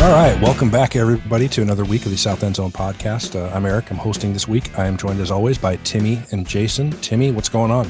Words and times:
All 0.00 0.14
right, 0.14 0.40
welcome 0.40 0.70
back, 0.70 0.94
everybody, 0.94 1.48
to 1.48 1.60
another 1.60 1.84
week 1.84 2.04
of 2.04 2.12
the 2.12 2.16
South 2.16 2.44
End 2.44 2.54
Zone 2.54 2.70
podcast. 2.70 3.34
Uh, 3.34 3.52
I'm 3.52 3.66
Eric. 3.66 3.90
I'm 3.90 3.96
hosting 3.96 4.32
this 4.32 4.46
week. 4.46 4.78
I 4.78 4.86
am 4.86 4.96
joined, 4.96 5.18
as 5.18 5.32
always, 5.32 5.58
by 5.58 5.74
Timmy 5.76 6.22
and 6.30 6.46
Jason. 6.46 6.92
Timmy, 7.02 7.32
what's 7.32 7.48
going 7.48 7.72
on? 7.72 7.88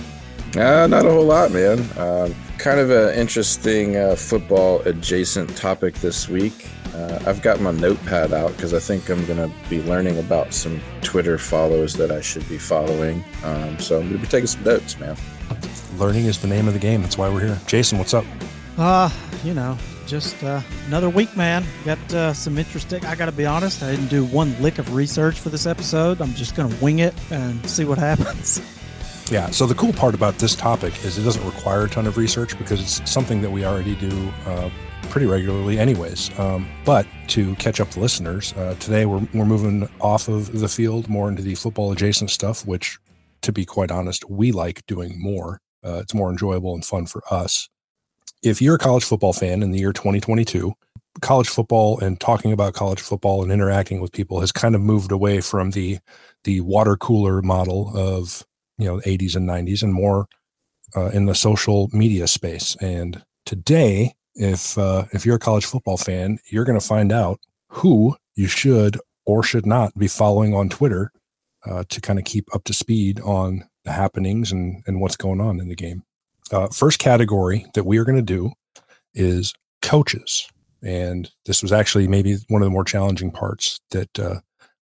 Uh, 0.56 0.86
not 0.86 1.04
a 1.04 1.10
whole 1.10 1.26
lot, 1.26 1.52
man. 1.52 1.80
Uh, 1.98 2.32
kind 2.56 2.80
of 2.80 2.90
an 2.90 3.14
interesting 3.14 3.98
uh, 3.98 4.16
football 4.16 4.80
adjacent 4.80 5.54
topic 5.54 5.96
this 5.96 6.30
week. 6.30 6.66
Uh, 6.94 7.18
I've 7.26 7.42
got 7.42 7.60
my 7.60 7.72
notepad 7.72 8.32
out 8.32 8.52
because 8.56 8.72
I 8.72 8.78
think 8.78 9.10
I'm 9.10 9.24
going 9.26 9.38
to 9.38 9.54
be 9.68 9.82
learning 9.82 10.18
about 10.18 10.54
some 10.54 10.80
Twitter 11.02 11.36
follows 11.36 11.92
that 11.94 12.10
I 12.10 12.22
should 12.22 12.48
be 12.48 12.56
following. 12.56 13.22
Um, 13.44 13.78
so 13.78 14.00
I'm 14.00 14.08
going 14.08 14.14
to 14.14 14.18
be 14.18 14.26
taking 14.26 14.46
some 14.46 14.64
notes, 14.64 14.98
man. 14.98 15.14
Learning 15.98 16.24
is 16.24 16.40
the 16.40 16.48
name 16.48 16.68
of 16.68 16.72
the 16.72 16.80
game. 16.80 17.02
That's 17.02 17.18
why 17.18 17.28
we're 17.28 17.44
here. 17.44 17.60
Jason, 17.66 17.98
what's 17.98 18.14
up? 18.14 18.24
Uh, 18.78 19.10
you 19.44 19.52
know, 19.52 19.76
just 20.08 20.42
uh, 20.42 20.60
another 20.86 21.10
week, 21.10 21.36
man. 21.36 21.64
Got 21.84 22.14
uh, 22.14 22.32
some 22.32 22.58
interesting. 22.58 23.04
I 23.04 23.14
got 23.14 23.26
to 23.26 23.32
be 23.32 23.46
honest, 23.46 23.82
I 23.82 23.90
didn't 23.90 24.08
do 24.08 24.24
one 24.24 24.60
lick 24.62 24.78
of 24.78 24.94
research 24.94 25.38
for 25.38 25.50
this 25.50 25.66
episode. 25.66 26.20
I'm 26.20 26.34
just 26.34 26.56
going 26.56 26.70
to 26.70 26.84
wing 26.84 27.00
it 27.00 27.14
and 27.30 27.64
see 27.68 27.84
what 27.84 27.98
happens. 28.08 28.60
Yeah. 29.30 29.50
So 29.50 29.66
the 29.66 29.74
cool 29.74 29.92
part 29.92 30.14
about 30.14 30.38
this 30.38 30.54
topic 30.54 31.04
is 31.04 31.18
it 31.18 31.22
doesn't 31.22 31.44
require 31.44 31.84
a 31.84 31.88
ton 31.88 32.06
of 32.06 32.16
research 32.16 32.58
because 32.58 32.80
it's 32.80 33.10
something 33.10 33.42
that 33.42 33.50
we 33.50 33.64
already 33.64 33.94
do 33.94 34.32
uh, 34.46 34.70
pretty 35.10 35.26
regularly, 35.26 35.78
anyways. 35.78 36.36
Um, 36.38 36.66
but 36.86 37.06
to 37.28 37.54
catch 37.56 37.78
up 37.78 37.90
the 37.90 38.00
listeners, 38.00 38.54
uh, 38.54 38.74
today 38.80 39.04
we're 39.04 39.26
we're 39.34 39.44
moving 39.44 39.88
off 40.00 40.28
of 40.28 40.58
the 40.58 40.68
field 40.68 41.08
more 41.08 41.28
into 41.28 41.42
the 41.42 41.54
football 41.54 41.92
adjacent 41.92 42.30
stuff, 42.30 42.66
which, 42.66 42.98
to 43.42 43.52
be 43.52 43.66
quite 43.66 43.90
honest, 43.90 44.28
we 44.30 44.52
like 44.52 44.86
doing 44.86 45.20
more. 45.20 45.60
Uh, 45.84 45.98
it's 46.02 46.14
more 46.14 46.30
enjoyable 46.30 46.74
and 46.74 46.84
fun 46.84 47.06
for 47.06 47.22
us. 47.30 47.68
If 48.42 48.62
you're 48.62 48.76
a 48.76 48.78
college 48.78 49.04
football 49.04 49.32
fan 49.32 49.62
in 49.62 49.72
the 49.72 49.78
year 49.78 49.92
2022, 49.92 50.72
college 51.20 51.48
football 51.48 51.98
and 51.98 52.20
talking 52.20 52.52
about 52.52 52.74
college 52.74 53.00
football 53.00 53.42
and 53.42 53.50
interacting 53.50 54.00
with 54.00 54.12
people 54.12 54.40
has 54.40 54.52
kind 54.52 54.74
of 54.74 54.80
moved 54.80 55.10
away 55.10 55.40
from 55.40 55.72
the 55.72 55.98
the 56.44 56.60
water 56.60 56.96
cooler 56.96 57.42
model 57.42 57.90
of 57.96 58.44
you 58.78 58.86
know 58.86 59.00
80s 59.00 59.34
and 59.34 59.48
90s 59.48 59.82
and 59.82 59.92
more 59.92 60.26
uh, 60.96 61.06
in 61.06 61.26
the 61.26 61.34
social 61.34 61.88
media 61.92 62.28
space. 62.28 62.76
And 62.80 63.24
today 63.44 64.14
if 64.38 64.78
uh, 64.78 65.04
if 65.12 65.26
you're 65.26 65.36
a 65.36 65.40
college 65.40 65.66
football 65.66 65.96
fan 65.96 66.38
you're 66.50 66.64
going 66.64 66.78
to 66.78 66.86
find 66.86 67.12
out 67.12 67.40
who 67.68 68.16
you 68.36 68.46
should 68.46 68.98
or 69.26 69.42
should 69.42 69.66
not 69.66 69.92
be 69.98 70.08
following 70.08 70.54
on 70.54 70.68
twitter 70.68 71.10
uh, 71.66 71.82
to 71.88 72.00
kind 72.00 72.18
of 72.18 72.24
keep 72.24 72.54
up 72.54 72.64
to 72.64 72.72
speed 72.72 73.20
on 73.20 73.64
the 73.84 73.92
happenings 73.92 74.52
and 74.52 74.82
and 74.86 75.00
what's 75.00 75.16
going 75.16 75.40
on 75.40 75.60
in 75.60 75.68
the 75.68 75.74
game 75.74 76.02
uh, 76.52 76.68
first 76.68 76.98
category 76.98 77.66
that 77.74 77.84
we 77.84 77.98
are 77.98 78.04
going 78.04 78.16
to 78.16 78.22
do 78.22 78.52
is 79.14 79.52
coaches 79.82 80.48
and 80.82 81.30
this 81.46 81.62
was 81.62 81.72
actually 81.72 82.06
maybe 82.06 82.36
one 82.48 82.62
of 82.62 82.66
the 82.66 82.70
more 82.70 82.84
challenging 82.84 83.30
parts 83.30 83.80
that 83.90 84.18
uh, 84.18 84.36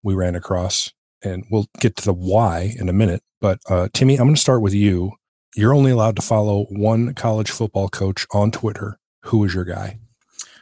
we 0.03 0.15
ran 0.15 0.35
across 0.35 0.93
and 1.23 1.45
we'll 1.51 1.67
get 1.81 1.97
to 1.97 2.05
the 2.05 2.13
why 2.13 2.75
in 2.79 2.89
a 2.89 2.93
minute 2.93 3.23
but 3.45 3.61
uh, 3.69 3.89
Timmy, 3.93 4.15
I'm 4.15 4.25
going 4.25 4.37
to 4.37 4.41
start 4.41 4.63
with 4.63 4.73
you. 4.73 5.13
You're 5.55 5.75
only 5.75 5.91
allowed 5.91 6.17
to 6.17 6.23
follow 6.23 6.65
one 6.71 7.13
college 7.13 7.51
football 7.51 7.91
coach 7.91 8.27
on 8.33 8.51
Twitter. 8.51 8.99
Who 9.25 9.45
is 9.45 9.53
your 9.53 9.65
guy? 9.65 9.99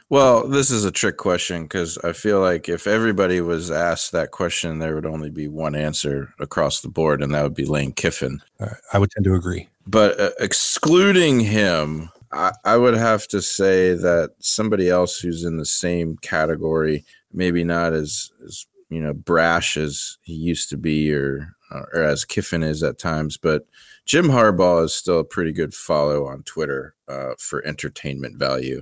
Well, 0.09 0.45
this 0.49 0.69
is 0.69 0.83
a 0.83 0.91
trick 0.91 1.15
question 1.15 1.63
because 1.63 1.97
I 1.99 2.11
feel 2.11 2.41
like 2.41 2.67
if 2.67 2.85
everybody 2.85 3.39
was 3.39 3.71
asked 3.71 4.11
that 4.11 4.31
question, 4.31 4.79
there 4.79 4.95
would 4.95 5.05
only 5.05 5.29
be 5.29 5.47
one 5.47 5.75
answer 5.75 6.33
across 6.39 6.81
the 6.81 6.89
board, 6.89 7.23
and 7.23 7.33
that 7.33 7.43
would 7.43 7.55
be 7.55 7.63
Lane 7.63 7.93
Kiffin. 7.93 8.41
Uh, 8.59 8.71
I 8.91 8.99
would 8.99 9.11
tend 9.11 9.23
to 9.23 9.33
agree. 9.33 9.69
But 9.85 10.19
uh, 10.19 10.31
excluding 10.39 11.39
him, 11.39 12.09
I, 12.31 12.53
I 12.63 12.77
would 12.77 12.95
have 12.95 13.27
to 13.29 13.41
say 13.41 13.93
that 13.93 14.31
somebody 14.39 14.89
else 14.89 15.19
who's 15.19 15.43
in 15.43 15.57
the 15.57 15.65
same 15.65 16.17
category, 16.17 17.05
maybe 17.31 17.63
not 17.63 17.93
as, 17.93 18.31
as 18.45 18.65
you 18.89 19.01
know 19.01 19.13
brash 19.13 19.75
as 19.77 20.17
he 20.23 20.33
used 20.33 20.69
to 20.69 20.77
be 20.77 21.13
or 21.13 21.55
or 21.71 22.03
as 22.03 22.25
Kiffin 22.25 22.63
is 22.63 22.83
at 22.83 22.99
times, 22.99 23.37
but 23.37 23.65
Jim 24.05 24.27
Harbaugh 24.27 24.85
is 24.85 24.93
still 24.93 25.19
a 25.19 25.25
pretty 25.25 25.51
good 25.51 25.73
follow 25.73 26.27
on 26.27 26.43
Twitter 26.43 26.93
uh, 27.07 27.31
for 27.39 27.65
entertainment 27.65 28.37
value. 28.37 28.81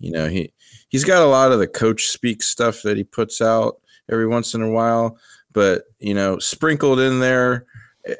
You 0.00 0.12
know, 0.12 0.28
he 0.28 0.52
he's 0.88 1.04
got 1.04 1.22
a 1.22 1.28
lot 1.28 1.52
of 1.52 1.58
the 1.58 1.66
coach 1.66 2.06
speak 2.06 2.42
stuff 2.42 2.82
that 2.82 2.96
he 2.96 3.04
puts 3.04 3.40
out 3.40 3.80
every 4.10 4.26
once 4.26 4.54
in 4.54 4.62
a 4.62 4.70
while, 4.70 5.18
but 5.52 5.84
you 5.98 6.14
know, 6.14 6.38
sprinkled 6.38 7.00
in 7.00 7.20
there 7.20 7.66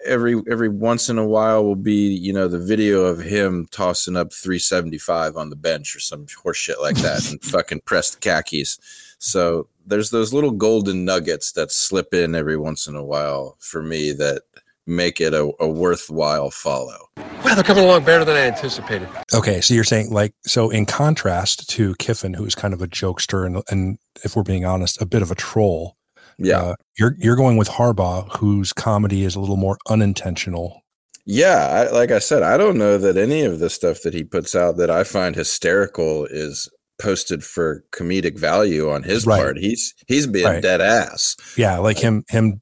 every 0.07 0.41
every 0.51 0.69
once 0.69 1.09
in 1.09 1.19
a 1.19 1.27
while 1.27 1.65
will 1.65 1.75
be 1.75 2.15
you 2.15 2.33
know 2.33 2.49
the 2.49 2.59
video 2.59 3.05
of 3.05 3.21
him 3.21 3.67
tossing 3.71 4.17
up 4.17 4.33
375 4.33 5.37
on 5.37 5.51
the 5.51 5.57
bench 5.57 5.95
or 5.95 6.01
some 6.01 6.27
horse 6.43 6.57
shit 6.57 6.81
like 6.81 6.97
that 6.97 7.31
and 7.31 7.43
fucking 7.43 7.81
press 7.81 8.15
the 8.15 8.21
khakis 8.21 8.79
so 9.19 9.69
there's 9.87 10.11
those 10.11 10.33
little 10.33 10.51
golden 10.51 11.05
nuggets 11.05 11.53
that 11.53 11.71
slip 11.71 12.15
in 12.15 12.35
every 12.35 12.57
once 12.57 12.87
in 12.87 12.95
a 12.95 13.05
while 13.05 13.57
for 13.59 13.83
me 13.83 14.13
that 14.13 14.43
make 14.87 15.21
it 15.21 15.33
a, 15.33 15.51
a 15.61 15.69
worthwhile 15.69 16.51
follow. 16.51 17.09
Well, 17.45 17.55
they're 17.55 17.65
coming 17.65 17.85
along 17.85 18.05
better 18.05 18.25
than 18.25 18.37
I 18.37 18.41
anticipated. 18.41 19.09
Okay, 19.35 19.61
so 19.61 19.75
you're 19.75 19.85
saying 19.85 20.11
like 20.11 20.35
so 20.45 20.71
in 20.71 20.87
contrast 20.87 21.69
to 21.71 21.95
Kiffin, 21.97 22.35
who's 22.35 22.55
kind 22.55 22.75
of 22.75 22.83
a 22.83 22.87
jokester 22.87 23.47
and 23.47 23.63
and 23.71 23.99
if 24.25 24.37
we're 24.37 24.43
being 24.43 24.65
honest, 24.65 25.01
a 25.01 25.07
bit 25.07 25.23
of 25.23 25.31
a 25.31 25.35
troll. 25.35 25.97
Yeah, 26.39 26.63
uh, 26.63 26.75
you're 26.99 27.17
you're 27.19 27.37
going 27.37 27.57
with 27.57 27.69
Harbaugh, 27.69 28.37
whose 28.37 28.73
comedy 28.73 29.25
is 29.25 29.35
a 29.35 29.41
little 29.41 29.57
more 29.57 29.79
unintentional. 29.89 30.83
Yeah, 31.27 31.89
I, 31.89 31.91
like 31.91 32.11
I 32.11 32.19
said, 32.19 32.43
I 32.43 32.59
don't 32.59 32.77
know 32.77 32.99
that 32.99 33.17
any 33.17 33.43
of 33.43 33.59
the 33.59 33.71
stuff 33.71 34.03
that 34.03 34.13
he 34.13 34.25
puts 34.25 34.55
out 34.55 34.77
that 34.77 34.91
I 34.91 35.05
find 35.05 35.35
hysterical 35.35 36.27
is 36.27 36.69
posted 37.01 37.43
for 37.43 37.85
comedic 37.93 38.39
value 38.39 38.91
on 38.91 39.03
his 39.03 39.27
right. 39.27 39.41
part. 39.41 39.59
He's 39.59 39.95
he's 40.07 40.27
being 40.27 40.47
right. 40.47 40.63
dead 40.63 40.81
ass. 40.81 41.37
Yeah, 41.57 41.79
like 41.79 41.99
him 41.99 42.25
him 42.29 42.61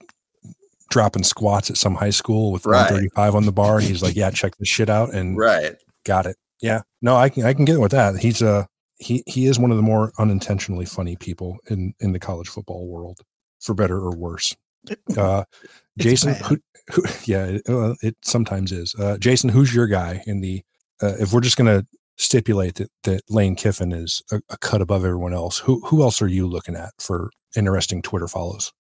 dropping 0.93 1.25
squats 1.25 1.71
at 1.71 1.77
some 1.77 1.95
high 1.95 2.11
school 2.11 2.53
with 2.53 2.67
right. 2.67 2.91
135 2.91 3.35
on 3.35 3.47
the 3.47 3.53
bar. 3.53 3.79
And 3.79 3.87
he's 3.87 4.03
like, 4.03 4.15
Yeah, 4.15 4.31
check 4.31 4.57
this 4.59 4.69
shit 4.69 4.91
out. 4.91 5.13
And 5.13 5.37
right. 5.37 5.75
Got 6.05 6.27
it. 6.27 6.37
Yeah. 6.61 6.83
No, 7.01 7.17
I 7.17 7.31
can 7.31 7.45
I 7.45 7.55
can 7.55 7.65
get 7.65 7.81
with 7.81 7.93
that. 7.93 8.19
He's 8.19 8.43
a 8.43 8.69
he 8.99 9.25
he 9.27 9.47
is 9.47 9.59
one 9.59 9.71
of 9.71 9.77
the 9.77 9.83
more 9.83 10.13
unintentionally 10.19 10.85
funny 10.85 11.17
people 11.17 11.57
in 11.69 11.95
in 11.99 12.13
the 12.13 12.21
college 12.21 12.49
football 12.49 12.87
world, 12.87 13.19
for 13.63 13.75
better 13.75 13.99
or 13.99 14.15
worse. 14.17 14.55
Uh 15.17 15.45
Jason, 15.99 16.35
who, 16.35 16.59
who, 16.93 17.03
yeah, 17.25 17.45
it, 17.45 17.69
uh, 17.69 17.95
it 18.03 18.17
sometimes 18.23 18.73
is. 18.73 18.95
Uh, 18.95 19.19
Jason, 19.19 19.51
who's 19.51 19.75
your 19.75 19.87
guy 19.87 20.23
in 20.27 20.41
the? 20.41 20.63
Uh, 21.03 21.15
if 21.19 21.33
we're 21.33 21.41
just 21.41 21.57
gonna 21.57 21.87
stipulate 22.17 22.77
that, 22.77 22.91
that 23.05 23.23
Lane 23.29 23.57
Kiffin 23.57 23.93
is 23.93 24.23
a, 24.31 24.41
a, 24.49 24.57
cut 24.59 24.81
above 24.81 25.05
everyone 25.05 25.35
else. 25.35 25.59
Who 25.59 25.81
who 25.87 26.03
else 26.03 26.23
are 26.23 26.29
you 26.29 26.47
looking 26.47 26.77
at 26.77 26.93
for 26.99 27.31
interesting 27.57 28.03
Twitter 28.03 28.29
follows? 28.29 28.73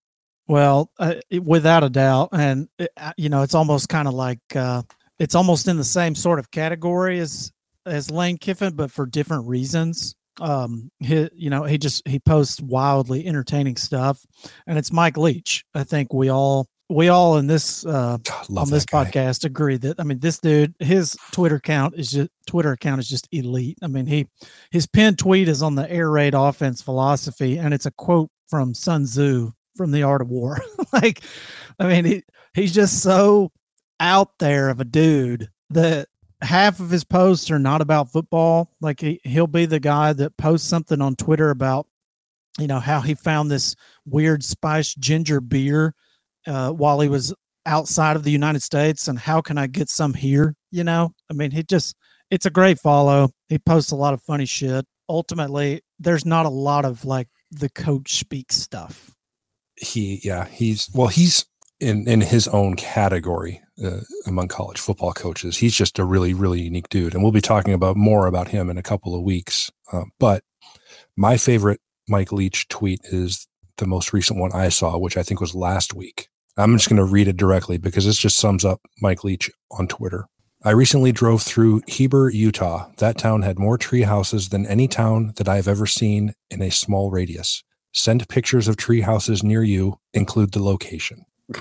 Well, 0.48 0.90
uh, 0.98 1.16
without 1.42 1.84
a 1.84 1.90
doubt, 1.90 2.30
and 2.32 2.68
it, 2.78 2.90
uh, 2.96 3.12
you 3.16 3.28
know, 3.28 3.42
it's 3.42 3.54
almost 3.54 3.88
kind 3.88 4.08
of 4.08 4.14
like 4.14 4.40
uh, 4.54 4.82
it's 5.18 5.34
almost 5.34 5.68
in 5.68 5.76
the 5.76 5.84
same 5.84 6.14
sort 6.14 6.38
of 6.38 6.50
category 6.50 7.18
as 7.18 7.52
as 7.84 8.10
Lane 8.10 8.38
Kiffin, 8.38 8.74
but 8.74 8.90
for 8.90 9.06
different 9.06 9.46
reasons. 9.46 10.14
Um 10.40 10.90
he 11.00 11.28
you 11.34 11.50
know 11.50 11.64
he 11.64 11.78
just 11.78 12.06
he 12.06 12.18
posts 12.18 12.60
wildly 12.60 13.26
entertaining 13.26 13.76
stuff. 13.76 14.24
And 14.66 14.78
it's 14.78 14.92
mike 14.92 15.16
leach. 15.16 15.64
I 15.74 15.84
think 15.84 16.12
we 16.12 16.28
all 16.28 16.68
we 16.88 17.08
all 17.08 17.38
in 17.38 17.46
this 17.46 17.86
uh 17.86 18.18
on 18.56 18.70
this 18.70 18.84
podcast 18.84 19.44
agree 19.44 19.76
that 19.78 19.98
i 19.98 20.04
mean 20.04 20.18
this 20.18 20.38
dude 20.38 20.74
his 20.78 21.16
twitter 21.30 21.56
account 21.56 21.94
is 21.96 22.10
just 22.10 22.28
twitter 22.46 22.72
account 22.72 23.00
is 23.00 23.08
just 23.08 23.28
elite. 23.32 23.78
I 23.82 23.86
mean 23.86 24.06
he 24.06 24.28
his 24.70 24.86
pinned 24.86 25.18
tweet 25.18 25.48
is 25.48 25.62
on 25.62 25.74
the 25.74 25.90
air 25.90 26.10
raid 26.10 26.34
offense 26.34 26.82
philosophy 26.82 27.58
and 27.58 27.72
it's 27.72 27.86
a 27.86 27.92
quote 27.92 28.30
from 28.48 28.74
sun 28.74 29.04
tzu 29.04 29.50
from 29.76 29.90
the 29.90 30.02
art 30.02 30.20
of 30.20 30.28
war. 30.28 30.58
Like 30.92 31.22
i 31.78 31.86
mean 31.86 32.04
he, 32.04 32.22
he's 32.52 32.74
just 32.74 33.02
so 33.02 33.50
out 33.98 34.38
there 34.38 34.68
of 34.68 34.78
a 34.80 34.84
dude 34.84 35.48
that 35.70 36.08
half 36.42 36.80
of 36.80 36.90
his 36.90 37.04
posts 37.04 37.50
are 37.50 37.58
not 37.58 37.80
about 37.80 38.10
football. 38.10 38.70
Like 38.80 39.00
he, 39.00 39.20
he'll 39.24 39.46
be 39.46 39.64
the 39.64 39.80
guy 39.80 40.12
that 40.12 40.36
posts 40.36 40.68
something 40.68 41.00
on 41.00 41.16
Twitter 41.16 41.50
about, 41.50 41.86
you 42.58 42.66
know, 42.66 42.80
how 42.80 43.00
he 43.00 43.14
found 43.14 43.50
this 43.50 43.76
weird 44.04 44.44
spiced 44.44 44.98
ginger 44.98 45.40
beer 45.40 45.94
uh, 46.46 46.70
while 46.70 47.00
he 47.00 47.08
was 47.08 47.32
outside 47.64 48.16
of 48.16 48.24
the 48.24 48.30
United 48.30 48.62
States 48.62 49.06
and 49.06 49.18
how 49.18 49.40
can 49.40 49.56
I 49.56 49.68
get 49.68 49.88
some 49.88 50.14
here? 50.14 50.56
You 50.70 50.84
know, 50.84 51.14
I 51.30 51.34
mean, 51.34 51.52
he 51.52 51.62
just, 51.62 51.96
it's 52.30 52.46
a 52.46 52.50
great 52.50 52.78
follow. 52.78 53.30
He 53.48 53.58
posts 53.58 53.92
a 53.92 53.96
lot 53.96 54.14
of 54.14 54.22
funny 54.22 54.46
shit. 54.46 54.84
Ultimately, 55.08 55.82
there's 55.98 56.26
not 56.26 56.46
a 56.46 56.50
lot 56.50 56.84
of 56.84 57.04
like 57.04 57.28
the 57.50 57.68
coach 57.68 58.14
speak 58.14 58.50
stuff. 58.52 59.14
He, 59.76 60.20
yeah, 60.24 60.46
he's, 60.46 60.90
well, 60.92 61.08
he's, 61.08 61.46
in 61.82 62.08
in 62.08 62.20
his 62.20 62.48
own 62.48 62.76
category 62.76 63.60
uh, 63.84 64.00
among 64.26 64.48
college 64.48 64.78
football 64.78 65.12
coaches. 65.12 65.58
He's 65.58 65.74
just 65.74 65.98
a 65.98 66.04
really 66.04 66.32
really 66.32 66.62
unique 66.62 66.88
dude, 66.88 67.14
and 67.14 67.22
we'll 67.22 67.32
be 67.32 67.40
talking 67.40 67.74
about 67.74 67.96
more 67.96 68.26
about 68.26 68.48
him 68.48 68.70
in 68.70 68.78
a 68.78 68.82
couple 68.82 69.14
of 69.14 69.22
weeks. 69.22 69.70
Uh, 69.92 70.04
but 70.18 70.44
my 71.16 71.36
favorite 71.36 71.80
Mike 72.08 72.32
Leach 72.32 72.68
tweet 72.68 73.00
is 73.04 73.46
the 73.78 73.86
most 73.86 74.12
recent 74.12 74.38
one 74.38 74.52
I 74.52 74.68
saw, 74.68 74.96
which 74.96 75.16
I 75.16 75.22
think 75.22 75.40
was 75.40 75.54
last 75.54 75.92
week. 75.94 76.28
I'm 76.56 76.76
just 76.76 76.88
going 76.88 76.98
to 76.98 77.04
read 77.04 77.28
it 77.28 77.36
directly 77.36 77.78
because 77.78 78.04
this 78.04 78.18
just 78.18 78.38
sums 78.38 78.64
up 78.64 78.80
Mike 79.00 79.24
Leach 79.24 79.50
on 79.70 79.88
Twitter. 79.88 80.26
I 80.64 80.70
recently 80.70 81.10
drove 81.10 81.42
through 81.42 81.82
Heber, 81.88 82.30
Utah. 82.30 82.88
That 82.98 83.18
town 83.18 83.42
had 83.42 83.58
more 83.58 83.78
tree 83.78 84.02
houses 84.02 84.50
than 84.50 84.66
any 84.66 84.86
town 84.86 85.32
that 85.36 85.48
I 85.48 85.56
have 85.56 85.66
ever 85.66 85.86
seen 85.86 86.34
in 86.50 86.62
a 86.62 86.70
small 86.70 87.10
radius. 87.10 87.64
Send 87.92 88.28
pictures 88.28 88.68
of 88.68 88.76
tree 88.76 89.00
houses 89.00 89.42
near 89.42 89.62
you, 89.64 89.98
include 90.14 90.52
the 90.52 90.62
location. 90.62 91.24
What 91.48 91.60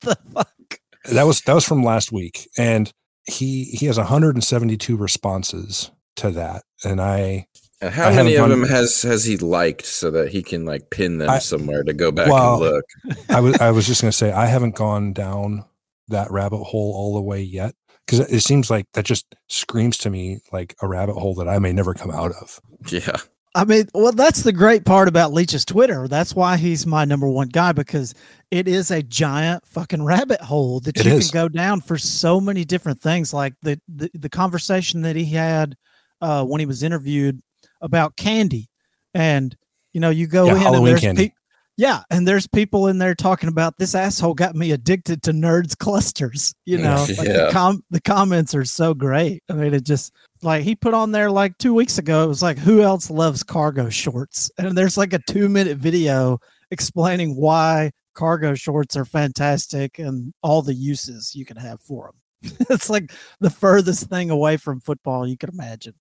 the 0.00 0.16
fuck? 0.34 0.80
That 1.10 1.22
was 1.24 1.40
that 1.42 1.54
was 1.54 1.66
from 1.66 1.82
last 1.82 2.12
week, 2.12 2.48
and 2.58 2.92
he 3.26 3.64
he 3.64 3.86
has 3.86 3.96
172 3.98 4.96
responses 4.96 5.90
to 6.16 6.30
that, 6.32 6.62
and 6.84 7.00
I. 7.00 7.46
And 7.80 7.94
how 7.94 8.08
I 8.08 8.16
many 8.16 8.34
of 8.34 8.48
them 8.48 8.64
has 8.64 9.02
has 9.02 9.24
he 9.24 9.36
liked 9.36 9.86
so 9.86 10.10
that 10.10 10.32
he 10.32 10.42
can 10.42 10.64
like 10.64 10.90
pin 10.90 11.18
them 11.18 11.30
I- 11.30 11.38
somewhere 11.38 11.84
to 11.84 11.92
go 11.92 12.10
back 12.10 12.28
Well, 12.28 12.54
and 12.54 12.62
look? 12.72 12.84
I 13.28 13.40
was 13.40 13.56
I 13.60 13.70
was 13.70 13.86
just 13.86 14.02
going 14.02 14.10
to 14.10 14.16
say 14.16 14.32
I 14.32 14.46
haven't 14.46 14.74
gone 14.74 15.12
down 15.12 15.64
that 16.08 16.28
rabbit 16.32 16.64
hole 16.64 16.92
all 16.96 17.14
the 17.14 17.22
way 17.22 17.40
yet 17.40 17.76
because 18.04 18.18
it 18.32 18.40
seems 18.40 18.68
like 18.68 18.86
that 18.94 19.04
just 19.04 19.32
screams 19.48 19.96
to 19.98 20.10
me 20.10 20.40
like 20.50 20.74
a 20.82 20.88
rabbit 20.88 21.14
hole 21.14 21.36
that 21.36 21.48
I 21.48 21.60
may 21.60 21.72
never 21.72 21.94
come 21.94 22.10
out 22.10 22.32
of. 22.32 22.60
Yeah. 22.90 23.18
I 23.54 23.64
mean, 23.64 23.88
well, 23.94 24.12
that's 24.12 24.42
the 24.42 24.52
great 24.52 24.84
part 24.84 25.08
about 25.08 25.32
Leach's 25.32 25.64
Twitter. 25.64 26.06
That's 26.06 26.34
why 26.34 26.56
he's 26.56 26.86
my 26.86 27.04
number 27.04 27.26
one 27.28 27.48
guy 27.48 27.72
because 27.72 28.14
it 28.50 28.68
is 28.68 28.90
a 28.90 29.02
giant 29.02 29.66
fucking 29.66 30.04
rabbit 30.04 30.40
hole 30.40 30.80
that 30.80 30.96
It 30.96 31.06
you 31.06 31.12
is. 31.14 31.30
can 31.30 31.34
go 31.42 31.48
down 31.48 31.80
for 31.80 31.98
so 31.98 32.40
many 32.40 32.64
different 32.64 33.00
things. 33.00 33.32
Like 33.32 33.54
the 33.62 33.80
the, 33.88 34.10
the 34.14 34.28
conversation 34.28 35.02
that 35.02 35.16
he 35.16 35.24
had 35.26 35.76
uh, 36.20 36.44
when 36.44 36.60
he 36.60 36.66
was 36.66 36.82
interviewed 36.82 37.40
about 37.80 38.16
candy, 38.16 38.68
and 39.14 39.56
you 39.92 40.00
know, 40.00 40.10
you 40.10 40.26
go 40.26 40.46
Yeah, 40.46 40.52
in 40.52 40.58
Halloween 40.58 40.96
and 41.04 41.18
there's 41.18 41.28
pe- 41.30 41.34
yeah, 41.78 42.02
and 42.10 42.26
there's 42.26 42.48
people 42.48 42.88
in 42.88 42.98
there 42.98 43.14
talking 43.14 43.48
about 43.48 43.78
this 43.78 43.94
asshole 43.94 44.34
got 44.34 44.56
me 44.56 44.72
addicted 44.72 45.22
to 45.22 45.30
nerds 45.30 45.78
clusters. 45.78 46.52
You 46.66 46.78
know, 46.78 47.06
like 47.16 47.28
the 47.28 47.50
com 47.52 47.84
the 47.88 48.00
comments 48.00 48.52
are 48.56 48.64
so 48.64 48.94
great. 48.94 49.44
I 49.48 49.52
mean, 49.52 49.72
it 49.72 49.84
just 49.84 50.12
like 50.42 50.64
he 50.64 50.74
put 50.74 50.92
on 50.92 51.12
there 51.12 51.30
like 51.30 51.56
two 51.58 51.72
weeks 51.72 51.96
ago. 51.96 52.24
It 52.24 52.28
was 52.28 52.42
like, 52.42 52.58
who 52.58 52.82
else 52.82 53.10
loves 53.10 53.44
cargo 53.44 53.88
shorts? 53.90 54.50
And 54.58 54.76
there's 54.76 54.98
like 54.98 55.12
a 55.12 55.20
two 55.20 55.48
minute 55.48 55.78
video 55.78 56.40
explaining 56.72 57.36
why 57.36 57.92
cargo 58.12 58.56
shorts 58.56 58.96
are 58.96 59.04
fantastic 59.04 60.00
and 60.00 60.34
all 60.42 60.62
the 60.62 60.74
uses 60.74 61.36
you 61.36 61.44
can 61.44 61.56
have 61.56 61.80
for 61.80 62.12
them. 62.42 62.56
it's 62.70 62.90
like 62.90 63.12
the 63.38 63.50
furthest 63.50 64.08
thing 64.08 64.30
away 64.30 64.56
from 64.56 64.80
football 64.80 65.28
you 65.28 65.38
could 65.38 65.50
imagine. 65.50 65.94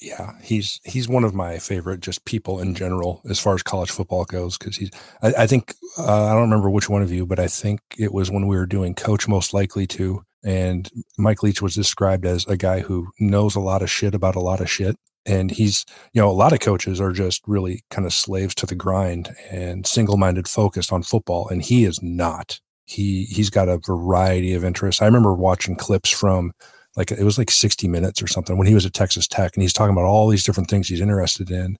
Yeah, 0.00 0.32
he's 0.42 0.80
he's 0.84 1.08
one 1.08 1.24
of 1.24 1.34
my 1.34 1.58
favorite 1.58 2.00
just 2.00 2.24
people 2.24 2.60
in 2.60 2.74
general 2.74 3.22
as 3.28 3.38
far 3.38 3.54
as 3.54 3.62
college 3.62 3.90
football 3.90 4.24
goes 4.24 4.58
because 4.58 4.76
he's 4.76 4.90
I, 5.22 5.32
I 5.38 5.46
think 5.46 5.74
uh, 5.96 6.26
I 6.26 6.32
don't 6.32 6.42
remember 6.42 6.68
which 6.68 6.88
one 6.90 7.02
of 7.02 7.12
you, 7.12 7.24
but 7.26 7.38
I 7.38 7.46
think 7.46 7.80
it 7.96 8.12
was 8.12 8.30
when 8.30 8.46
we 8.46 8.56
were 8.56 8.66
doing 8.66 8.94
Coach 8.94 9.28
Most 9.28 9.54
Likely 9.54 9.86
to, 9.88 10.22
and 10.44 10.90
Mike 11.16 11.42
Leach 11.42 11.62
was 11.62 11.74
described 11.74 12.26
as 12.26 12.44
a 12.46 12.56
guy 12.56 12.80
who 12.80 13.08
knows 13.20 13.54
a 13.54 13.60
lot 13.60 13.82
of 13.82 13.90
shit 13.90 14.14
about 14.14 14.36
a 14.36 14.40
lot 14.40 14.60
of 14.60 14.70
shit. 14.70 14.96
And 15.26 15.50
he's, 15.50 15.86
you 16.12 16.20
know, 16.20 16.30
a 16.30 16.32
lot 16.32 16.52
of 16.52 16.60
coaches 16.60 17.00
are 17.00 17.12
just 17.12 17.40
really 17.46 17.82
kind 17.90 18.06
of 18.06 18.12
slaves 18.12 18.54
to 18.56 18.66
the 18.66 18.74
grind 18.74 19.34
and 19.50 19.86
single-minded 19.86 20.46
focused 20.48 20.92
on 20.92 21.02
football, 21.02 21.48
and 21.48 21.62
he 21.62 21.84
is 21.84 22.02
not. 22.02 22.60
He 22.84 23.24
he's 23.24 23.48
got 23.48 23.70
a 23.70 23.78
variety 23.78 24.52
of 24.52 24.64
interests. 24.64 25.00
I 25.00 25.06
remember 25.06 25.32
watching 25.32 25.76
clips 25.76 26.10
from 26.10 26.52
like 26.96 27.10
it 27.10 27.24
was 27.24 27.38
like 27.38 27.50
60 27.50 27.88
minutes 27.88 28.22
or 28.22 28.26
something 28.26 28.56
when 28.56 28.66
he 28.66 28.74
was 28.74 28.86
at 28.86 28.92
Texas 28.92 29.26
Tech 29.26 29.54
and 29.54 29.62
he's 29.62 29.72
talking 29.72 29.92
about 29.92 30.04
all 30.04 30.28
these 30.28 30.44
different 30.44 30.70
things 30.70 30.88
he's 30.88 31.00
interested 31.00 31.50
in. 31.50 31.76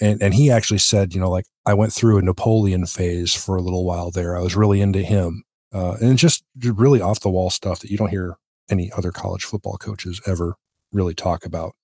And 0.00 0.22
and 0.22 0.34
he 0.34 0.50
actually 0.50 0.78
said, 0.78 1.14
you 1.14 1.20
know, 1.20 1.30
like 1.30 1.46
I 1.66 1.74
went 1.74 1.92
through 1.92 2.18
a 2.18 2.22
Napoleon 2.22 2.86
phase 2.86 3.34
for 3.34 3.56
a 3.56 3.62
little 3.62 3.84
while 3.84 4.10
there. 4.10 4.36
I 4.36 4.40
was 4.40 4.56
really 4.56 4.80
into 4.80 5.02
him. 5.02 5.44
Uh, 5.72 5.96
and 6.00 6.16
just 6.16 6.44
really 6.62 7.00
off 7.00 7.20
the 7.20 7.28
wall 7.28 7.50
stuff 7.50 7.80
that 7.80 7.90
you 7.90 7.98
don't 7.98 8.08
hear 8.08 8.36
any 8.70 8.90
other 8.92 9.12
college 9.12 9.44
football 9.44 9.76
coaches 9.76 10.20
ever 10.26 10.54
really 10.92 11.14
talk 11.14 11.44
about. 11.44 11.74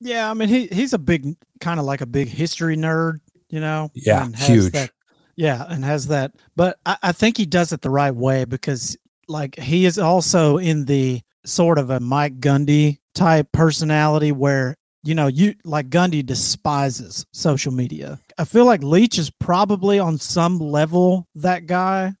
Yeah, 0.00 0.30
I 0.30 0.34
mean 0.34 0.48
he 0.48 0.66
he's 0.66 0.92
a 0.92 0.98
big 0.98 1.36
kind 1.60 1.78
of 1.78 1.86
like 1.86 2.00
a 2.00 2.06
big 2.06 2.28
history 2.28 2.76
nerd, 2.76 3.20
you 3.48 3.60
know. 3.60 3.90
Yeah, 3.94 4.24
and 4.24 4.36
has 4.36 4.48
huge. 4.48 4.72
That, 4.72 4.90
yeah, 5.36 5.64
and 5.68 5.84
has 5.84 6.08
that, 6.08 6.32
but 6.56 6.78
I, 6.84 6.96
I 7.02 7.12
think 7.12 7.36
he 7.36 7.46
does 7.46 7.72
it 7.72 7.82
the 7.82 7.90
right 7.90 8.14
way 8.14 8.44
because 8.44 8.96
like 9.28 9.58
he 9.58 9.86
is 9.86 9.98
also 9.98 10.58
in 10.58 10.86
the 10.86 11.22
sort 11.44 11.78
of 11.78 11.90
a 11.90 12.00
Mike 12.00 12.40
Gundy 12.40 12.98
type 13.14 13.48
personality 13.52 14.32
where 14.32 14.76
you 15.02 15.14
know 15.14 15.26
you 15.26 15.54
like 15.64 15.88
Gundy 15.90 16.24
despises 16.24 17.24
social 17.32 17.72
media. 17.72 18.18
I 18.38 18.44
feel 18.44 18.64
like 18.64 18.82
Leach 18.82 19.18
is 19.18 19.30
probably 19.30 19.98
on 19.98 20.18
some 20.18 20.58
level 20.58 21.26
that 21.34 21.66
guy. 21.66 22.14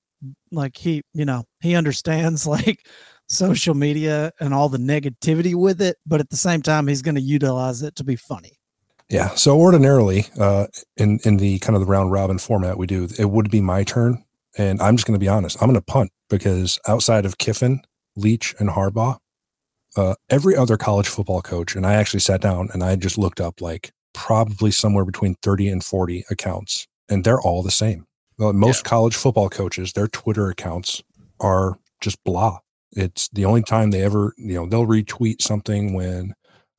Like 0.52 0.76
he, 0.76 1.02
you 1.14 1.24
know, 1.24 1.44
he 1.60 1.74
understands 1.74 2.46
like 2.46 2.86
social 3.28 3.74
media 3.74 4.32
and 4.40 4.52
all 4.52 4.68
the 4.68 4.78
negativity 4.78 5.54
with 5.54 5.80
it, 5.80 5.96
but 6.04 6.20
at 6.20 6.30
the 6.30 6.36
same 6.36 6.62
time, 6.62 6.88
he's 6.88 7.02
going 7.02 7.14
to 7.14 7.20
utilize 7.20 7.80
it 7.82 7.94
to 7.96 8.04
be 8.04 8.16
funny. 8.16 8.58
Yeah. 9.08 9.30
So 9.34 9.58
ordinarily, 9.58 10.26
uh, 10.38 10.66
in 10.96 11.18
in 11.24 11.38
the 11.38 11.58
kind 11.58 11.74
of 11.74 11.80
the 11.80 11.86
round 11.86 12.12
robin 12.12 12.38
format 12.38 12.78
we 12.78 12.86
do, 12.86 13.08
it 13.18 13.30
would 13.30 13.50
be 13.50 13.60
my 13.60 13.82
turn, 13.82 14.24
and 14.56 14.80
I'm 14.80 14.96
just 14.96 15.06
going 15.06 15.18
to 15.18 15.24
be 15.24 15.28
honest. 15.28 15.56
I'm 15.60 15.68
going 15.68 15.74
to 15.74 15.82
punt 15.82 16.12
because 16.28 16.78
outside 16.86 17.26
of 17.26 17.38
Kiffin, 17.38 17.80
Leach, 18.16 18.54
and 18.58 18.70
Harbaugh, 18.70 19.18
uh, 19.96 20.14
every 20.28 20.56
other 20.56 20.76
college 20.76 21.08
football 21.08 21.42
coach, 21.42 21.74
and 21.74 21.86
I 21.86 21.94
actually 21.94 22.20
sat 22.20 22.40
down 22.40 22.68
and 22.72 22.82
I 22.82 22.96
just 22.96 23.18
looked 23.18 23.40
up 23.40 23.60
like 23.60 23.92
probably 24.12 24.70
somewhere 24.70 25.04
between 25.04 25.36
30 25.42 25.68
and 25.68 25.84
40 25.84 26.24
accounts, 26.30 26.86
and 27.08 27.24
they're 27.24 27.40
all 27.40 27.62
the 27.62 27.70
same. 27.70 28.06
Well, 28.38 28.52
most 28.52 28.84
college 28.84 29.16
football 29.16 29.50
coaches, 29.50 29.92
their 29.92 30.08
Twitter 30.08 30.48
accounts 30.48 31.02
are 31.40 31.78
just 32.00 32.22
blah. 32.24 32.60
It's 32.92 33.28
the 33.28 33.44
only 33.44 33.62
time 33.62 33.90
they 33.90 34.02
ever, 34.02 34.34
you 34.36 34.54
know, 34.54 34.66
they'll 34.66 34.86
retweet 34.86 35.42
something 35.42 35.92
when 35.92 36.34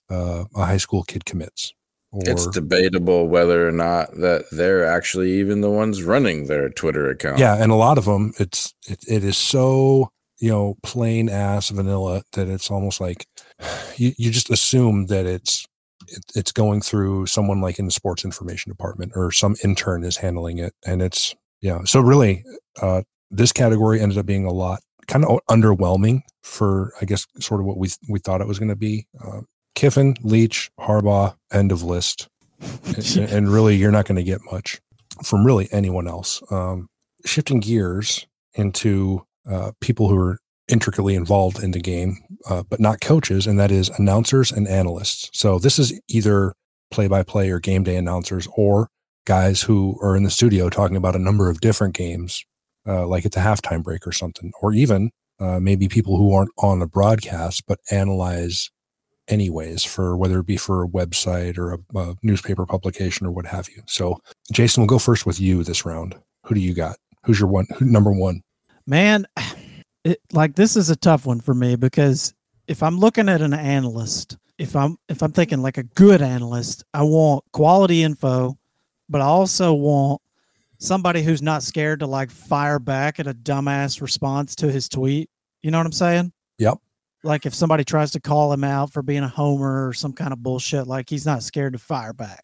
uh, 0.09 0.45
a 0.55 0.65
high 0.65 0.77
school 0.77 1.03
kid 1.03 1.25
commits. 1.25 1.73
Or, 2.11 2.21
It's 2.25 2.47
debatable 2.47 3.27
whether 3.27 3.65
or 3.65 3.71
not 3.71 4.15
that 4.15 4.45
they're 4.51 4.85
actually 4.85 5.31
even 5.39 5.61
the 5.61 5.69
ones 5.69 6.03
running 6.03 6.47
their 6.47 6.69
Twitter 6.69 7.09
account. 7.09 7.39
yeah, 7.39 7.61
and 7.61 7.71
a 7.71 7.75
lot 7.75 7.97
of 7.97 8.05
them, 8.05 8.33
it's 8.37 8.73
it, 8.87 8.99
it 9.07 9.23
is 9.23 9.37
so 9.37 10.11
you 10.41 10.49
know 10.49 10.75
plain 10.83 11.29
ass 11.29 11.69
vanilla 11.69 12.23
that 12.33 12.49
it's 12.49 12.69
almost 12.69 12.99
like 12.99 13.25
you 13.95 14.11
you 14.17 14.31
just 14.31 14.49
assume 14.49 15.05
that 15.05 15.25
it's 15.25 15.65
it, 16.07 16.23
it's 16.35 16.51
going 16.51 16.81
through 16.81 17.27
someone 17.27 17.61
like 17.61 17.79
in 17.79 17.85
the 17.85 17.91
sports 17.91 18.25
information 18.25 18.71
department 18.71 19.13
or 19.15 19.31
some 19.31 19.55
intern 19.63 20.03
is 20.03 20.17
handling 20.17 20.57
it, 20.57 20.73
and 20.85 21.01
it's 21.01 21.35
yeah. 21.61 21.83
So 21.85 22.01
really, 22.01 22.43
uh, 22.81 23.03
this 23.29 23.51
category 23.51 24.01
ended 24.01 24.17
up 24.17 24.25
being 24.25 24.45
a 24.45 24.51
lot 24.51 24.81
kind 25.07 25.23
of 25.23 25.39
underwhelming 25.49 26.21
for 26.41 26.93
I 27.01 27.05
guess 27.05 27.25
sort 27.39 27.61
of 27.61 27.67
what 27.67 27.77
we 27.77 27.89
we 28.09 28.19
thought 28.19 28.41
it 28.41 28.47
was 28.47 28.59
going 28.59 28.69
to 28.69 28.75
be. 28.75 29.05
Uh, 29.23 29.41
Kiffin, 29.75 30.15
Leach, 30.21 30.69
Harbaugh, 30.79 31.35
end 31.53 31.71
of 31.71 31.83
list, 31.83 32.27
and, 32.85 33.29
and 33.29 33.49
really 33.49 33.75
you're 33.75 33.91
not 33.91 34.05
going 34.05 34.17
to 34.17 34.23
get 34.23 34.41
much 34.51 34.81
from 35.23 35.45
really 35.45 35.69
anyone 35.71 36.07
else. 36.07 36.41
Um, 36.51 36.87
shifting 37.25 37.59
gears 37.59 38.27
into 38.55 39.25
uh, 39.49 39.71
people 39.81 40.09
who 40.09 40.17
are 40.17 40.39
intricately 40.67 41.15
involved 41.15 41.61
in 41.61 41.71
the 41.71 41.79
game, 41.79 42.17
uh, 42.49 42.63
but 42.69 42.79
not 42.79 43.01
coaches, 43.01 43.45
and 43.45 43.59
that 43.59 43.71
is 43.71 43.89
announcers 43.89 44.51
and 44.51 44.67
analysts. 44.67 45.29
So 45.33 45.59
this 45.59 45.77
is 45.77 45.99
either 46.07 46.53
play 46.91 47.07
by 47.07 47.23
play 47.23 47.49
or 47.49 47.59
game 47.59 47.83
day 47.83 47.95
announcers 47.95 48.47
or 48.55 48.89
guys 49.25 49.61
who 49.61 49.97
are 50.01 50.15
in 50.15 50.23
the 50.23 50.29
studio 50.29 50.69
talking 50.69 50.97
about 50.97 51.15
a 51.15 51.19
number 51.19 51.49
of 51.49 51.61
different 51.61 51.93
games, 51.93 52.43
uh, 52.87 53.05
like 53.07 53.25
it's 53.25 53.37
a 53.37 53.41
halftime 53.41 53.83
break 53.83 54.05
or 54.07 54.11
something, 54.11 54.51
or 54.61 54.73
even 54.73 55.11
uh, 55.39 55.59
maybe 55.59 55.87
people 55.87 56.17
who 56.17 56.33
aren't 56.33 56.51
on 56.57 56.79
the 56.79 56.87
broadcast 56.87 57.63
but 57.67 57.79
analyze 57.89 58.69
anyways 59.27 59.83
for 59.83 60.17
whether 60.17 60.39
it 60.39 60.45
be 60.45 60.57
for 60.57 60.83
a 60.83 60.87
website 60.87 61.57
or 61.57 61.73
a, 61.73 61.97
a 61.97 62.15
newspaper 62.21 62.65
publication 62.65 63.25
or 63.25 63.31
what 63.31 63.45
have 63.45 63.69
you. 63.69 63.81
So, 63.87 64.19
Jason, 64.51 64.81
we'll 64.81 64.87
go 64.87 64.99
first 64.99 65.25
with 65.25 65.39
you 65.39 65.63
this 65.63 65.85
round. 65.85 66.15
Who 66.45 66.55
do 66.55 66.61
you 66.61 66.73
got? 66.73 66.97
Who's 67.23 67.39
your 67.39 67.49
one? 67.49 67.67
Who, 67.77 67.85
number 67.85 68.11
one? 68.11 68.41
Man, 68.91 69.25
it, 70.03 70.19
like 70.33 70.55
this 70.55 70.75
is 70.75 70.89
a 70.89 70.95
tough 70.97 71.25
one 71.25 71.39
for 71.39 71.53
me 71.53 71.77
because 71.77 72.33
if 72.67 72.83
I'm 72.83 72.99
looking 72.99 73.29
at 73.29 73.41
an 73.41 73.53
analyst, 73.53 74.37
if 74.57 74.75
I'm 74.75 74.97
if 75.07 75.23
I'm 75.23 75.31
thinking 75.31 75.61
like 75.61 75.77
a 75.77 75.83
good 75.83 76.21
analyst, 76.21 76.83
I 76.93 77.03
want 77.03 77.45
quality 77.53 78.03
info, 78.03 78.57
but 79.07 79.21
I 79.21 79.25
also 79.25 79.73
want 79.73 80.21
somebody 80.77 81.23
who's 81.23 81.41
not 81.41 81.63
scared 81.63 82.01
to 82.01 82.07
like 82.07 82.29
fire 82.31 82.79
back 82.79 83.19
at 83.19 83.27
a 83.27 83.33
dumbass 83.33 84.01
response 84.01 84.55
to 84.57 84.69
his 84.69 84.89
tweet. 84.89 85.29
You 85.63 85.71
know 85.71 85.77
what 85.77 85.85
I'm 85.85 85.93
saying? 85.93 86.33
Yep. 86.57 86.77
Like 87.23 87.45
if 87.45 87.53
somebody 87.53 87.85
tries 87.85 88.11
to 88.11 88.19
call 88.19 88.51
him 88.51 88.65
out 88.65 88.91
for 88.91 89.01
being 89.01 89.23
a 89.23 89.29
homer 89.29 89.87
or 89.87 89.93
some 89.93 90.11
kind 90.11 90.33
of 90.33 90.43
bullshit, 90.43 90.85
like 90.85 91.09
he's 91.09 91.25
not 91.25 91.43
scared 91.43 91.73
to 91.73 91.79
fire 91.79 92.13
back. 92.13 92.43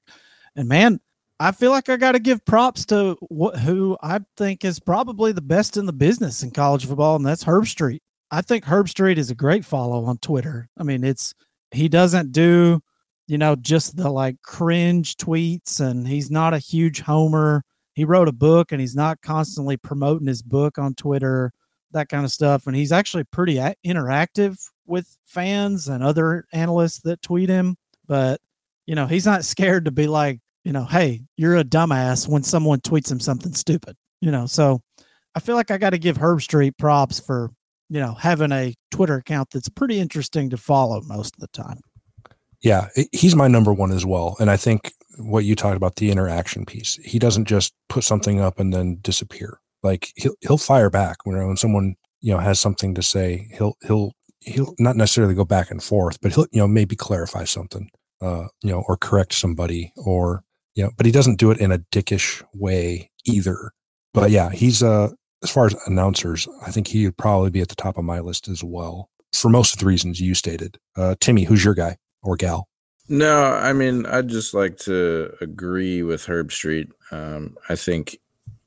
And 0.56 0.70
man, 0.70 1.02
I 1.40 1.52
feel 1.52 1.72
like 1.72 1.88
I 1.90 1.98
got 1.98 2.14
to 2.14 2.20
give 2.20 2.44
props 2.46 2.86
to 2.88 3.16
wh- 3.32 3.58
who 3.60 3.98
I 4.02 4.22
think 4.38 4.66
is 4.66 4.80
probably 4.80 5.32
the 5.32 5.42
best 5.42 5.78
in 5.78 5.86
the 5.86 5.94
business 5.94 6.42
in 6.42 6.52
college 6.52 6.86
football, 6.86 7.16
and 7.16 7.26
that's 7.26 7.44
Herbstreit. 7.44 8.00
I 8.32 8.42
think 8.42 8.66
Herbstreit 8.66 9.18
is 9.18 9.30
a 9.30 9.36
great 9.36 9.64
follow 9.64 10.04
on 10.06 10.18
Twitter. 10.18 10.68
I 10.78 10.84
mean, 10.84 11.04
it's 11.04 11.34
he 11.72 11.88
doesn't 11.90 12.32
do, 12.32 12.82
you 13.28 13.38
know, 13.38 13.56
just 13.56 13.96
the 13.98 14.10
like 14.10 14.42
cringe 14.42 15.16
tweets, 15.16 15.80
and 15.80 16.08
he's 16.08 16.32
not 16.32 16.54
a 16.54 16.60
huge 16.60 17.02
homer. 17.02 17.64
He 17.94 18.04
wrote 18.04 18.28
a 18.28 18.34
book, 18.34 18.72
and 18.72 18.82
he's 18.82 18.96
not 18.96 19.22
constantly 19.22 19.78
promoting 19.78 20.28
his 20.28 20.42
book 20.42 20.78
on 20.80 20.96
Twitter, 20.96 21.52
that 21.92 22.10
kind 22.10 22.26
of 22.26 22.32
stuff. 22.32 22.66
And 22.68 22.76
he's 22.76 22.92
actually 22.92 23.24
pretty 23.26 23.58
a- 23.58 23.76
interactive 23.86 24.58
with 24.88 25.18
fans 25.26 25.88
and 25.88 26.04
other 26.04 26.46
analysts 26.52 27.02
that 27.02 27.22
tweet 27.22 27.50
him. 27.50 27.76
But 28.08 28.42
you 28.88 28.96
know, 28.96 29.06
he's 29.06 29.26
not 29.26 29.46
scared 29.46 29.86
to 29.86 29.92
be 29.92 30.08
like, 30.08 30.40
you 30.68 30.74
know, 30.74 30.84
hey, 30.84 31.22
you're 31.38 31.56
a 31.56 31.64
dumbass 31.64 32.28
when 32.28 32.44
someone 32.44 32.82
tweets 32.82 33.10
him 33.10 33.22
something 33.22 33.54
stupid, 33.54 33.96
you 34.20 34.30
know. 34.30 34.46
So 34.46 34.82
I 35.34 35.40
feel 35.40 35.56
like 35.56 35.72
I 35.72 35.78
got 35.78 35.92
to 35.92 35.98
give 35.98 36.18
Herbstreit 36.18 36.78
props 36.78 37.22
for, 37.22 37.52
you 37.88 38.02
know, 38.02 38.16
having 38.16 38.52
a 38.52 38.74
Twitter 38.92 39.16
account 39.16 39.52
that's 39.52 39.70
pretty 39.70 39.98
interesting 39.98 40.50
to 40.50 40.58
follow 40.58 41.00
most 41.04 41.36
of 41.36 41.40
the 41.40 41.48
time. 41.54 41.80
Yeah, 42.60 42.90
he's 43.14 43.34
my 43.34 43.48
number 43.48 43.72
one 43.72 43.94
as 43.94 44.06
well. 44.06 44.36
And 44.42 44.52
I 44.52 44.58
think 44.58 44.92
what 45.18 45.46
you 45.46 45.56
talked 45.56 45.78
about 45.78 45.96
the 45.96 46.12
interaction 46.12 46.66
piece, 46.66 47.00
he 47.02 47.18
doesn't 47.18 47.46
just 47.46 47.74
put 47.88 48.04
something 48.04 48.42
up 48.42 48.60
and 48.60 48.74
then 48.74 48.98
disappear. 49.00 49.62
Like 49.84 50.12
he'll 50.18 50.36
he'll 50.42 50.58
fire 50.58 50.90
back 50.90 51.20
when 51.24 51.38
when 51.48 51.56
someone 51.56 51.96
you 52.20 52.34
know 52.34 52.40
has 52.40 52.60
something 52.60 52.94
to 52.96 53.02
say. 53.02 53.48
He'll 53.54 53.78
he'll 53.86 54.12
he'll 54.42 54.76
not 54.80 54.98
necessarily 54.98 55.34
go 55.34 55.46
back 55.46 55.72
and 55.72 55.82
forth, 55.82 56.20
but 56.20 56.34
he'll 56.34 56.48
you 56.52 56.60
know 56.60 56.68
maybe 56.68 56.98
clarify 56.98 57.46
something, 57.46 57.90
uh, 58.20 58.48
you 58.62 58.72
know, 58.72 58.84
or 58.90 58.98
correct 58.98 59.34
somebody, 59.34 59.94
or 59.96 60.44
you 60.78 60.84
know, 60.84 60.92
but 60.96 61.08
he 61.08 61.12
doesn't 61.12 61.40
do 61.40 61.50
it 61.52 61.60
in 61.60 61.72
a 61.72 61.80
dickish 61.92 62.44
way 62.54 63.10
either. 63.26 63.72
But 64.14 64.30
yeah, 64.32 64.52
he's 64.52 64.82
uh 64.82 65.10
as 65.44 65.50
far 65.52 65.66
as 65.66 65.76
announcers, 65.86 66.48
I 66.66 66.72
think 66.72 66.88
he 66.88 67.06
would 67.06 67.18
probably 67.18 67.50
be 67.50 67.62
at 67.62 67.70
the 67.70 67.76
top 67.76 67.98
of 67.98 68.04
my 68.04 68.20
list 68.20 68.48
as 68.48 68.64
well 68.64 69.10
for 69.34 69.50
most 69.50 69.74
of 69.74 69.80
the 69.80 69.86
reasons 69.86 70.20
you 70.20 70.34
stated. 70.34 70.80
Uh, 70.96 71.16
Timmy, 71.20 71.44
who's 71.44 71.64
your 71.64 71.76
guy 71.76 71.98
or 72.24 72.36
gal? 72.36 72.68
No, 73.08 73.44
I 73.44 73.72
mean, 73.74 74.06
I'd 74.06 74.30
just 74.30 74.54
like 74.54 74.78
to 74.80 75.32
agree 75.42 76.02
with 76.02 76.26
Herbstreit. 76.26 76.90
Um, 77.12 77.56
I 77.70 77.76
think, 77.76 78.18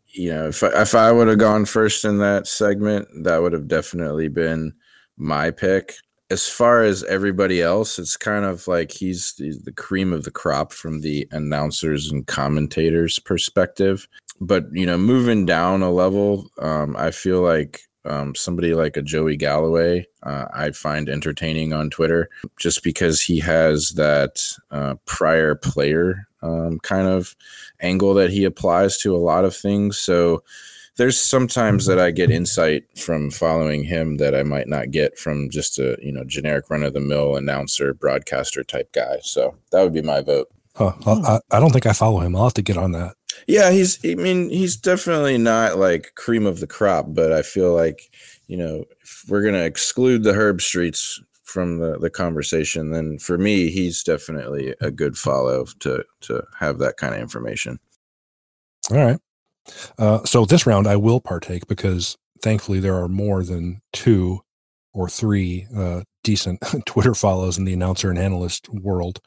you 0.06 0.32
know, 0.32 0.48
if 0.48 0.62
I, 0.62 0.68
if 0.80 0.94
I 0.94 1.10
would 1.10 1.28
have 1.28 1.38
gone 1.38 1.64
first 1.64 2.04
in 2.04 2.18
that 2.18 2.46
segment, 2.46 3.08
that 3.24 3.42
would 3.42 3.52
have 3.52 3.68
definitely 3.68 4.28
been 4.28 4.72
my 5.16 5.50
pick 5.50 5.94
as 6.30 6.48
far 6.48 6.82
as 6.82 7.02
everybody 7.04 7.60
else, 7.60 7.98
it's 7.98 8.16
kind 8.16 8.44
of 8.44 8.68
like 8.68 8.92
he's 8.92 9.34
the, 9.34 9.72
cream 9.72 10.12
of 10.12 10.24
the 10.24 10.30
crop 10.30 10.72
from 10.72 11.00
the 11.00 11.26
announcers 11.32 12.10
and 12.10 12.26
commentators 12.26 13.18
perspective. 13.18 14.06
But 14.40 14.66
you 14.72 14.86
know, 14.86 14.96
moving 14.96 15.44
down 15.44 15.82
a 15.82 15.90
level, 15.90 16.48
um, 16.58 16.96
I 16.96 17.10
feel 17.10 17.42
like 17.42 17.82
um, 18.04 18.34
somebody 18.34 18.74
like 18.74 18.96
a 18.96 19.02
Joey 19.02 19.36
Galloway, 19.36 20.06
uh, 20.22 20.46
I 20.54 20.70
find 20.70 21.08
entertaining 21.08 21.72
on 21.72 21.90
Twitter 21.90 22.30
just 22.58 22.82
because 22.82 23.20
he 23.20 23.38
has 23.40 23.90
that 23.90 24.42
uh, 24.70 24.94
prior 25.04 25.54
player 25.54 26.26
um, 26.42 26.78
kind 26.80 27.06
of 27.06 27.36
angle 27.80 28.14
that 28.14 28.30
he 28.30 28.44
applies 28.44 28.96
to 28.98 29.14
a 29.14 29.18
lot 29.18 29.44
of 29.44 29.54
things. 29.54 29.98
So 29.98 30.42
there's 30.96 31.18
sometimes 31.18 31.86
that 31.86 31.98
I 31.98 32.10
get 32.10 32.30
insight 32.30 32.84
from 32.98 33.30
following 33.30 33.84
him 33.84 34.18
that 34.18 34.34
I 34.34 34.42
might 34.42 34.68
not 34.68 34.90
get 34.90 35.18
from 35.18 35.50
just 35.50 35.78
a 35.78 35.96
you 36.02 36.12
know 36.12 36.24
generic 36.24 36.68
run 36.70 36.82
of 36.82 36.94
the 36.94 37.00
mill 37.00 37.36
announcer 37.36 37.94
broadcaster 37.94 38.62
type 38.64 38.92
guy. 38.92 39.18
So 39.22 39.56
that 39.72 39.82
would 39.82 39.94
be 39.94 40.02
my 40.02 40.20
vote. 40.20 40.48
Huh. 40.76 40.92
I, 41.06 41.40
I 41.50 41.60
don't 41.60 41.72
think 41.72 41.86
I 41.86 41.92
follow 41.92 42.20
him. 42.20 42.36
I'll 42.36 42.44
have 42.44 42.54
to 42.54 42.62
get 42.62 42.76
on 42.76 42.92
that. 42.92 43.14
Yeah, 43.46 43.70
he's. 43.70 43.98
I 44.04 44.14
mean, 44.14 44.50
he's 44.50 44.76
definitely 44.76 45.38
not 45.38 45.78
like 45.78 46.14
cream 46.14 46.46
of 46.46 46.60
the 46.60 46.66
crop, 46.66 47.06
but 47.08 47.32
I 47.32 47.42
feel 47.42 47.74
like 47.74 48.10
you 48.46 48.56
know 48.56 48.84
if 49.02 49.24
we're 49.28 49.42
gonna 49.42 49.64
exclude 49.64 50.22
the 50.22 50.32
Herbstreits 50.32 51.20
from 51.44 51.78
the 51.78 51.98
the 51.98 52.10
conversation, 52.10 52.90
then 52.90 53.18
for 53.18 53.38
me, 53.38 53.70
he's 53.70 54.02
definitely 54.02 54.74
a 54.80 54.90
good 54.90 55.16
follow 55.16 55.64
to 55.80 56.04
to 56.22 56.44
have 56.58 56.78
that 56.78 56.96
kind 56.96 57.14
of 57.14 57.20
information. 57.20 57.78
All 58.90 58.96
right. 58.96 59.18
Uh, 59.98 60.24
so 60.24 60.44
this 60.44 60.66
round 60.66 60.86
I 60.86 60.96
will 60.96 61.20
partake 61.20 61.66
because 61.66 62.16
thankfully 62.42 62.80
there 62.80 62.96
are 62.96 63.08
more 63.08 63.42
than 63.42 63.80
two 63.92 64.40
or 64.92 65.08
three 65.08 65.66
uh, 65.76 66.02
decent 66.24 66.60
Twitter 66.86 67.14
follows 67.14 67.58
in 67.58 67.64
the 67.64 67.72
announcer 67.72 68.10
and 68.10 68.18
analyst 68.18 68.68
world. 68.68 69.20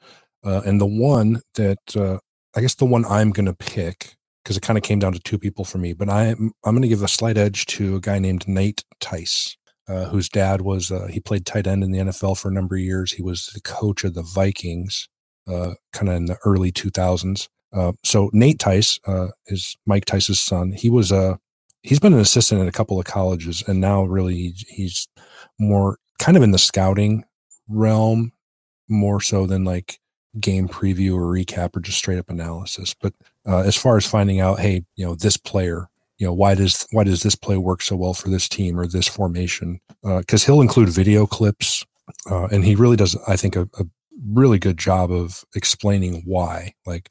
Uh, 0.45 0.61
and 0.65 0.79
the 0.81 0.85
one 0.85 1.41
that 1.55 1.95
uh, 1.95 2.17
I 2.55 2.61
guess 2.61 2.75
the 2.75 2.85
one 2.85 3.05
I'm 3.05 3.31
going 3.31 3.45
to 3.45 3.53
pick 3.53 4.15
because 4.43 4.57
it 4.57 4.63
kind 4.63 4.77
of 4.77 4.83
came 4.83 4.99
down 4.99 5.13
to 5.13 5.19
two 5.19 5.39
people 5.39 5.63
for 5.63 5.77
me, 5.77 5.93
but 5.93 6.09
I'm 6.09 6.51
I'm 6.65 6.73
going 6.73 6.81
to 6.81 6.89
give 6.89 7.01
a 7.01 7.07
slight 7.07 7.37
edge 7.37 7.65
to 7.67 7.95
a 7.95 8.01
guy 8.01 8.19
named 8.19 8.45
Nate 8.47 8.83
Tice, 8.99 9.55
uh, 9.87 10.05
whose 10.05 10.27
dad 10.27 10.61
was 10.61 10.91
uh, 10.91 11.07
he 11.07 11.21
played 11.21 11.45
tight 11.45 11.65
end 11.65 11.81
in 11.81 11.91
the 11.91 11.99
NFL 11.99 12.37
for 12.37 12.49
a 12.49 12.53
number 12.53 12.75
of 12.75 12.81
years. 12.81 13.13
He 13.13 13.21
was 13.21 13.51
the 13.53 13.61
coach 13.61 14.03
of 14.03 14.15
the 14.15 14.21
Vikings, 14.21 15.07
kind 15.47 16.09
of 16.09 16.09
in 16.09 16.25
the 16.25 16.37
early 16.43 16.73
2000s. 16.73 17.47
Uh, 17.73 17.93
so 18.03 18.29
Nate 18.33 18.59
Tice 18.59 18.99
uh, 19.07 19.27
is 19.47 19.75
Mike 19.85 20.05
Tice's 20.05 20.39
son. 20.39 20.71
He 20.71 20.89
was 20.89 21.11
a 21.11 21.17
uh, 21.17 21.35
he's 21.81 21.99
been 21.99 22.13
an 22.13 22.19
assistant 22.19 22.61
at 22.61 22.67
a 22.67 22.71
couple 22.71 22.99
of 22.99 23.05
colleges, 23.05 23.63
and 23.67 23.81
now 23.81 24.03
really 24.03 24.53
he's 24.67 25.07
more 25.59 25.97
kind 26.19 26.37
of 26.37 26.43
in 26.43 26.51
the 26.51 26.57
scouting 26.57 27.23
realm, 27.67 28.31
more 28.87 29.19
so 29.19 29.45
than 29.45 29.63
like 29.63 29.99
game 30.39 30.67
preview 30.67 31.15
or 31.15 31.31
recap 31.31 31.75
or 31.75 31.79
just 31.79 31.97
straight 31.97 32.19
up 32.19 32.29
analysis. 32.29 32.95
But 32.99 33.13
uh, 33.47 33.59
as 33.59 33.75
far 33.75 33.97
as 33.97 34.05
finding 34.05 34.39
out, 34.39 34.59
hey, 34.59 34.83
you 34.95 35.05
know, 35.05 35.15
this 35.15 35.37
player, 35.37 35.89
you 36.17 36.27
know, 36.27 36.33
why 36.33 36.55
does 36.55 36.87
why 36.91 37.03
does 37.03 37.23
this 37.23 37.35
play 37.35 37.57
work 37.57 37.81
so 37.81 37.95
well 37.95 38.13
for 38.13 38.29
this 38.29 38.47
team 38.47 38.79
or 38.79 38.87
this 38.87 39.07
formation? 39.07 39.79
Because 40.03 40.43
uh, 40.43 40.45
he'll 40.45 40.61
include 40.61 40.89
video 40.89 41.25
clips, 41.25 41.85
and 42.27 42.63
he 42.63 42.75
really 42.75 42.97
does, 42.97 43.17
I 43.27 43.35
think, 43.35 43.55
a, 43.55 43.63
a 43.79 43.85
really 44.31 44.59
good 44.59 44.77
job 44.77 45.11
of 45.11 45.43
explaining 45.55 46.21
why. 46.25 46.73
Like 46.85 47.09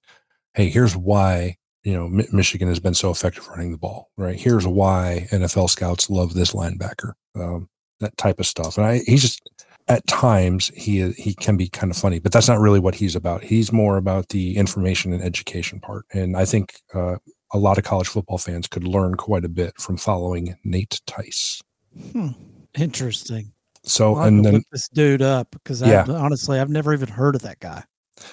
hey, 0.55 0.69
here's 0.69 0.97
why 0.97 1.57
you 1.85 1.95
know 1.95 2.07
M- 2.07 2.27
Michigan 2.33 2.69
has 2.69 2.81
been 2.81 2.95
so 2.95 3.11
effective 3.11 3.49
running 3.49 3.73
the 3.73 3.79
ball, 3.79 4.11
right? 4.17 4.39
Here's 4.39 4.67
why 4.67 5.27
NFL 5.31 5.71
scouts 5.71 6.11
love 6.11 6.35
this 6.35 6.53
linebacker, 6.53 7.13
um, 7.35 7.69
that 8.01 8.17
type 8.17 8.41
of 8.41 8.47
stuff. 8.47 8.77
And 8.77 8.87
I, 8.87 8.99
he's 9.07 9.23
just 9.23 9.41
at 9.89 10.07
times 10.07 10.71
he 10.77 11.11
he 11.13 11.35
can 11.35 11.57
be 11.57 11.69
kind 11.69 11.91
of 11.91 11.97
funny, 11.97 12.19
but 12.19 12.33
that's 12.33 12.49
not 12.49 12.61
really 12.61 12.81
what 12.81 12.95
he's 12.95 13.17
about. 13.17 13.43
He's 13.43 13.73
more 13.73 13.97
about 13.97 14.29
the 14.29 14.57
information 14.57 15.13
and 15.13 15.23
education 15.23 15.81
part, 15.81 16.07
and 16.13 16.37
I 16.37 16.45
think 16.45 16.81
uh, 16.95 17.17
a 17.53 17.59
lot 17.59 17.79
of 17.79 17.85
college 17.85 18.09
football 18.09 18.39
fans 18.39 18.67
could 18.67 18.85
learn 18.85 19.17
quite 19.17 19.45
a 19.45 19.49
bit 19.49 19.79
from 19.79 19.97
following 19.97 20.57
Nate 20.65 21.01
Tice. 21.07 21.63
Hmm. 22.13 22.29
Interesting. 22.79 23.53
So 23.85 24.17
and 24.17 24.45
then 24.45 24.63
this 24.71 24.89
dude 24.89 25.23
up 25.23 25.49
because 25.51 25.83
yeah. 25.83 26.05
honestly 26.09 26.59
I've 26.59 26.71
never 26.71 26.95
even 26.95 27.09
heard 27.09 27.35
of 27.35 27.43
that 27.43 27.59
guy. 27.59 27.83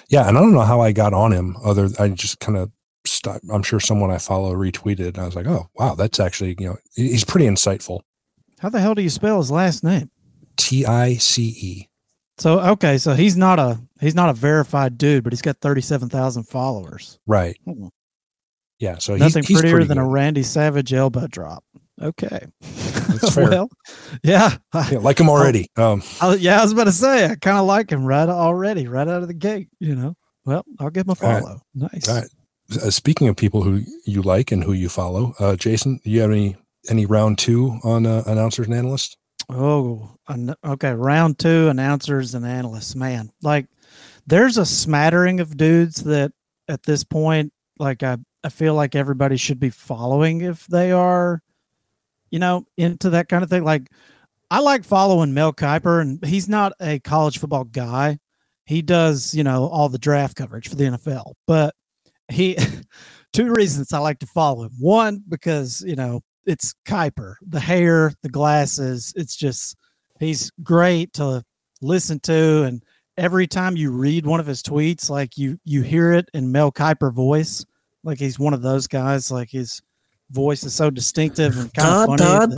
Yeah, 0.08 0.28
and 0.28 0.36
I 0.36 0.40
don't 0.40 0.52
know 0.52 0.60
how 0.60 0.80
I 0.80 0.92
got 0.92 1.12
on 1.14 1.32
him. 1.32 1.56
Other, 1.64 1.88
I 1.98 2.08
just 2.08 2.40
kind 2.40 2.58
of 2.58 2.70
stopped. 3.06 3.44
I'm 3.52 3.62
sure 3.62 3.80
someone 3.80 4.10
I 4.10 4.18
follow 4.18 4.54
retweeted. 4.54 5.18
I 5.18 5.24
was 5.26 5.36
like, 5.36 5.46
oh 5.46 5.68
wow, 5.74 5.94
that's 5.94 6.20
actually 6.20 6.56
you 6.58 6.68
know 6.68 6.76
he's 6.94 7.24
pretty 7.24 7.46
insightful. 7.46 8.00
How 8.58 8.68
the 8.68 8.80
hell 8.80 8.94
do 8.94 9.02
you 9.02 9.10
spell 9.10 9.38
his 9.38 9.50
last 9.50 9.82
name? 9.82 10.10
T 10.56 10.84
I 10.84 11.14
C 11.14 11.42
E. 11.42 11.88
So 12.38 12.60
okay, 12.60 12.98
so 12.98 13.14
he's 13.14 13.36
not 13.36 13.58
a 13.58 13.80
he's 14.00 14.14
not 14.14 14.30
a 14.30 14.32
verified 14.32 14.98
dude, 14.98 15.24
but 15.24 15.32
he's 15.32 15.42
got 15.42 15.58
thirty 15.60 15.80
seven 15.80 16.08
thousand 16.08 16.44
followers. 16.44 17.18
Right. 17.26 17.58
Hmm. 17.64 17.88
Yeah. 18.78 18.98
So 18.98 19.16
nothing 19.16 19.44
he's, 19.44 19.60
prettier 19.60 19.78
he's 19.78 19.88
than 19.88 19.98
good. 19.98 20.04
a 20.04 20.06
Randy 20.06 20.42
Savage 20.42 20.92
elbow 20.92 21.26
drop. 21.26 21.64
Okay. 22.00 22.46
That's 22.60 23.34
fair. 23.34 23.50
well, 23.50 23.70
yeah. 24.22 24.56
Yeah, 24.74 24.98
like 24.98 25.20
him 25.20 25.28
already. 25.28 25.68
Um, 25.76 26.02
I, 26.20 26.34
yeah, 26.34 26.60
I 26.60 26.62
was 26.62 26.72
about 26.72 26.84
to 26.84 26.92
say 26.92 27.26
I 27.26 27.34
kind 27.36 27.58
of 27.58 27.66
like 27.66 27.90
him 27.90 28.04
right 28.04 28.28
already, 28.28 28.88
right 28.88 29.06
out 29.06 29.22
of 29.22 29.28
the 29.28 29.34
gate. 29.34 29.68
You 29.78 29.94
know. 29.96 30.14
Well, 30.44 30.64
I'll 30.78 30.90
give 30.90 31.06
him 31.06 31.16
a 31.20 31.26
right. 31.26 31.42
follow. 31.42 31.60
Nice. 31.74 32.08
all 32.08 32.16
right. 32.16 32.28
Uh, 32.72 32.90
speaking 32.90 33.28
of 33.28 33.36
people 33.36 33.62
who 33.62 33.82
you 34.06 34.22
like 34.22 34.52
and 34.52 34.62
who 34.64 34.72
you 34.72 34.88
follow, 34.88 35.34
uh, 35.38 35.56
Jason, 35.56 36.00
do 36.04 36.10
you 36.10 36.20
have 36.20 36.30
any 36.30 36.56
any 36.88 37.04
round 37.04 37.38
two 37.38 37.78
on 37.84 38.06
uh, 38.06 38.22
announcers 38.26 38.66
and 38.66 38.74
analysts? 38.74 39.16
Oh, 39.48 40.14
an- 40.28 40.54
okay. 40.64 40.92
Round 40.92 41.38
two 41.38 41.68
announcers 41.68 42.34
and 42.34 42.46
analysts. 42.46 42.94
Man, 42.94 43.30
like 43.42 43.66
there's 44.26 44.56
a 44.56 44.64
smattering 44.66 45.40
of 45.40 45.56
dudes 45.56 46.04
that 46.04 46.32
at 46.68 46.84
this 46.84 47.04
point, 47.04 47.52
like 47.78 48.02
I, 48.02 48.16
I 48.44 48.48
feel 48.48 48.74
like 48.74 48.94
everybody 48.94 49.36
should 49.36 49.58
be 49.60 49.70
following 49.70 50.40
if 50.42 50.66
they 50.68 50.92
are, 50.92 51.42
you 52.30 52.38
know, 52.38 52.64
into 52.76 53.10
that 53.10 53.28
kind 53.28 53.42
of 53.42 53.50
thing. 53.50 53.64
Like 53.64 53.88
I 54.50 54.60
like 54.60 54.84
following 54.84 55.32
Mel 55.32 55.52
Kiper, 55.52 56.00
and 56.00 56.24
he's 56.24 56.48
not 56.48 56.72
a 56.80 56.98
college 57.00 57.38
football 57.38 57.64
guy. 57.64 58.18
He 58.64 58.82
does, 58.82 59.34
you 59.34 59.44
know, 59.44 59.68
all 59.68 59.88
the 59.88 59.98
draft 59.98 60.36
coverage 60.36 60.68
for 60.68 60.76
the 60.76 60.84
NFL, 60.84 61.34
but 61.46 61.74
he 62.30 62.56
two 63.32 63.52
reasons 63.52 63.92
I 63.92 63.98
like 63.98 64.18
to 64.20 64.26
follow 64.26 64.64
him. 64.64 64.72
One, 64.78 65.22
because 65.28 65.82
you 65.86 65.96
know 65.96 66.20
it's 66.46 66.74
Kiper, 66.86 67.34
the 67.42 67.60
hair, 67.60 68.12
the 68.22 68.28
glasses. 68.28 69.12
It's 69.16 69.36
just 69.36 69.76
he's 70.18 70.50
great 70.62 71.12
to 71.14 71.42
listen 71.82 72.20
to, 72.20 72.64
and 72.64 72.82
every 73.16 73.46
time 73.46 73.76
you 73.76 73.90
read 73.90 74.26
one 74.26 74.40
of 74.40 74.46
his 74.46 74.62
tweets, 74.62 75.10
like 75.10 75.36
you 75.36 75.58
you 75.64 75.82
hear 75.82 76.12
it 76.12 76.28
in 76.34 76.50
Mel 76.50 76.72
Kiper 76.72 77.12
voice, 77.12 77.64
like 78.02 78.18
he's 78.18 78.38
one 78.38 78.54
of 78.54 78.62
those 78.62 78.86
guys. 78.86 79.30
Like 79.30 79.50
his 79.50 79.80
voice 80.30 80.62
is 80.64 80.74
so 80.74 80.90
distinctive 80.90 81.58
and 81.58 81.72
kind 81.74 81.88
of 81.88 82.06
funny. 82.18 82.22
that- 82.48 82.56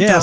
yeah, 0.00 0.18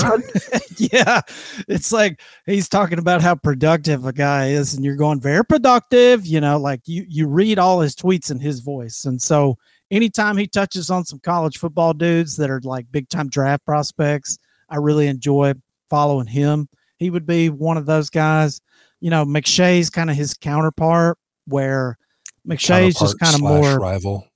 yeah. 0.94 1.22
It's 1.68 1.92
like 1.92 2.22
he's 2.46 2.70
talking 2.70 3.00
about 3.00 3.22
how 3.22 3.36
productive 3.36 4.06
a 4.06 4.14
guy 4.14 4.50
is, 4.50 4.74
and 4.74 4.84
you're 4.86 4.96
going 4.96 5.20
very 5.20 5.44
productive. 5.46 6.26
You 6.26 6.42
know, 6.42 6.58
like 6.58 6.82
you 6.86 7.06
you 7.08 7.28
read 7.28 7.60
all 7.60 7.82
his 7.82 7.96
tweets 7.96 8.32
in 8.32 8.40
his 8.40 8.60
voice, 8.62 9.06
and 9.06 9.22
so 9.22 9.58
anytime 9.92 10.38
he 10.38 10.48
touches 10.48 10.90
on 10.90 11.04
some 11.06 11.20
college 11.20 11.58
football 11.58 11.94
dudes 11.94 12.38
that 12.38 12.50
are 12.50 12.62
like 12.64 12.92
big 12.92 13.10
time 13.10 13.28
draft 13.30 13.66
prospects, 13.66 14.38
I 14.70 14.78
really 14.78 15.08
enjoy 15.08 15.54
following 15.90 16.28
him. 16.28 16.70
He 16.98 17.10
would 17.10 17.26
be 17.26 17.50
one 17.50 17.78
of 17.78 17.86
those 17.86 18.10
guys. 18.10 18.62
You 19.02 19.10
know, 19.10 19.26
McShay's 19.26 19.90
kind 19.90 20.10
of 20.10 20.16
his 20.16 20.34
counterpart, 20.34 21.18
where 21.46 21.98
McShay's 22.48 22.96
just 23.00 23.20
kind 23.20 23.36
of 23.36 23.42
more 23.42 23.80
rival. 23.80 24.28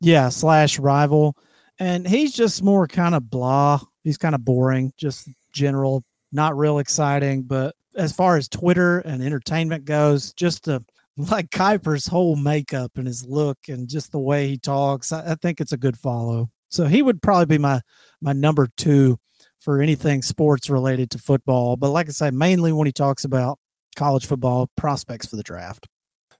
yeah 0.00 0.28
slash 0.28 0.78
rival 0.78 1.36
and 1.80 2.06
he's 2.06 2.32
just 2.32 2.62
more 2.62 2.86
kind 2.86 3.14
of 3.14 3.28
blah. 3.28 3.80
He's 4.04 4.18
kind 4.18 4.34
of 4.34 4.44
boring 4.44 4.92
just 4.96 5.28
general 5.52 6.04
not 6.30 6.56
real 6.56 6.78
exciting. 6.78 7.42
But 7.42 7.74
as 7.96 8.12
far 8.12 8.36
as 8.36 8.48
twitter 8.48 9.00
and 9.00 9.22
entertainment 9.22 9.84
goes 9.84 10.32
just 10.34 10.64
to 10.64 10.84
like 11.16 11.50
kiper's 11.50 12.06
whole 12.06 12.36
makeup 12.36 12.92
and 12.94 13.06
his 13.06 13.26
look 13.26 13.58
and 13.66 13.88
just 13.88 14.12
the 14.12 14.20
way 14.20 14.46
he 14.46 14.56
talks 14.56 15.10
I, 15.10 15.32
I 15.32 15.34
think 15.34 15.60
it's 15.60 15.72
a 15.72 15.76
good 15.76 15.96
follow. 15.96 16.50
So 16.68 16.84
he 16.84 17.02
would 17.02 17.20
probably 17.20 17.46
be 17.46 17.58
my 17.58 17.80
my 18.20 18.32
number 18.32 18.68
two 18.76 19.18
for 19.58 19.82
anything 19.82 20.22
sports 20.22 20.70
related 20.70 21.10
to 21.10 21.18
football. 21.18 21.76
But 21.76 21.90
like 21.90 22.08
i 22.08 22.12
say 22.12 22.30
mainly 22.30 22.72
when 22.72 22.86
he 22.86 22.92
talks 22.92 23.24
about 23.24 23.58
college 23.96 24.26
football 24.26 24.70
prospects 24.76 25.26
for 25.26 25.36
the 25.36 25.42
draft. 25.42 25.88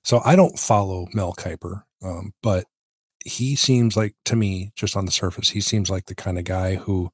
So 0.04 0.20
I 0.24 0.36
don't 0.36 0.58
follow 0.58 1.08
Mel 1.12 1.34
Kiper, 1.34 1.82
um, 2.02 2.32
but 2.42 2.64
he 3.24 3.54
seems 3.56 3.96
like 3.96 4.14
to 4.26 4.36
me, 4.36 4.72
just 4.76 4.96
on 4.96 5.04
the 5.06 5.12
surface, 5.12 5.50
he 5.50 5.60
seems 5.60 5.90
like 5.90 6.06
the 6.06 6.14
kind 6.14 6.38
of 6.38 6.44
guy 6.44 6.76
who 6.76 7.10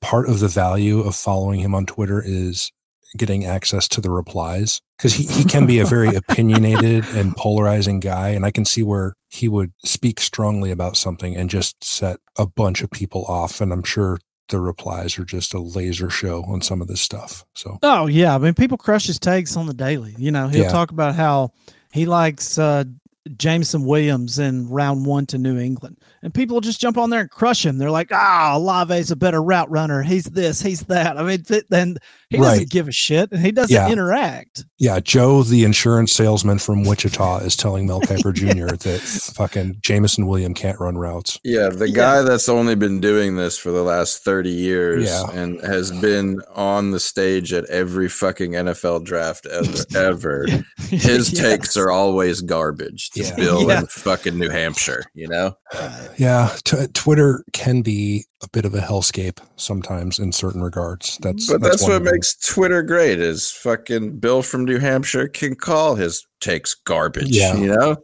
part 0.00 0.28
of 0.28 0.40
the 0.40 0.48
value 0.48 1.00
of 1.00 1.14
following 1.16 1.60
him 1.60 1.74
on 1.74 1.86
Twitter 1.86 2.22
is 2.24 2.70
getting 3.16 3.44
access 3.44 3.86
to 3.86 4.00
the 4.00 4.10
replies 4.10 4.80
because 4.98 5.14
he, 5.14 5.24
he 5.24 5.44
can 5.44 5.66
be 5.66 5.78
a 5.78 5.86
very 5.86 6.14
opinionated 6.16 7.04
and 7.14 7.36
polarizing 7.36 8.00
guy 8.00 8.30
and 8.30 8.44
i 8.44 8.50
can 8.50 8.64
see 8.64 8.82
where 8.82 9.14
he 9.28 9.48
would 9.48 9.72
speak 9.84 10.18
strongly 10.18 10.72
about 10.72 10.96
something 10.96 11.36
and 11.36 11.48
just 11.48 11.82
set 11.84 12.18
a 12.36 12.44
bunch 12.44 12.82
of 12.82 12.90
people 12.90 13.24
off 13.26 13.60
and 13.60 13.72
i'm 13.72 13.84
sure 13.84 14.18
the 14.48 14.58
replies 14.58 15.16
are 15.16 15.24
just 15.24 15.54
a 15.54 15.60
laser 15.60 16.10
show 16.10 16.42
on 16.48 16.60
some 16.60 16.82
of 16.82 16.88
this 16.88 17.00
stuff 17.00 17.44
so 17.54 17.78
Oh 17.84 18.06
yeah, 18.06 18.34
I 18.34 18.38
mean 18.38 18.52
people 18.52 18.76
crush 18.76 19.06
his 19.06 19.20
takes 19.20 19.56
on 19.56 19.66
the 19.66 19.74
daily. 19.74 20.14
You 20.18 20.32
know, 20.32 20.48
he'll 20.48 20.64
Yeah. 20.64 20.68
talk 20.70 20.90
about 20.90 21.14
how 21.14 21.52
he 21.92 22.04
likes 22.04 22.58
uh 22.58 22.82
Jameson 23.36 23.84
Williams 23.84 24.38
in 24.38 24.68
round 24.68 25.06
one 25.06 25.26
to 25.26 25.38
New 25.38 25.58
England, 25.58 25.98
and 26.22 26.32
people 26.34 26.60
just 26.60 26.80
jump 26.80 26.98
on 26.98 27.10
there 27.10 27.20
and 27.20 27.30
crush 27.30 27.64
him. 27.64 27.78
They're 27.78 27.90
like, 27.90 28.10
"Ah, 28.12 28.56
Lave's 28.58 29.10
a 29.10 29.16
better 29.16 29.42
route 29.42 29.70
runner. 29.70 30.02
He's 30.02 30.24
this, 30.24 30.60
he's 30.60 30.82
that." 30.82 31.16
I 31.18 31.22
mean, 31.22 31.42
then 31.70 31.96
he 32.28 32.36
doesn't 32.36 32.58
Right. 32.58 32.68
give 32.68 32.88
a 32.88 32.92
shit, 32.92 33.32
and 33.32 33.40
he 33.44 33.50
doesn't 33.52 33.74
Yeah. 33.74 33.88
interact. 33.90 34.64
Yeah, 34.78 35.00
Joe, 35.00 35.42
the 35.42 35.64
insurance 35.64 36.12
salesman 36.12 36.58
from 36.58 36.84
Wichita, 36.84 37.38
is 37.38 37.56
telling 37.56 37.86
Mel 37.86 38.00
Kiper 38.02 38.32
Jr. 38.34 38.76
that 38.76 39.00
fucking 39.36 39.78
Jameson 39.80 40.26
William 40.26 40.52
can't 40.52 40.78
run 40.78 40.98
routes. 40.98 41.38
Yeah, 41.44 41.70
the 41.70 41.88
Yeah. 41.88 41.94
guy 41.96 42.22
that's 42.22 42.48
only 42.48 42.74
been 42.74 43.00
doing 43.00 43.36
this 43.36 43.56
for 43.56 43.70
the 43.70 43.82
last 43.82 44.22
30 44.24 44.50
years 44.50 45.04
Yeah. 45.06 45.30
and 45.32 45.60
has 45.64 45.90
been 45.90 46.40
on 46.54 46.90
the 46.90 47.00
stage 47.00 47.52
at 47.52 47.64
every 47.66 48.08
fucking 48.08 48.54
NFL 48.54 49.00
draft 49.00 49.46
ever. 49.46 49.84
ever. 49.94 50.46
His 50.90 51.32
Yes. 51.32 51.40
takes 51.40 51.76
are 51.76 51.90
always 51.90 52.40
garbage 52.42 53.10
to 53.10 53.13
Yeah. 53.14 53.34
Bill 53.36 53.68
Yeah. 53.68 53.80
in 53.80 53.86
fucking 53.86 54.38
New 54.38 54.48
Hampshire, 54.50 55.04
you 55.14 55.28
know? 55.28 55.56
Yeah, 56.18 56.50
t- 56.64 56.86
Twitter 56.94 57.44
can 57.52 57.82
be 57.82 58.24
a 58.42 58.48
bit 58.48 58.64
of 58.64 58.74
a 58.74 58.80
hellscape 58.80 59.38
sometimes 59.56 60.18
in 60.18 60.32
certain 60.32 60.62
regards. 60.62 61.18
That's 61.22 61.50
But 61.50 61.60
that's, 61.62 61.82
one 61.82 61.90
what 61.92 61.96
of 61.98 62.04
them. 62.04 62.12
makes 62.12 62.34
Twitter 62.36 62.82
great 62.82 63.20
is 63.20 63.50
fucking 63.50 64.18
Bill 64.18 64.42
from 64.42 64.64
New 64.64 64.78
Hampshire 64.78 65.28
can 65.28 65.54
call 65.54 65.94
his 65.94 66.26
takes 66.40 66.74
garbage, 66.74 67.28
Yeah. 67.30 67.54
you 67.56 67.66
know? 67.68 67.96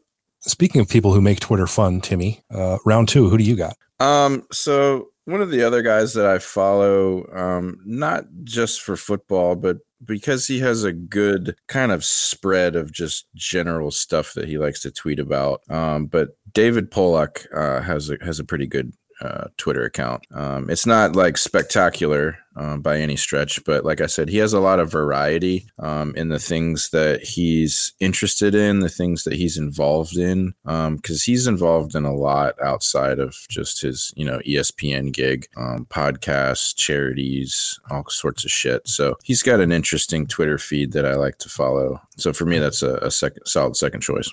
Speaking 0.42 0.80
of 0.80 0.88
people 0.88 1.12
who 1.12 1.20
make 1.20 1.40
Twitter 1.40 1.66
fun, 1.66 2.00
Timmy, 2.00 2.40
uh, 2.54 2.78
round 2.86 3.08
two, 3.08 3.28
who 3.28 3.36
do 3.36 3.44
you 3.44 3.56
got? 3.56 3.76
Um, 3.98 4.44
so 4.50 5.08
one 5.26 5.42
of 5.42 5.50
the 5.50 5.62
other 5.62 5.82
guys 5.82 6.14
that 6.14 6.24
I 6.26 6.38
follow, 6.38 7.26
um, 7.34 7.78
not 7.84 8.24
just 8.44 8.80
for 8.80 8.96
football, 8.96 9.54
but 9.56 9.76
because 10.04 10.46
he 10.46 10.60
has 10.60 10.84
a 10.84 10.92
good 10.92 11.56
kind 11.68 11.92
of 11.92 12.04
spread 12.04 12.76
of 12.76 12.92
just 12.92 13.26
general 13.34 13.90
stuff 13.90 14.34
that 14.34 14.48
he 14.48 14.58
likes 14.58 14.82
to 14.82 14.90
tweet 14.90 15.18
about. 15.18 15.62
Um, 15.68 16.06
but 16.06 16.30
David 16.52 16.90
Pollack 16.90 17.46
uh, 17.54 17.80
has 17.82 18.10
a 18.10 18.16
has 18.22 18.38
a 18.38 18.44
pretty 18.44 18.66
good 18.66 18.94
uh, 19.20 19.48
Twitter 19.56 19.84
account. 19.84 20.26
Um, 20.32 20.70
it's 20.70 20.86
not 20.86 21.16
like 21.16 21.36
spectacular 21.36 22.38
um, 22.56 22.80
by 22.80 22.98
any 22.98 23.16
stretch, 23.16 23.64
but 23.64 23.84
like 23.84 24.00
I 24.00 24.06
said, 24.06 24.28
he 24.28 24.38
has 24.38 24.52
a 24.52 24.60
lot 24.60 24.80
of 24.80 24.90
variety 24.90 25.66
um, 25.78 26.14
in 26.16 26.28
the 26.28 26.38
things 26.38 26.90
that 26.90 27.22
he's 27.22 27.92
interested 28.00 28.54
in, 28.54 28.80
the 28.80 28.88
things 28.88 29.24
that 29.24 29.34
he's 29.34 29.56
involved 29.56 30.16
in, 30.16 30.54
because 30.64 31.22
he's 31.22 31.46
involved 31.46 31.94
in 31.94 32.04
a 32.04 32.14
lot 32.14 32.60
outside 32.62 33.18
of 33.18 33.36
just 33.48 33.82
his, 33.82 34.12
you 34.16 34.24
know, 34.24 34.40
ESPN 34.46 35.12
gig, 35.12 35.46
um, 35.56 35.86
podcasts, 35.86 36.74
charities, 36.76 37.78
all 37.90 38.04
sorts 38.08 38.44
of 38.44 38.50
shit. 38.50 38.86
So 38.88 39.16
he's 39.22 39.42
got 39.42 39.60
an 39.60 39.72
interesting 39.72 40.26
Twitter 40.26 40.58
feed 40.58 40.92
that 40.92 41.06
I 41.06 41.14
like 41.14 41.38
to 41.38 41.48
follow. 41.48 42.00
So 42.16 42.32
for 42.32 42.46
me, 42.46 42.58
that's 42.58 42.82
a, 42.82 42.96
a 42.96 43.10
second 43.10 43.46
solid 43.46 43.76
second 43.76 44.00
choice. 44.00 44.30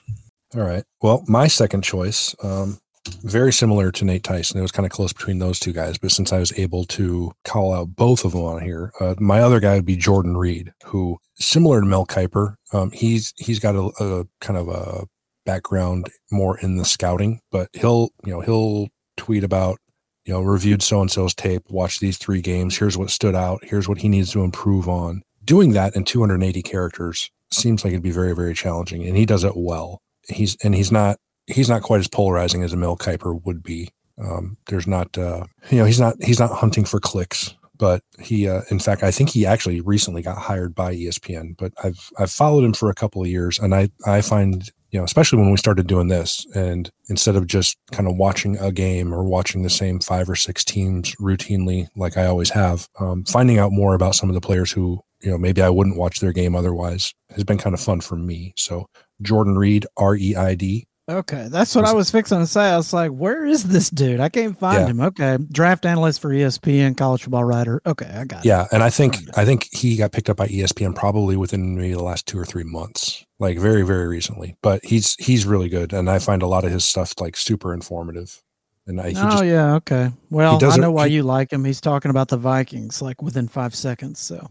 All 0.55 0.61
right. 0.61 0.83
Well, 1.01 1.23
my 1.27 1.47
second 1.47 1.83
choice, 1.83 2.35
um, 2.41 2.79
very 3.07 3.51
similar 3.51 3.91
to 3.91 4.05
Nate 4.05 4.23
Tyson. 4.23 4.59
It 4.59 4.61
was 4.61 4.71
kind 4.71 4.85
of 4.85 4.91
close 4.91 5.13
between 5.13 5.39
those 5.39 5.59
two 5.59 5.73
guys, 5.73 5.97
but 5.97 6.11
since 6.11 6.31
I 6.31 6.39
was 6.39 6.57
able 6.57 6.85
to 6.85 7.31
call 7.43 7.73
out 7.73 7.95
both 7.95 8.25
of 8.25 8.33
them 8.33 8.41
on 8.41 8.61
here, 8.61 8.91
uh, 8.99 9.15
my 9.19 9.39
other 9.39 9.59
guy 9.59 9.75
would 9.75 9.85
be 9.85 9.95
Jordan 9.95 10.37
Reid, 10.37 10.73
who 10.85 11.17
similar 11.35 11.81
to 11.81 11.85
Mel 11.85 12.05
Kiper, 12.05 12.55
um, 12.73 12.91
he's 12.91 13.33
he's 13.37 13.59
got 13.59 13.75
a, 13.75 13.91
a 13.99 14.25
kind 14.41 14.57
of 14.57 14.67
a 14.67 15.05
background 15.45 16.09
more 16.31 16.57
in 16.59 16.77
the 16.77 16.85
scouting, 16.85 17.39
but 17.51 17.69
he'll 17.73 18.09
you 18.25 18.33
know 18.33 18.41
he'll 18.41 18.87
tweet 19.15 19.43
about 19.43 19.79
you 20.25 20.33
know 20.33 20.41
reviewed 20.41 20.83
so 20.83 21.01
and 21.01 21.11
so's 21.11 21.33
tape, 21.33 21.63
watch 21.69 21.99
these 21.99 22.17
three 22.17 22.41
games. 22.41 22.77
Here's 22.77 22.97
what 22.97 23.09
stood 23.09 23.35
out. 23.35 23.59
Here's 23.63 23.87
what 23.87 23.99
he 23.99 24.09
needs 24.09 24.31
to 24.33 24.43
improve 24.43 24.87
on. 24.87 25.23
Doing 25.43 25.71
that 25.73 25.95
in 25.95 26.03
280 26.03 26.61
characters 26.61 27.31
seems 27.51 27.83
like 27.83 27.91
it'd 27.91 28.03
be 28.03 28.11
very 28.11 28.35
very 28.35 28.53
challenging, 28.53 29.05
and 29.05 29.17
he 29.17 29.25
does 29.25 29.43
it 29.43 29.53
well 29.55 30.01
he's 30.29 30.57
and 30.63 30.75
he's 30.75 30.91
not 30.91 31.17
he's 31.47 31.69
not 31.69 31.81
quite 31.81 31.99
as 31.99 32.07
polarizing 32.07 32.63
as 32.63 32.73
a 32.73 32.77
Mel 32.77 32.97
Kiper 32.97 33.41
would 33.45 33.63
be. 33.63 33.89
Um, 34.21 34.57
there's 34.67 34.87
not 34.87 35.17
uh, 35.17 35.45
you 35.69 35.79
know 35.79 35.85
he's 35.85 35.99
not 35.99 36.15
he's 36.21 36.39
not 36.39 36.51
hunting 36.51 36.85
for 36.85 36.99
clicks, 36.99 37.55
but 37.77 38.01
he 38.19 38.47
uh, 38.47 38.61
in 38.69 38.79
fact 38.79 39.03
I 39.03 39.11
think 39.11 39.29
he 39.29 39.45
actually 39.45 39.81
recently 39.81 40.21
got 40.21 40.37
hired 40.37 40.75
by 40.75 40.95
ESPN. 40.95 41.55
But 41.57 41.73
I've 41.83 42.09
I've 42.17 42.31
followed 42.31 42.63
him 42.63 42.73
for 42.73 42.89
a 42.89 42.95
couple 42.95 43.21
of 43.21 43.27
years, 43.27 43.59
and 43.59 43.73
I 43.73 43.89
I 44.05 44.21
find 44.21 44.69
you 44.91 44.99
know 44.99 45.05
especially 45.05 45.39
when 45.39 45.51
we 45.51 45.57
started 45.57 45.85
doing 45.87 46.07
this, 46.07 46.45
and 46.55 46.89
instead 47.09 47.35
of 47.35 47.45
just 47.45 47.77
kind 47.91 48.09
of 48.09 48.15
watching 48.15 48.57
a 48.57 48.71
game 48.71 49.13
or 49.13 49.23
watching 49.23 49.61
the 49.61 49.69
same 49.69 49.99
five 49.99 50.29
or 50.29 50.35
six 50.35 50.65
teams 50.65 51.15
routinely 51.17 51.87
like 51.95 52.17
I 52.17 52.25
always 52.25 52.49
have, 52.51 52.87
um, 52.99 53.23
finding 53.25 53.59
out 53.59 53.71
more 53.71 53.93
about 53.93 54.15
some 54.15 54.29
of 54.29 54.35
the 54.35 54.41
players 54.41 54.71
who 54.71 55.01
you 55.21 55.29
know 55.29 55.37
maybe 55.37 55.61
I 55.61 55.69
wouldn't 55.69 55.97
watch 55.97 56.19
their 56.19 56.33
game 56.33 56.55
otherwise 56.55 57.13
has 57.35 57.43
been 57.43 57.59
kind 57.59 57.75
of 57.75 57.79
fun 57.81 58.01
for 58.01 58.15
me. 58.15 58.53
So 58.57 58.87
Jordan 59.21 59.57
Reid, 59.59 59.85
R 59.95 60.15
E 60.15 60.35
I 60.35 60.55
D. 60.55 60.87
Okay, 61.09 61.47
that's 61.49 61.73
what 61.73 61.85
I 61.85 61.93
was 61.93 62.11
fixing 62.11 62.39
to 62.39 62.45
say. 62.47 62.63
I 62.69 62.75
was 62.75 62.91
like, 62.91 63.11
"Where 63.11 63.45
is 63.45 63.63
this 63.63 63.89
dude? 63.89 64.19
I 64.19 64.27
can't 64.27 64.59
find 64.59 64.81
Yeah. 64.81 64.87
him." 64.87 64.99
Okay, 64.99 65.37
draft 65.51 65.85
analyst 65.85 66.19
for 66.19 66.29
ESPN, 66.33 66.97
college 66.97 67.23
football 67.23 67.45
writer. 67.45 67.81
Okay, 67.85 68.05
I 68.13 68.25
got 68.25 68.39
it. 68.43 68.45
Yeah, 68.49 68.67
and 68.73 68.83
I 68.83 68.89
think 68.89 69.17
I 69.37 69.45
think 69.45 69.69
he 69.71 69.95
got 69.95 70.11
picked 70.11 70.29
up 70.29 70.35
by 70.35 70.47
ESPN 70.47 70.93
probably 70.93 71.37
within 71.37 71.77
maybe 71.77 71.93
the 71.93 72.03
last 72.03 72.25
two 72.27 72.37
or 72.37 72.43
three 72.43 72.65
months, 72.65 73.25
like 73.39 73.57
very 73.57 73.83
very 73.83 74.07
recently. 74.07 74.57
But 74.61 74.83
he's 74.83 75.15
he's 75.17 75.45
really 75.45 75.69
good, 75.69 75.93
and 75.93 76.09
I 76.09 76.19
find 76.19 76.41
a 76.41 76.47
lot 76.47 76.65
of 76.65 76.71
his 76.71 76.83
stuff 76.83 77.13
like 77.21 77.37
super 77.37 77.73
informative. 77.73 78.43
And 78.85 78.99
I, 78.99 79.07
oh 79.09 79.11
just 79.13 79.45
yeah, 79.45 79.75
okay. 79.75 80.11
Well, 80.29 80.59
I 80.63 80.75
know 80.77 80.91
why 80.91 81.07
he- 81.07 81.15
you 81.15 81.23
like 81.23 81.53
him. 81.53 81.63
He's 81.63 81.79
talking 81.81 82.11
about 82.11 82.27
the 82.27 82.37
Vikings 82.37 83.01
like 83.01 83.21
within 83.21 83.47
five 83.47 83.73
seconds. 83.75 84.19
So, 84.19 84.49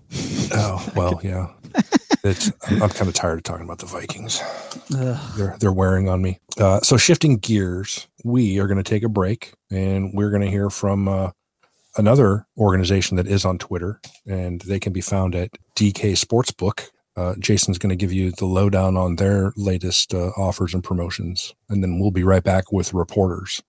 oh 0.54 0.90
well, 0.96 1.20
yeah. 1.22 1.48
It's 2.26 2.50
I'm, 2.68 2.82
I'm 2.82 2.90
kind 2.90 3.08
of 3.08 3.14
tired 3.14 3.38
of 3.38 3.44
talking 3.44 3.64
about 3.64 3.78
the 3.78 3.86
Vikings. 3.86 4.40
Ugh. 4.96 5.32
They're 5.36 5.56
they're 5.58 5.72
wearing 5.72 6.08
on 6.08 6.22
me. 6.22 6.38
Uh, 6.58 6.80
so 6.80 6.96
shifting 6.96 7.36
gears, 7.36 8.08
we 8.24 8.58
are 8.58 8.66
going 8.66 8.82
to 8.82 8.88
take 8.88 9.02
a 9.02 9.08
break, 9.08 9.54
and 9.70 10.12
we're 10.14 10.30
going 10.30 10.42
to 10.42 10.50
hear 10.50 10.70
from 10.70 11.08
uh, 11.08 11.30
another 11.96 12.46
organization 12.58 13.16
that 13.16 13.26
is 13.26 13.44
on 13.44 13.58
Twitter, 13.58 14.00
and 14.26 14.60
they 14.62 14.80
can 14.80 14.92
be 14.92 15.00
found 15.00 15.34
at 15.34 15.50
DK 15.74 16.12
Sportsbook. 16.12 16.88
Uh, 17.16 17.34
Jason's 17.38 17.78
going 17.78 17.90
to 17.90 17.96
give 17.96 18.12
you 18.12 18.30
the 18.32 18.44
lowdown 18.44 18.96
on 18.96 19.16
their 19.16 19.52
latest 19.56 20.12
uh, 20.12 20.32
offers 20.36 20.74
and 20.74 20.84
promotions, 20.84 21.54
and 21.68 21.82
then 21.82 21.98
we'll 21.98 22.10
be 22.10 22.24
right 22.24 22.44
back 22.44 22.70
with 22.72 22.92
reporters. 22.92 23.62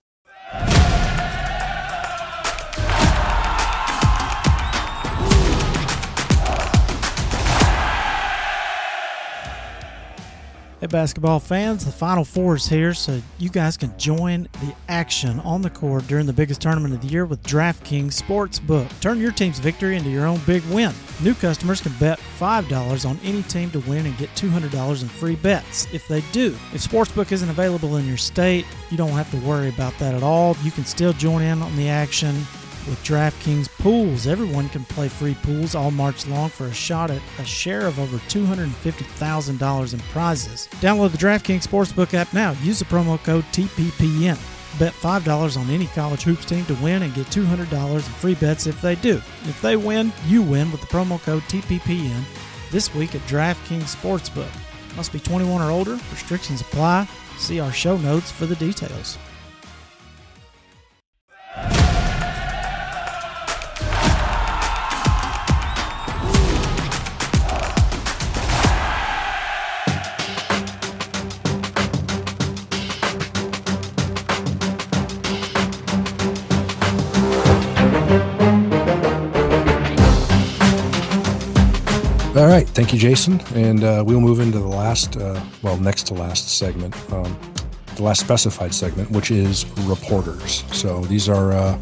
Hey, 10.80 10.86
basketball 10.86 11.40
fans, 11.40 11.84
the 11.84 11.90
Final 11.90 12.24
Four 12.24 12.54
is 12.54 12.68
here, 12.68 12.94
so 12.94 13.20
you 13.38 13.48
guys 13.48 13.76
can 13.76 13.98
join 13.98 14.44
the 14.60 14.72
action 14.88 15.40
on 15.40 15.60
the 15.60 15.70
court 15.70 16.06
during 16.06 16.26
the 16.26 16.32
biggest 16.32 16.60
tournament 16.60 16.94
of 16.94 17.00
the 17.00 17.08
year 17.08 17.26
with 17.26 17.42
DraftKings 17.42 18.22
Sportsbook. 18.22 18.88
Turn 19.00 19.18
your 19.18 19.32
team's 19.32 19.58
victory 19.58 19.96
into 19.96 20.08
your 20.08 20.24
own 20.24 20.40
big 20.46 20.62
win. 20.66 20.94
New 21.20 21.34
customers 21.34 21.80
can 21.80 21.90
bet 21.94 22.20
$5 22.38 23.10
on 23.10 23.18
any 23.24 23.42
team 23.42 23.72
to 23.72 23.80
win 23.80 24.06
and 24.06 24.16
get 24.18 24.32
$200 24.36 25.02
in 25.02 25.08
free 25.08 25.34
bets 25.34 25.92
if 25.92 26.06
they 26.06 26.20
do. 26.30 26.56
If 26.72 26.86
Sportsbook 26.86 27.32
isn't 27.32 27.50
available 27.50 27.96
in 27.96 28.06
your 28.06 28.16
state, 28.16 28.64
you 28.88 28.96
don't 28.96 29.10
have 29.10 29.32
to 29.32 29.38
worry 29.38 29.70
about 29.70 29.98
that 29.98 30.14
at 30.14 30.22
all. 30.22 30.56
You 30.62 30.70
can 30.70 30.84
still 30.84 31.12
join 31.12 31.42
in 31.42 31.60
on 31.60 31.74
the 31.74 31.88
action 31.88 32.46
with 32.88 33.02
DraftKings 33.04 33.68
pools. 33.78 34.26
Everyone 34.26 34.68
can 34.68 34.84
play 34.84 35.08
free 35.08 35.36
pools 35.42 35.74
all 35.74 35.90
March 35.90 36.26
long 36.26 36.48
for 36.48 36.66
a 36.66 36.72
shot 36.72 37.10
at 37.10 37.20
a 37.38 37.44
share 37.44 37.86
of 37.86 37.98
over 37.98 38.16
$250,000 38.16 39.94
in 39.94 40.00
prizes. 40.00 40.68
Download 40.80 41.10
the 41.10 41.18
DraftKings 41.18 41.66
Sportsbook 41.66 42.14
app 42.14 42.32
now. 42.32 42.52
Use 42.62 42.78
the 42.78 42.84
promo 42.84 43.22
code 43.22 43.44
TPPN. 43.52 44.38
Bet 44.78 44.92
$5 44.92 45.56
on 45.56 45.70
any 45.70 45.86
college 45.88 46.22
hoops 46.22 46.44
team 46.44 46.64
to 46.66 46.74
win 46.76 47.02
and 47.02 47.14
get 47.14 47.26
$200 47.26 47.94
in 47.94 48.00
free 48.00 48.34
bets 48.34 48.66
if 48.66 48.80
they 48.80 48.94
do. 48.96 49.16
If 49.44 49.60
they 49.62 49.76
win, 49.76 50.12
you 50.26 50.42
win 50.42 50.70
with 50.70 50.80
the 50.80 50.86
promo 50.86 51.20
code 51.22 51.42
TPPN 51.44 52.22
this 52.70 52.94
week 52.94 53.14
at 53.14 53.20
DraftKings 53.22 53.94
Sportsbook. 53.94 54.50
Must 54.96 55.12
be 55.12 55.20
21 55.20 55.62
or 55.62 55.70
older. 55.70 55.98
Restrictions 56.10 56.60
apply. 56.60 57.08
See 57.36 57.60
our 57.60 57.72
show 57.72 57.96
notes 57.98 58.30
for 58.30 58.46
the 58.46 58.56
details. 58.56 59.18
Thank 82.78 82.92
you, 82.92 82.98
Jason, 83.00 83.40
and 83.56 83.82
uh, 83.82 84.04
we'll 84.06 84.20
move 84.20 84.38
into 84.38 84.60
the 84.60 84.68
last, 84.68 85.16
uh, 85.16 85.42
well, 85.62 85.76
next 85.78 86.04
to 86.04 86.14
last 86.14 86.48
segment, 86.58 86.94
um, 87.12 87.36
the 87.96 88.04
last 88.04 88.20
specified 88.20 88.72
segment, 88.72 89.10
which 89.10 89.32
is 89.32 89.68
reporters. 89.80 90.62
So 90.70 91.00
these 91.06 91.28
are, 91.28 91.50
uh, 91.50 91.76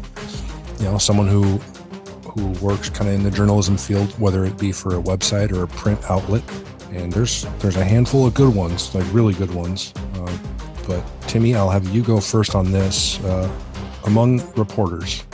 you 0.79 0.85
know, 0.85 0.97
someone 0.97 1.27
who 1.27 1.59
who 2.31 2.47
works 2.65 2.89
kind 2.89 3.07
of 3.11 3.15
in 3.15 3.21
the 3.21 3.29
journalism 3.29 3.77
field, 3.77 4.11
whether 4.19 4.43
it 4.43 4.57
be 4.57 4.71
for 4.71 4.95
a 4.95 5.01
website 5.03 5.51
or 5.51 5.61
a 5.61 5.67
print 5.67 5.99
outlet. 6.09 6.41
And 6.91 7.13
there's 7.13 7.45
there's 7.59 7.77
a 7.77 7.85
handful 7.85 8.25
of 8.25 8.33
good 8.33 8.55
ones, 8.55 8.95
like 8.95 9.05
really 9.13 9.35
good 9.35 9.53
ones. 9.53 9.93
Um, 10.15 10.39
but 10.87 11.03
Timmy, 11.27 11.53
I'll 11.53 11.69
have 11.69 11.87
you 11.89 12.01
go 12.01 12.19
first 12.19 12.55
on 12.55 12.71
this. 12.71 13.19
Uh, 13.23 13.47
among 14.05 14.41
reporters, 14.55 15.25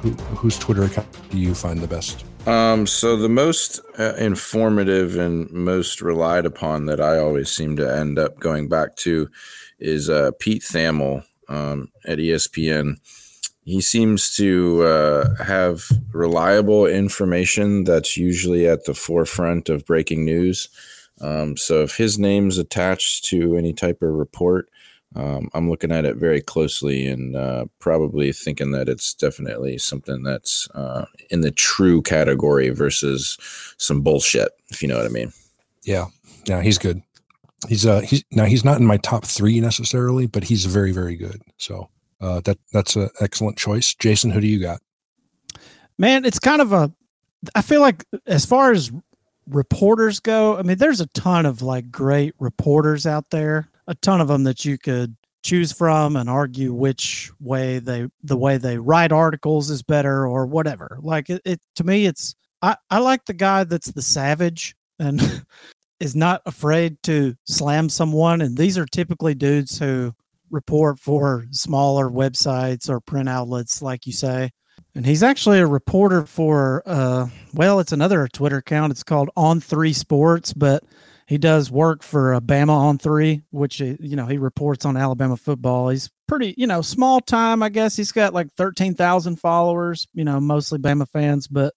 who, 0.00 0.12
whose 0.40 0.58
Twitter 0.58 0.84
account 0.84 1.08
do 1.30 1.36
you 1.36 1.54
find 1.54 1.78
the 1.78 1.88
best? 1.88 2.24
Um, 2.46 2.86
so 2.86 3.16
the 3.16 3.28
most 3.28 3.80
uh, 3.98 4.14
informative 4.14 5.16
and 5.16 5.50
most 5.50 6.00
relied 6.00 6.46
upon 6.46 6.86
that 6.86 7.00
I 7.00 7.18
always 7.18 7.50
seem 7.50 7.76
to 7.76 7.94
end 7.94 8.18
up 8.18 8.40
going 8.40 8.68
back 8.68 8.96
to 8.96 9.28
is 9.78 10.08
uh, 10.08 10.30
Pete 10.38 10.62
Thamel 10.62 11.24
um, 11.48 11.92
at 12.06 12.18
ESPN. 12.18 12.96
He 13.64 13.82
seems 13.82 14.34
to 14.36 14.82
uh, 14.84 15.44
have 15.44 15.84
reliable 16.12 16.86
information 16.86 17.84
that's 17.84 18.16
usually 18.16 18.66
at 18.66 18.84
the 18.84 18.94
forefront 18.94 19.68
of 19.68 19.84
breaking 19.84 20.24
news. 20.24 20.68
Um, 21.20 21.58
so 21.58 21.82
if 21.82 21.96
his 21.96 22.18
name's 22.18 22.56
attached 22.56 23.24
to 23.26 23.56
any 23.56 23.74
type 23.74 24.02
of 24.02 24.14
report, 24.14 24.69
um, 25.16 25.48
I'm 25.54 25.68
looking 25.68 25.90
at 25.90 26.04
it 26.04 26.16
very 26.16 26.40
closely 26.40 27.06
and 27.06 27.34
uh, 27.34 27.66
probably 27.80 28.32
thinking 28.32 28.70
that 28.72 28.88
it's 28.88 29.12
definitely 29.12 29.78
something 29.78 30.22
that's 30.22 30.68
uh, 30.70 31.06
in 31.30 31.40
the 31.40 31.50
true 31.50 32.00
category 32.02 32.70
versus 32.70 33.36
some 33.76 34.02
bullshit, 34.02 34.52
if 34.68 34.82
you 34.82 34.88
know 34.88 34.96
what 34.96 35.06
I 35.06 35.10
mean. 35.10 35.32
Yeah, 35.82 36.06
yeah, 36.46 36.62
he's 36.62 36.78
good. 36.78 37.02
He's 37.68 37.84
uh 37.84 38.00
he's 38.00 38.24
now 38.30 38.44
he's 38.44 38.64
not 38.64 38.78
in 38.78 38.86
my 38.86 38.96
top 38.98 39.24
three 39.24 39.60
necessarily, 39.60 40.26
but 40.26 40.44
he's 40.44 40.64
very 40.64 40.92
very 40.92 41.16
good. 41.16 41.42
So 41.58 41.90
uh, 42.20 42.40
that 42.40 42.58
that's 42.72 42.96
an 42.96 43.10
excellent 43.20 43.58
choice. 43.58 43.94
Jason, 43.94 44.30
who 44.30 44.40
do 44.40 44.46
you 44.46 44.60
got? 44.60 44.80
Man, 45.98 46.24
it's 46.24 46.38
kind 46.38 46.62
of 46.62 46.72
a. 46.72 46.92
I 47.54 47.62
feel 47.62 47.80
like 47.80 48.04
as 48.26 48.46
far 48.46 48.72
as 48.72 48.92
reporters 49.46 50.20
go, 50.20 50.56
I 50.56 50.62
mean, 50.62 50.78
there's 50.78 51.00
a 51.00 51.06
ton 51.08 51.46
of 51.46 51.62
like 51.62 51.90
great 51.90 52.34
reporters 52.38 53.06
out 53.06 53.30
there. 53.30 53.69
A 53.90 53.94
ton 53.96 54.22
of 54.22 54.28
them 54.28 54.44
that 54.44 54.64
you 54.64 54.78
could 54.78 55.16
choose 55.42 55.72
from 55.72 56.16
and 56.16 56.30
argue 56.30 56.72
which 56.72 57.30
way 57.40 57.78
they 57.78 58.08
the 58.22 58.36
way 58.36 58.56
they 58.56 58.78
write 58.78 59.12
articles 59.12 59.68
is 59.68 59.82
better 59.82 60.26
or 60.26 60.46
whatever. 60.46 60.98
Like 61.02 61.28
it, 61.28 61.42
it 61.44 61.60
to 61.76 61.84
me, 61.84 62.06
it's 62.06 62.34
I 62.62 62.76
I 62.88 63.00
like 63.00 63.26
the 63.26 63.34
guy 63.34 63.64
that's 63.64 63.92
the 63.92 64.02
savage 64.02 64.74
and 64.98 65.44
is 66.00 66.16
not 66.16 66.40
afraid 66.46 67.02
to 67.02 67.34
slam 67.44 67.88
someone. 67.88 68.40
And 68.40 68.56
these 68.56 68.78
are 68.78 68.86
typically 68.86 69.34
dudes 69.34 69.78
who 69.78 70.14
report 70.50 70.98
for 70.98 71.44
smaller 71.50 72.08
websites 72.08 72.88
or 72.88 73.00
print 73.00 73.28
outlets, 73.28 73.82
like 73.82 74.06
you 74.06 74.12
say 74.12 74.50
and 74.94 75.06
he's 75.06 75.22
actually 75.22 75.58
a 75.58 75.66
reporter 75.66 76.26
for 76.26 76.82
uh 76.86 77.26
well 77.54 77.80
it's 77.80 77.92
another 77.92 78.26
twitter 78.28 78.58
account 78.58 78.90
it's 78.90 79.02
called 79.02 79.30
on 79.36 79.60
three 79.60 79.92
sports 79.92 80.52
but 80.52 80.82
he 81.30 81.38
does 81.38 81.70
work 81.70 82.02
for 82.02 82.38
Bama 82.40 82.70
on 82.70 82.98
three 82.98 83.42
which 83.52 83.80
uh, 83.80 83.94
you 84.00 84.16
know 84.16 84.26
he 84.26 84.36
reports 84.36 84.84
on 84.84 84.96
alabama 84.96 85.36
football. 85.36 85.88
He's 85.88 86.10
pretty 86.26 86.56
you 86.58 86.66
know 86.66 86.82
small 86.82 87.20
time 87.20 87.62
i 87.62 87.68
guess. 87.68 87.96
He's 87.96 88.10
got 88.10 88.34
like 88.34 88.48
13000 88.56 89.36
followers 89.36 90.08
you 90.12 90.24
know 90.24 90.40
mostly 90.40 90.80
bama 90.80 91.08
fans 91.08 91.46
but 91.46 91.72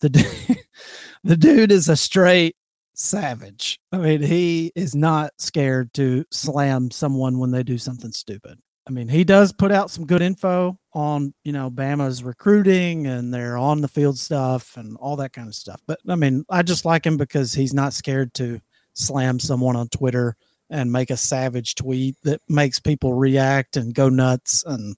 the 0.00 0.10
the 1.24 1.36
dude 1.36 1.70
is 1.70 1.88
a 1.88 1.96
straight 1.96 2.56
savage. 2.94 3.78
I 3.92 3.98
mean 3.98 4.20
he 4.20 4.72
is 4.74 4.96
not 4.96 5.30
scared 5.38 5.94
to 5.94 6.24
slam 6.32 6.90
someone 6.90 7.38
when 7.38 7.52
they 7.52 7.62
do 7.62 7.78
something 7.78 8.10
stupid. 8.10 8.58
I 8.88 8.90
mean, 8.90 9.06
he 9.06 9.22
does 9.22 9.52
put 9.52 9.70
out 9.70 9.90
some 9.90 10.06
good 10.06 10.22
info 10.22 10.78
on, 10.94 11.34
you 11.44 11.52
know, 11.52 11.70
Bama's 11.70 12.24
recruiting 12.24 13.06
and 13.06 13.34
their 13.34 13.58
on 13.58 13.82
the 13.82 13.88
field 13.88 14.18
stuff 14.18 14.78
and 14.78 14.96
all 14.96 15.16
that 15.16 15.34
kind 15.34 15.46
of 15.46 15.54
stuff. 15.54 15.82
But 15.86 16.00
I 16.08 16.14
mean, 16.14 16.46
I 16.48 16.62
just 16.62 16.86
like 16.86 17.04
him 17.04 17.18
because 17.18 17.52
he's 17.52 17.74
not 17.74 17.92
scared 17.92 18.32
to 18.34 18.62
slam 18.98 19.38
someone 19.40 19.76
on 19.76 19.88
Twitter 19.88 20.36
and 20.70 20.92
make 20.92 21.10
a 21.10 21.16
savage 21.16 21.74
tweet 21.76 22.16
that 22.24 22.40
makes 22.48 22.78
people 22.78 23.14
react 23.14 23.76
and 23.76 23.94
go 23.94 24.08
nuts. 24.08 24.64
And 24.66 24.96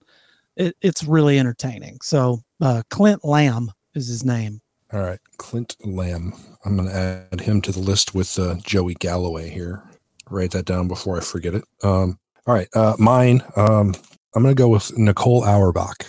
it, 0.57 0.77
it's 0.81 1.05
really 1.05 1.39
entertaining. 1.39 1.99
So, 2.03 2.41
uh, 2.61 2.83
Clint 2.91 3.25
Lamb 3.25 3.71
is 3.95 4.09
his 4.09 4.25
name. 4.25 4.61
All 4.93 5.01
right, 5.01 5.21
Clint 5.37 5.77
Lamb. 5.85 6.33
I'm 6.65 6.77
going 6.77 6.89
to 6.89 6.95
add 7.33 7.41
him 7.41 7.61
to 7.63 7.71
the 7.73 7.79
list 7.79 8.15
with 8.15 8.37
uh, 8.39 8.57
Joey 8.57 8.95
Galloway 8.95 9.49
here. 9.49 9.85
Write 10.29 10.51
that 10.51 10.65
down 10.65 10.89
before 10.89 11.17
I 11.17 11.21
forget 11.21 11.55
it. 11.55 11.65
Um, 11.85 12.19
all 12.47 12.55
right, 12.55 12.69
uh, 12.75 12.97
mine. 12.99 13.43
Um, 13.55 13.95
I'm 14.35 14.43
going 14.43 14.55
to 14.55 14.59
go 14.61 14.69
with 14.69 14.97
Nicole 14.99 15.45
Auerbach, 15.45 16.05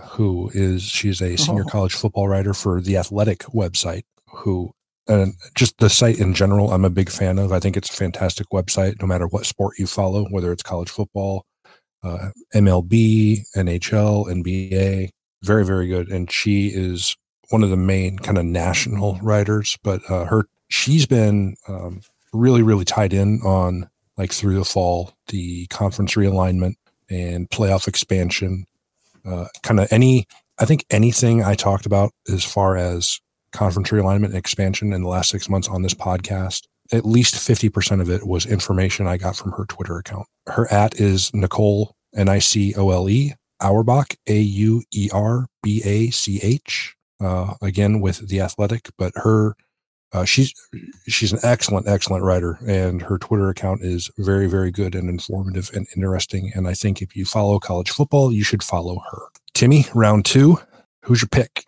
who 0.00 0.50
is 0.52 0.82
she's 0.82 1.20
a 1.22 1.36
senior 1.36 1.62
Oh. 1.66 1.70
college 1.70 1.94
football 1.94 2.26
writer 2.28 2.54
for 2.54 2.80
the 2.80 2.96
Athletic 2.96 3.40
website. 3.54 4.02
Who 4.30 4.74
and 5.06 5.34
just 5.54 5.78
the 5.78 5.90
site 5.90 6.18
in 6.18 6.34
general, 6.34 6.72
I'm 6.72 6.84
a 6.84 6.90
big 6.90 7.10
fan 7.10 7.38
of. 7.38 7.52
I 7.52 7.60
think 7.60 7.76
it's 7.76 7.90
a 7.90 7.96
fantastic 7.96 8.48
website, 8.52 9.00
no 9.00 9.06
matter 9.06 9.26
what 9.26 9.46
sport 9.46 9.78
you 9.78 9.86
follow, 9.86 10.24
whether 10.30 10.50
it's 10.52 10.62
college 10.62 10.90
football, 10.90 11.44
uh, 12.02 12.30
MLB, 12.54 13.40
NHL, 13.56 14.26
NBA. 14.26 15.10
Very, 15.42 15.64
very 15.64 15.88
good. 15.88 16.08
And 16.08 16.30
she 16.30 16.68
is 16.68 17.16
one 17.50 17.62
of 17.62 17.70
the 17.70 17.76
main 17.76 18.18
kind 18.18 18.38
of 18.38 18.44
national 18.44 19.18
writers, 19.22 19.76
but 19.82 20.00
uh, 20.10 20.24
her 20.24 20.48
she's 20.68 21.06
been 21.06 21.56
um, 21.68 22.00
really, 22.32 22.62
really 22.62 22.84
tied 22.84 23.12
in 23.12 23.40
on 23.42 23.88
like 24.16 24.32
through 24.32 24.54
the 24.54 24.64
fall, 24.64 25.12
the 25.28 25.66
conference 25.66 26.14
realignment 26.14 26.74
and 27.10 27.50
playoff 27.50 27.86
expansion. 27.86 28.66
Uh, 29.24 29.46
kind 29.62 29.80
of 29.80 29.88
any, 29.90 30.26
I 30.58 30.64
think 30.64 30.84
anything 30.90 31.42
I 31.42 31.54
talked 31.54 31.86
about 31.86 32.12
as 32.32 32.44
far 32.44 32.76
as 32.76 33.20
conference 33.54 33.90
realignment 33.90 34.26
and 34.26 34.36
expansion 34.36 34.92
in 34.92 35.02
the 35.02 35.08
last 35.08 35.30
six 35.30 35.48
months 35.48 35.68
on 35.68 35.82
this 35.82 35.94
podcast, 35.94 36.62
at 36.92 37.06
least 37.06 37.34
50% 37.34 38.00
of 38.00 38.10
it 38.10 38.26
was 38.26 38.44
information 38.44 39.06
I 39.06 39.16
got 39.16 39.36
from 39.36 39.52
her 39.52 39.64
Twitter 39.64 39.96
account. 39.96 40.26
Her 40.46 40.70
at 40.70 41.00
is 41.00 41.32
Nicole, 41.32 41.94
N 42.14 42.28
I 42.28 42.38
C 42.38 42.74
O 42.76 42.90
L 42.90 43.08
E, 43.08 43.34
Auerbach, 43.60 44.14
A 44.26 44.38
U 44.38 44.82
E 44.92 45.08
R 45.12 45.46
B 45.62 45.80
A 45.84 46.10
C 46.10 46.40
H. 46.42 46.94
Uh, 47.20 47.54
again, 47.62 48.00
with 48.00 48.28
the 48.28 48.40
athletic, 48.40 48.90
but 48.98 49.12
her 49.16 49.54
uh, 50.12 50.24
she's 50.24 50.54
she's 51.08 51.32
an 51.32 51.40
excellent, 51.42 51.88
excellent 51.88 52.22
writer, 52.22 52.58
and 52.66 53.02
her 53.02 53.18
Twitter 53.18 53.48
account 53.48 53.82
is 53.82 54.10
very, 54.18 54.46
very 54.46 54.70
good 54.70 54.94
and 54.94 55.08
informative 55.08 55.70
and 55.74 55.86
interesting. 55.96 56.52
And 56.54 56.68
I 56.68 56.74
think 56.74 57.02
if 57.02 57.16
you 57.16 57.24
follow 57.24 57.58
college 57.58 57.90
football, 57.90 58.32
you 58.32 58.44
should 58.44 58.62
follow 58.62 59.02
her. 59.10 59.22
Timmy, 59.54 59.86
round 59.94 60.24
two. 60.24 60.58
Who's 61.02 61.22
your 61.22 61.28
pick? 61.28 61.64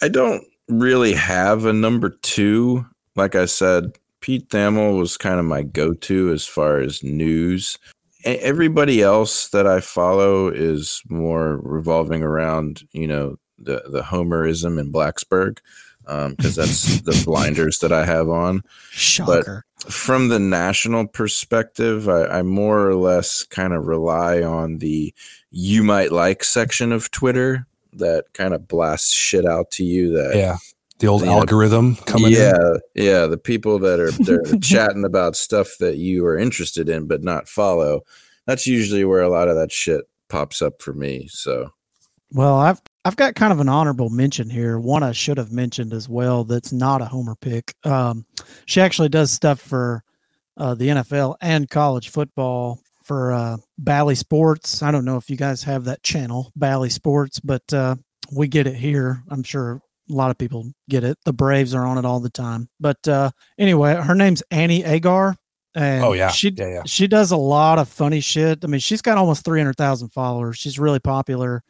I 0.00 0.08
don't 0.08 0.44
really 0.68 1.14
have 1.14 1.64
a 1.64 1.72
number 1.72 2.10
two. 2.10 2.86
Like 3.16 3.34
I 3.34 3.46
said, 3.46 3.98
Pete 4.20 4.48
Thamel 4.48 4.98
was 4.98 5.16
kind 5.16 5.38
of 5.38 5.44
my 5.44 5.62
go-to 5.62 6.32
as 6.32 6.46
far 6.46 6.78
as 6.78 7.02
news. 7.02 7.78
Everybody 8.24 9.02
else 9.02 9.48
that 9.48 9.66
I 9.66 9.80
follow 9.80 10.48
is 10.48 11.02
more 11.08 11.58
revolving 11.62 12.22
around, 12.22 12.88
you 12.92 13.06
know, 13.06 13.36
the 13.58 13.82
the 13.86 14.00
Homerism 14.02 14.80
in 14.80 14.90
Blacksburg 14.90 15.58
because 16.04 16.58
um, 16.58 16.64
that's 16.64 17.00
the 17.00 17.22
blinders 17.26 17.78
that 17.80 17.92
I 17.92 18.04
have 18.04 18.28
on. 18.28 18.62
Shocker. 18.90 19.64
But 19.82 19.92
from 19.92 20.28
the 20.28 20.38
national 20.38 21.06
perspective, 21.06 22.08
I, 22.08 22.26
I 22.26 22.42
more 22.42 22.88
or 22.88 22.94
less 22.94 23.44
kind 23.44 23.72
of 23.72 23.86
rely 23.86 24.42
on 24.42 24.78
the 24.78 25.14
you 25.50 25.82
might 25.82 26.12
like 26.12 26.44
section 26.44 26.92
of 26.92 27.10
Twitter 27.10 27.66
that 27.98 28.24
kind 28.34 28.54
of 28.54 28.68
blasts 28.68 29.12
shit 29.12 29.46
out 29.46 29.70
to 29.70 29.84
you 29.84 30.12
that 30.12 30.36
yeah 30.36 30.56
the 30.98 31.06
old 31.06 31.24
algorithm 31.24 31.92
know, 31.92 32.00
coming 32.06 32.32
yeah 32.32 32.54
in. 32.56 32.80
yeah 32.94 33.26
the 33.26 33.38
people 33.38 33.78
that 33.78 34.00
are 34.00 34.10
they're 34.12 34.58
chatting 34.60 35.04
about 35.04 35.36
stuff 35.36 35.76
that 35.80 35.96
you 35.96 36.24
are 36.24 36.38
interested 36.38 36.88
in 36.88 37.06
but 37.06 37.22
not 37.22 37.48
follow 37.48 38.02
that's 38.46 38.66
usually 38.66 39.04
where 39.04 39.22
a 39.22 39.28
lot 39.28 39.48
of 39.48 39.56
that 39.56 39.72
shit 39.72 40.04
pops 40.28 40.62
up 40.62 40.80
for 40.80 40.92
me 40.92 41.26
so 41.28 41.70
well 42.30 42.56
i've 42.56 42.80
I've 43.06 43.16
got 43.16 43.34
kind 43.34 43.52
of 43.52 43.60
an 43.60 43.68
honorable 43.68 44.08
mention 44.08 44.48
here. 44.48 44.78
One 44.78 45.02
I 45.02 45.12
should 45.12 45.36
have 45.36 45.52
mentioned 45.52 45.92
as 45.92 46.08
well. 46.08 46.42
That's 46.42 46.72
not 46.72 47.02
a 47.02 47.04
homer 47.04 47.34
pick. 47.34 47.74
Um, 47.84 48.24
she 48.64 48.80
actually 48.80 49.10
does 49.10 49.30
stuff 49.30 49.60
for 49.60 50.02
uh, 50.56 50.74
the 50.74 50.88
NFL 50.88 51.36
and 51.42 51.68
college 51.68 52.08
football 52.08 52.80
for 53.04 53.32
uh, 53.32 53.56
Bally 53.78 54.14
Sports. 54.14 54.82
I 54.82 54.90
don't 54.90 55.04
know 55.04 55.16
if 55.16 55.30
you 55.30 55.36
guys 55.36 55.62
have 55.62 55.84
that 55.84 56.02
channel, 56.02 56.50
Bally 56.56 56.90
Sports, 56.90 57.38
but 57.38 57.62
uh, 57.72 57.96
we 58.32 58.48
get 58.48 58.66
it 58.66 58.74
here. 58.74 59.22
I'm 59.30 59.42
sure 59.42 59.80
a 60.10 60.12
lot 60.12 60.30
of 60.30 60.38
people 60.38 60.70
get 60.88 61.04
it. 61.04 61.18
The 61.24 61.32
Braves 61.32 61.74
are 61.74 61.86
on 61.86 61.98
it 61.98 62.04
all 62.04 62.20
the 62.20 62.30
time. 62.30 62.68
But 62.80 63.06
uh, 63.06 63.30
anyway, 63.58 63.94
her 63.94 64.14
name's 64.14 64.42
Annie 64.50 64.84
Agar. 64.84 65.36
And 65.76 66.04
oh 66.04 66.12
yeah, 66.12 66.30
she 66.30 66.50
yeah, 66.50 66.68
yeah. 66.68 66.82
she 66.86 67.08
does 67.08 67.32
a 67.32 67.36
lot 67.36 67.78
of 67.78 67.88
funny 67.88 68.20
shit. 68.20 68.60
I 68.62 68.68
mean, 68.68 68.78
she's 68.80 69.02
got 69.02 69.18
almost 69.18 69.44
three 69.44 69.58
hundred 69.60 69.76
thousand 69.76 70.10
followers. 70.10 70.56
She's 70.56 70.78
really 70.78 71.00
popular 71.00 71.64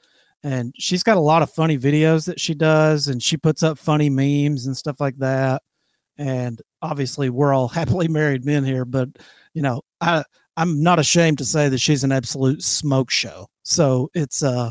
and 0.45 0.75
she's 0.79 1.03
got 1.03 1.17
a 1.17 1.21
lot 1.21 1.43
of 1.43 1.51
funny 1.51 1.79
videos 1.79 2.27
that 2.27 2.39
she 2.39 2.55
does 2.55 3.09
and 3.09 3.23
she 3.23 3.37
puts 3.37 3.63
up 3.63 3.79
funny 3.79 4.11
memes 4.11 4.67
and 4.67 4.77
stuff 4.77 5.01
like 5.01 5.17
that 5.17 5.63
and 6.19 6.63
obviously 6.83 7.31
we're 7.31 7.53
all 7.53 7.69
happily 7.81 8.07
married 8.07 8.45
men 8.45 8.63
here 8.63 8.85
but 8.85 9.09
you 9.55 9.63
know 9.63 9.83
i 10.01 10.23
i'm 10.57 10.83
not 10.83 10.99
ashamed 10.99 11.39
to 11.39 11.45
say 11.45 11.69
that 11.69 11.79
she's 11.79 12.05
an 12.05 12.13
absolute 12.13 12.63
smoke 12.63 13.11
show 13.11 13.47
so 13.63 14.11
it's 14.15 14.43
uh 14.43 14.71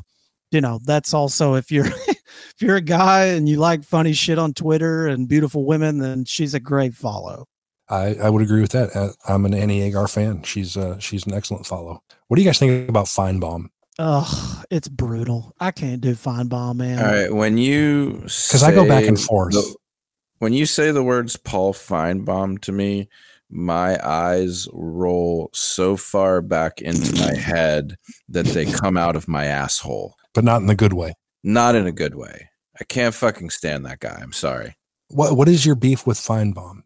you 0.52 0.62
know 0.62 0.80
that's 0.84 1.14
also 1.14 1.56
if 1.56 1.72
you're 1.72 1.86
if 2.08 2.56
you're 2.60 2.78
a 2.78 2.82
guy 2.82 3.26
and 3.26 3.48
you 3.50 3.58
like 3.58 3.84
funny 3.84 4.14
shit 4.14 4.40
on 4.40 4.54
twitter 4.54 5.08
and 5.08 5.28
beautiful 5.28 5.66
women 5.66 5.98
then 5.98 6.26
she's 6.26 6.54
a 6.54 6.60
great 6.60 6.94
follow 6.94 7.46
I, 7.90 8.16
I 8.16 8.30
would 8.30 8.42
agree 8.42 8.62
with 8.62 8.72
that. 8.72 8.96
Uh, 8.96 9.10
I'm 9.28 9.46
an 9.46 9.54
Annie 9.54 9.82
Agar 9.82 10.08
fan. 10.08 10.44
She's 10.44 10.78
uh, 10.78 10.98
she's 11.00 11.26
an 11.28 11.34
excellent 11.34 11.66
follow. 11.66 12.02
What 12.28 12.38
do 12.38 12.42
you 12.42 12.48
guys 12.48 12.58
think 12.58 12.90
about 12.90 13.06
Finebaum? 13.06 13.68
Oh, 14.00 14.64
it's 14.72 14.88
brutal. 14.88 15.54
I 15.60 15.72
can't 15.72 16.02
do 16.02 16.16
Finebaum, 16.16 16.78
man. 16.78 17.00
All 17.00 17.06
right, 17.06 17.32
when 17.32 17.58
you 17.58 18.22
because 18.24 18.64
I 18.64 18.74
go 18.74 18.88
back 18.88 19.06
and 19.06 19.20
forth. 19.20 19.54
The, 19.54 19.76
when 20.40 20.54
you 20.54 20.66
say 20.66 20.92
the 20.92 21.04
words 21.04 21.38
Paul 21.38 21.74
Finebaum 21.74 22.60
to 22.62 22.72
me, 22.72 23.08
my 23.54 24.00
eyes 24.04 24.68
roll 24.74 25.50
so 25.54 25.96
far 25.96 26.42
back 26.42 26.82
into 26.82 27.16
my 27.22 27.36
head 27.36 27.98
that 28.30 28.48
they 28.48 28.66
come 28.66 28.98
out 28.98 29.16
of 29.16 29.28
my 29.28 29.46
asshole. 29.46 30.16
But 30.34 30.44
not 30.44 30.62
in 30.62 30.68
the 30.68 30.76
good 30.76 30.94
way. 30.94 31.14
Not 31.44 31.76
in 31.76 31.86
a 31.86 31.92
good 31.92 32.16
way. 32.16 32.50
I 32.80 32.84
can't 32.84 33.14
fucking 33.14 33.52
stand 33.52 33.86
that 33.86 34.00
guy. 34.00 34.20
I'm 34.22 34.34
sorry. 34.34 34.76
What 35.10 35.38
What 35.38 35.48
is 35.48 35.66
your 35.66 35.76
beef 35.76 36.08
with 36.08 36.18
Finebaum? 36.18 36.84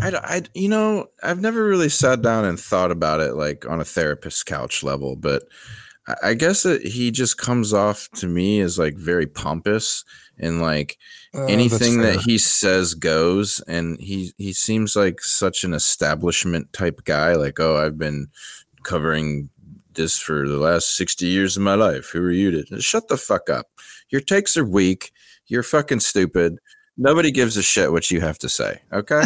I, 0.00 0.12
I, 0.14 0.42
you 0.54 0.68
know, 0.68 1.06
I've 1.22 1.40
never 1.40 1.64
really 1.64 1.88
sat 1.88 2.22
down 2.22 2.44
and 2.44 2.58
thought 2.58 2.90
about 2.90 3.20
it 3.20 3.34
like 3.34 3.68
on 3.68 3.80
a 3.80 3.84
therapist's 3.84 4.42
couch 4.44 4.82
level, 4.82 5.16
but 5.16 5.42
I 6.22 6.34
guess 6.34 6.62
that 6.62 6.82
he 6.86 7.10
just 7.10 7.36
comes 7.36 7.74
off 7.74 8.08
to 8.16 8.26
me 8.26 8.60
as 8.60 8.78
like 8.78 8.96
very 8.96 9.26
pompous 9.26 10.04
and 10.38 10.62
like 10.62 10.96
uh, 11.34 11.44
anything 11.44 12.00
that 12.00 12.20
he 12.20 12.38
says 12.38 12.94
goes 12.94 13.60
and 13.68 14.00
he 14.00 14.32
he 14.38 14.52
seems 14.52 14.96
like 14.96 15.20
such 15.20 15.64
an 15.64 15.74
establishment 15.74 16.72
type 16.72 17.04
guy 17.04 17.34
like 17.34 17.60
oh 17.60 17.76
I've 17.76 17.98
been 17.98 18.28
covering 18.82 19.50
this 19.92 20.18
for 20.18 20.48
the 20.48 20.58
last 20.58 20.96
60 20.96 21.26
years 21.26 21.56
of 21.56 21.62
my 21.62 21.74
life 21.74 22.10
who 22.10 22.22
are 22.22 22.30
you 22.30 22.62
to 22.62 22.80
shut 22.80 23.08
the 23.08 23.16
fuck 23.16 23.50
up 23.50 23.66
your 24.10 24.20
takes 24.20 24.56
are 24.56 24.64
weak 24.64 25.12
you're 25.48 25.62
fucking 25.62 26.00
stupid 26.00 26.58
Nobody 27.00 27.30
gives 27.30 27.56
a 27.56 27.62
shit 27.62 27.92
what 27.92 28.10
you 28.10 28.20
have 28.20 28.38
to 28.38 28.48
say. 28.48 28.80
Okay. 28.92 29.22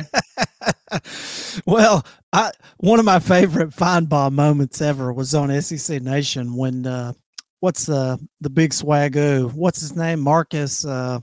well, 1.66 2.04
I 2.34 2.50
one 2.76 2.98
of 2.98 3.06
my 3.06 3.18
favorite 3.18 3.72
fine 3.72 4.06
Finebaum 4.06 4.32
moments 4.32 4.82
ever 4.82 5.10
was 5.10 5.34
on 5.34 5.58
SEC 5.62 6.02
Nation 6.02 6.54
when 6.54 6.86
uh, 6.86 7.14
what's 7.60 7.86
the 7.86 8.18
the 8.42 8.50
big 8.50 8.72
swagoo? 8.72 9.50
What's 9.54 9.80
his 9.80 9.96
name? 9.96 10.20
Marcus 10.20 10.84
uh, 10.84 11.20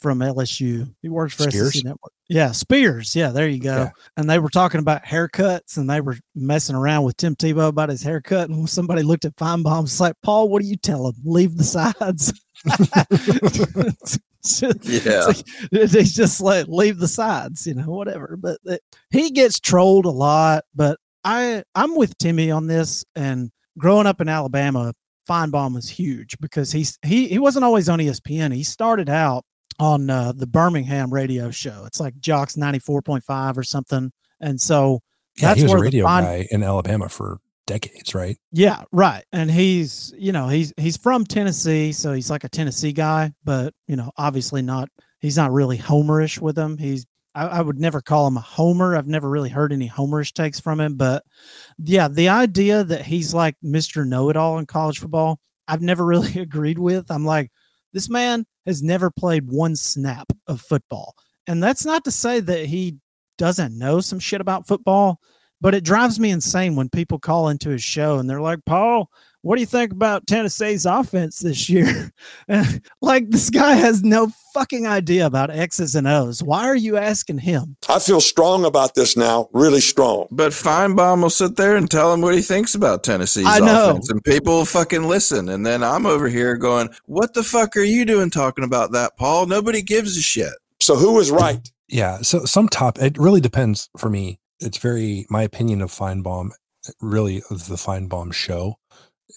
from 0.00 0.20
LSU. 0.20 0.92
He 1.02 1.08
works 1.08 1.34
for 1.34 1.50
Spears? 1.50 1.74
SEC 1.74 1.84
Network. 1.84 2.12
Yeah, 2.28 2.52
Spears. 2.52 3.16
Yeah, 3.16 3.30
there 3.30 3.48
you 3.48 3.60
go. 3.60 3.76
Yeah. 3.76 3.90
And 4.16 4.28
they 4.28 4.38
were 4.38 4.50
talking 4.50 4.80
about 4.80 5.04
haircuts 5.04 5.76
and 5.76 5.88
they 5.88 6.00
were 6.00 6.18
messing 6.34 6.76
around 6.76 7.04
with 7.04 7.16
Tim 7.16 7.34
Tebow 7.34 7.68
about 7.68 7.88
his 7.88 8.02
haircut. 8.02 8.50
And 8.50 8.68
somebody 8.68 9.02
looked 9.02 9.24
at 9.24 9.36
Finebaum, 9.36 9.84
it's 9.84 10.00
like, 10.00 10.14
Paul, 10.22 10.48
what 10.48 10.62
do 10.62 10.68
you 10.68 10.76
tell 10.76 11.08
him? 11.08 11.14
Leave 11.24 11.56
the 11.56 11.64
sides. 11.64 12.32
yeah, 14.82 15.24
like, 15.24 15.44
he's 15.70 16.14
just 16.14 16.40
like 16.40 16.66
leave 16.68 16.98
the 16.98 17.08
sides, 17.08 17.66
you 17.66 17.74
know, 17.74 17.90
whatever. 17.90 18.36
But 18.38 18.58
it, 18.64 18.82
he 19.10 19.30
gets 19.30 19.60
trolled 19.60 20.06
a 20.06 20.10
lot. 20.10 20.64
But 20.74 20.98
I 21.24 21.62
I'm 21.74 21.96
with 21.96 22.16
Timmy 22.18 22.50
on 22.50 22.66
this. 22.66 23.04
And 23.16 23.50
growing 23.78 24.06
up 24.06 24.20
in 24.20 24.28
Alabama, 24.28 24.92
Finebaum 25.28 25.74
was 25.74 25.88
huge 25.88 26.36
because 26.40 26.72
he's 26.72 26.98
he 27.04 27.28
he 27.28 27.38
wasn't 27.38 27.64
always 27.64 27.88
on 27.88 27.98
ESPN. 27.98 28.54
He 28.54 28.64
started 28.64 29.08
out 29.08 29.44
on 29.78 30.10
uh, 30.10 30.32
the 30.32 30.46
Birmingham 30.46 31.12
radio 31.12 31.50
show. 31.50 31.84
It's 31.86 32.00
like 32.00 32.18
Jox 32.18 32.56
ninety 32.56 32.78
four 32.78 33.02
point 33.02 33.24
five 33.24 33.56
or 33.56 33.62
something. 33.62 34.12
And 34.40 34.60
so 34.60 35.00
yeah, 35.36 35.48
that's 35.48 35.58
he 35.60 35.64
was 35.64 35.72
a 35.72 35.78
radio 35.78 36.04
guy 36.04 36.46
in 36.50 36.62
Alabama 36.62 37.08
for 37.08 37.38
decades, 37.68 38.14
right? 38.14 38.36
Yeah, 38.50 38.82
right. 38.90 39.24
And 39.32 39.48
he's, 39.50 40.12
you 40.18 40.32
know, 40.32 40.48
he's 40.48 40.72
he's 40.76 40.96
from 40.96 41.24
Tennessee, 41.24 41.92
so 41.92 42.12
he's 42.12 42.30
like 42.30 42.42
a 42.42 42.48
Tennessee 42.48 42.92
guy, 42.92 43.32
but 43.44 43.72
you 43.86 43.94
know, 43.94 44.10
obviously 44.16 44.62
not. 44.62 44.88
He's 45.20 45.36
not 45.36 45.52
really 45.52 45.78
homerish 45.78 46.40
with 46.40 46.58
him. 46.58 46.78
He's 46.78 47.06
I, 47.34 47.46
I 47.46 47.60
would 47.60 47.78
never 47.78 48.00
call 48.00 48.26
him 48.26 48.36
a 48.36 48.40
homer. 48.40 48.96
I've 48.96 49.06
never 49.06 49.28
really 49.28 49.50
heard 49.50 49.72
any 49.72 49.88
homerish 49.88 50.32
takes 50.32 50.58
from 50.58 50.80
him, 50.80 50.96
but 50.96 51.22
yeah, 51.78 52.08
the 52.08 52.30
idea 52.30 52.82
that 52.82 53.06
he's 53.06 53.32
like 53.32 53.54
Mister 53.62 54.04
Know 54.04 54.30
It 54.30 54.36
All 54.36 54.58
in 54.58 54.66
college 54.66 54.98
football, 54.98 55.38
I've 55.68 55.82
never 55.82 56.04
really 56.06 56.40
agreed 56.40 56.78
with. 56.78 57.10
I'm 57.10 57.24
like, 57.24 57.52
this 57.98 58.08
man 58.08 58.46
has 58.64 58.80
never 58.80 59.10
played 59.10 59.50
one 59.50 59.74
snap 59.74 60.32
of 60.46 60.60
football, 60.60 61.16
and 61.48 61.60
that's 61.60 61.84
not 61.84 62.04
to 62.04 62.12
say 62.12 62.38
that 62.38 62.66
he 62.66 62.98
doesn't 63.36 63.76
know 63.76 64.00
some 64.00 64.20
shit 64.20 64.40
about 64.40 64.68
football 64.68 65.20
but 65.60 65.74
it 65.74 65.84
drives 65.84 66.20
me 66.20 66.30
insane 66.30 66.76
when 66.76 66.88
people 66.88 67.18
call 67.18 67.48
into 67.48 67.70
his 67.70 67.82
show 67.82 68.18
and 68.18 68.28
they're 68.28 68.40
like, 68.40 68.64
Paul, 68.64 69.10
what 69.42 69.56
do 69.56 69.60
you 69.60 69.66
think 69.66 69.92
about 69.92 70.26
Tennessee's 70.26 70.84
offense 70.84 71.38
this 71.38 71.68
year? 71.68 72.12
like 73.00 73.30
this 73.30 73.50
guy 73.50 73.74
has 73.74 74.02
no 74.02 74.30
fucking 74.52 74.86
idea 74.86 75.26
about 75.26 75.50
X's 75.50 75.94
and 75.94 76.08
O's. 76.08 76.42
Why 76.42 76.64
are 76.64 76.76
you 76.76 76.96
asking 76.96 77.38
him? 77.38 77.76
I 77.88 77.98
feel 77.98 78.20
strong 78.20 78.64
about 78.64 78.94
this 78.94 79.16
now, 79.16 79.48
really 79.52 79.80
strong. 79.80 80.26
But 80.30 80.52
Finebaum 80.52 81.22
will 81.22 81.30
sit 81.30 81.56
there 81.56 81.76
and 81.76 81.90
tell 81.90 82.12
him 82.12 82.20
what 82.20 82.34
he 82.34 82.42
thinks 82.42 82.74
about 82.74 83.04
Tennessee's 83.04 83.46
I 83.46 83.60
know. 83.60 83.90
offense, 83.90 84.10
and 84.10 84.22
people 84.24 84.58
will 84.58 84.64
fucking 84.64 85.04
listen. 85.04 85.48
And 85.48 85.64
then 85.64 85.84
I'm 85.84 86.06
over 86.06 86.28
here 86.28 86.56
going, 86.56 86.88
"What 87.06 87.34
the 87.34 87.42
fuck 87.42 87.76
are 87.76 87.82
you 87.82 88.04
doing 88.04 88.30
talking 88.30 88.64
about 88.64 88.92
that, 88.92 89.16
Paul? 89.16 89.46
Nobody 89.46 89.82
gives 89.82 90.16
a 90.16 90.22
shit." 90.22 90.52
So 90.80 90.96
who 90.96 91.14
was 91.14 91.30
right? 91.30 91.70
Yeah. 91.88 92.18
So 92.22 92.44
some 92.44 92.68
top, 92.68 92.98
it 92.98 93.18
really 93.18 93.40
depends 93.40 93.88
for 93.96 94.10
me. 94.10 94.40
It's 94.60 94.78
very, 94.78 95.26
my 95.30 95.42
opinion 95.42 95.80
of 95.80 95.90
Finebaum, 95.90 96.50
really 97.00 97.42
of 97.50 97.68
the 97.68 97.76
Finebaum 97.76 98.32
show, 98.32 98.77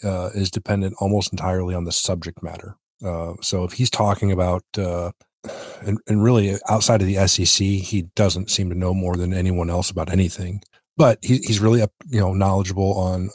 uh, 0.04 0.30
is 0.34 0.52
dependent 0.52 0.96
almost 1.00 1.32
entirely 1.32 1.76
on 1.76 1.84
the 1.84 1.92
subject 1.92 2.42
matter. 2.42 2.76
Uh, 3.04 3.34
so 3.42 3.64
if 3.64 3.74
he's 3.74 3.90
talking 3.90 4.32
about, 4.32 4.64
uh, 4.78 5.12
and, 5.82 5.98
and 6.08 6.24
really 6.24 6.56
outside 6.70 7.02
of 7.02 7.08
the 7.08 7.28
SEC, 7.28 7.66
he 7.66 8.04
doesn't 8.16 8.52
seem 8.52 8.70
to 8.70 8.78
know 8.78 8.94
more 8.94 9.16
than 9.16 9.34
anyone 9.34 9.70
else 9.70 9.90
about 9.90 10.12
anything. 10.12 10.62
But 10.98 11.18
he, 11.22 11.38
he's 11.38 11.60
really 11.60 11.82
up, 11.82 11.92
you 12.10 12.20
know, 12.20 12.34
knowledgeable 12.34 12.94
on 12.98 13.30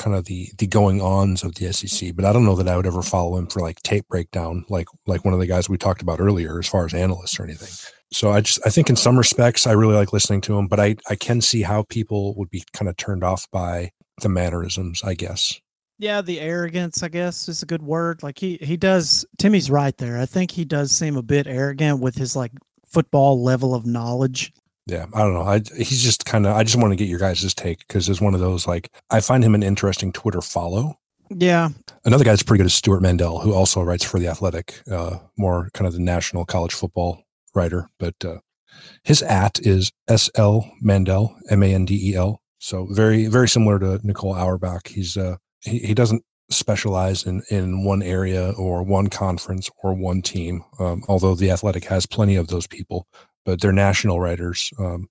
kind 0.00 0.16
of 0.16 0.24
the 0.24 0.48
the 0.56 0.66
going 0.66 1.02
ons 1.02 1.44
of 1.44 1.54
the 1.56 1.70
SEC. 1.72 2.16
But 2.16 2.24
I 2.24 2.32
don't 2.32 2.46
know 2.46 2.56
that 2.56 2.68
I 2.68 2.76
would 2.76 2.86
ever 2.86 3.02
follow 3.02 3.36
him 3.36 3.46
for 3.46 3.60
like 3.60 3.82
tape 3.82 4.08
breakdown, 4.08 4.64
like 4.68 4.86
like 5.06 5.24
one 5.24 5.34
of 5.34 5.40
the 5.40 5.46
guys 5.46 5.68
we 5.68 5.76
talked 5.76 6.02
about 6.02 6.20
earlier, 6.20 6.58
as 6.58 6.66
far 6.66 6.86
as 6.86 6.94
analysts 6.94 7.38
or 7.38 7.44
anything. 7.44 7.68
So 8.12 8.30
I 8.32 8.40
just 8.40 8.60
I 8.66 8.70
think 8.70 8.88
in 8.88 8.96
some 8.96 9.18
respects 9.18 9.66
I 9.66 9.72
really 9.72 9.94
like 9.94 10.12
listening 10.12 10.40
to 10.42 10.58
him, 10.58 10.66
but 10.66 10.80
I 10.80 10.96
I 11.08 11.14
can 11.16 11.40
see 11.40 11.62
how 11.62 11.84
people 11.84 12.34
would 12.36 12.50
be 12.50 12.64
kind 12.72 12.88
of 12.88 12.96
turned 12.96 13.22
off 13.22 13.46
by 13.50 13.90
the 14.22 14.28
mannerisms, 14.28 15.02
I 15.04 15.14
guess. 15.14 15.60
Yeah, 16.00 16.22
the 16.22 16.40
arrogance, 16.40 17.02
I 17.02 17.08
guess, 17.08 17.46
is 17.46 17.62
a 17.62 17.66
good 17.66 17.82
word. 17.82 18.22
Like 18.22 18.38
he 18.38 18.56
he 18.62 18.78
does 18.78 19.26
Timmy's 19.36 19.70
right 19.70 19.94
there. 19.98 20.18
I 20.18 20.24
think 20.24 20.50
he 20.50 20.64
does 20.64 20.92
seem 20.92 21.14
a 21.14 21.22
bit 21.22 21.46
arrogant 21.46 22.00
with 22.00 22.14
his 22.16 22.34
like 22.34 22.52
football 22.90 23.42
level 23.42 23.74
of 23.74 23.84
knowledge. 23.84 24.50
Yeah, 24.86 25.04
I 25.12 25.18
don't 25.18 25.34
know. 25.34 25.42
I 25.42 25.60
he's 25.76 26.02
just 26.02 26.24
kind 26.24 26.46
of. 26.46 26.56
I 26.56 26.64
just 26.64 26.76
want 26.76 26.92
to 26.92 26.96
get 26.96 27.06
your 27.08 27.18
guys' 27.18 27.52
take 27.52 27.80
because 27.80 28.08
it's 28.08 28.20
one 28.20 28.32
of 28.32 28.40
those 28.40 28.66
like 28.66 28.90
I 29.10 29.20
find 29.20 29.44
him 29.44 29.54
an 29.54 29.62
interesting 29.62 30.10
Twitter 30.10 30.40
follow. 30.40 30.98
Yeah, 31.28 31.68
Another 32.02 32.24
guy 32.24 32.30
that's 32.30 32.42
pretty 32.42 32.60
good 32.60 32.66
is 32.66 32.74
Stewart 32.74 33.02
Mandel, 33.02 33.40
who 33.40 33.52
also 33.52 33.82
writes 33.82 34.04
for 34.04 34.18
the 34.18 34.26
Athletic, 34.26 34.80
uh, 34.90 35.18
more 35.36 35.68
kind 35.74 35.86
of 35.86 35.92
the 35.92 36.00
national 36.00 36.46
college 36.46 36.72
football 36.72 37.22
writer. 37.54 37.90
But 37.98 38.14
uh, 38.24 38.38
his 39.04 39.22
at 39.22 39.60
is 39.60 39.92
S 40.08 40.30
L 40.34 40.72
Mandel, 40.80 41.36
M 41.50 41.62
A 41.62 41.74
N 41.74 41.84
D 41.84 42.10
E 42.10 42.14
L. 42.16 42.40
So 42.58 42.86
very 42.90 43.26
very 43.26 43.48
similar 43.48 43.78
to 43.80 44.00
Nicole 44.02 44.34
Auerbach. 44.34 44.88
He's 44.88 45.18
uh 45.18 45.36
he, 45.62 45.78
he 45.78 45.94
doesn't 45.94 46.24
specialize 46.50 47.24
in 47.24 47.42
in 47.50 47.84
one 47.84 48.02
area 48.02 48.50
or 48.52 48.82
one 48.82 49.08
conference 49.08 49.70
or 49.82 49.94
one 49.94 50.20
team. 50.22 50.64
Um, 50.78 51.02
although 51.08 51.34
the 51.34 51.50
Athletic 51.50 51.84
has 51.84 52.06
plenty 52.06 52.36
of 52.36 52.48
those 52.48 52.66
people, 52.66 53.06
but 53.44 53.60
their 53.60 53.72
national 53.72 54.20
writers 54.20 54.70
um, 54.78 55.08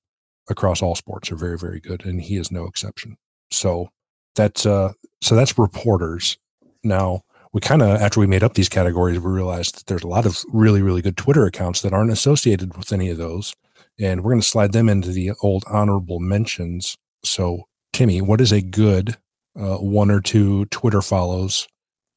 across 0.49 0.81
all 0.81 0.95
sports 0.95 1.31
are 1.31 1.37
very 1.37 1.57
very 1.57 1.79
good, 1.79 2.05
and 2.05 2.21
he 2.21 2.35
is 2.35 2.51
no 2.51 2.65
exception. 2.65 3.17
So 3.51 3.89
that's 4.35 4.65
uh 4.65 4.93
so 5.21 5.35
that's 5.35 5.57
reporters. 5.57 6.37
Now 6.83 7.23
we 7.53 7.61
kind 7.61 7.81
of 7.81 8.01
after 8.01 8.19
we 8.19 8.27
made 8.27 8.43
up 8.43 8.53
these 8.53 8.69
categories, 8.69 9.19
we 9.19 9.31
realized 9.31 9.77
that 9.77 9.85
there's 9.87 10.03
a 10.03 10.07
lot 10.07 10.25
of 10.25 10.43
really 10.51 10.81
really 10.81 11.01
good 11.01 11.17
Twitter 11.17 11.45
accounts 11.45 11.81
that 11.81 11.93
aren't 11.93 12.11
associated 12.11 12.77
with 12.77 12.91
any 12.91 13.09
of 13.09 13.17
those, 13.17 13.55
and 13.99 14.23
we're 14.23 14.31
going 14.31 14.41
to 14.41 14.47
slide 14.47 14.73
them 14.73 14.89
into 14.89 15.11
the 15.11 15.31
old 15.41 15.63
honorable 15.67 16.19
mentions. 16.19 16.97
So 17.23 17.63
Timmy, 17.93 18.21
what 18.21 18.41
is 18.41 18.51
a 18.51 18.61
good 18.61 19.17
uh, 19.57 19.77
one 19.77 20.11
or 20.11 20.21
two 20.21 20.65
Twitter 20.65 21.01
follows 21.01 21.67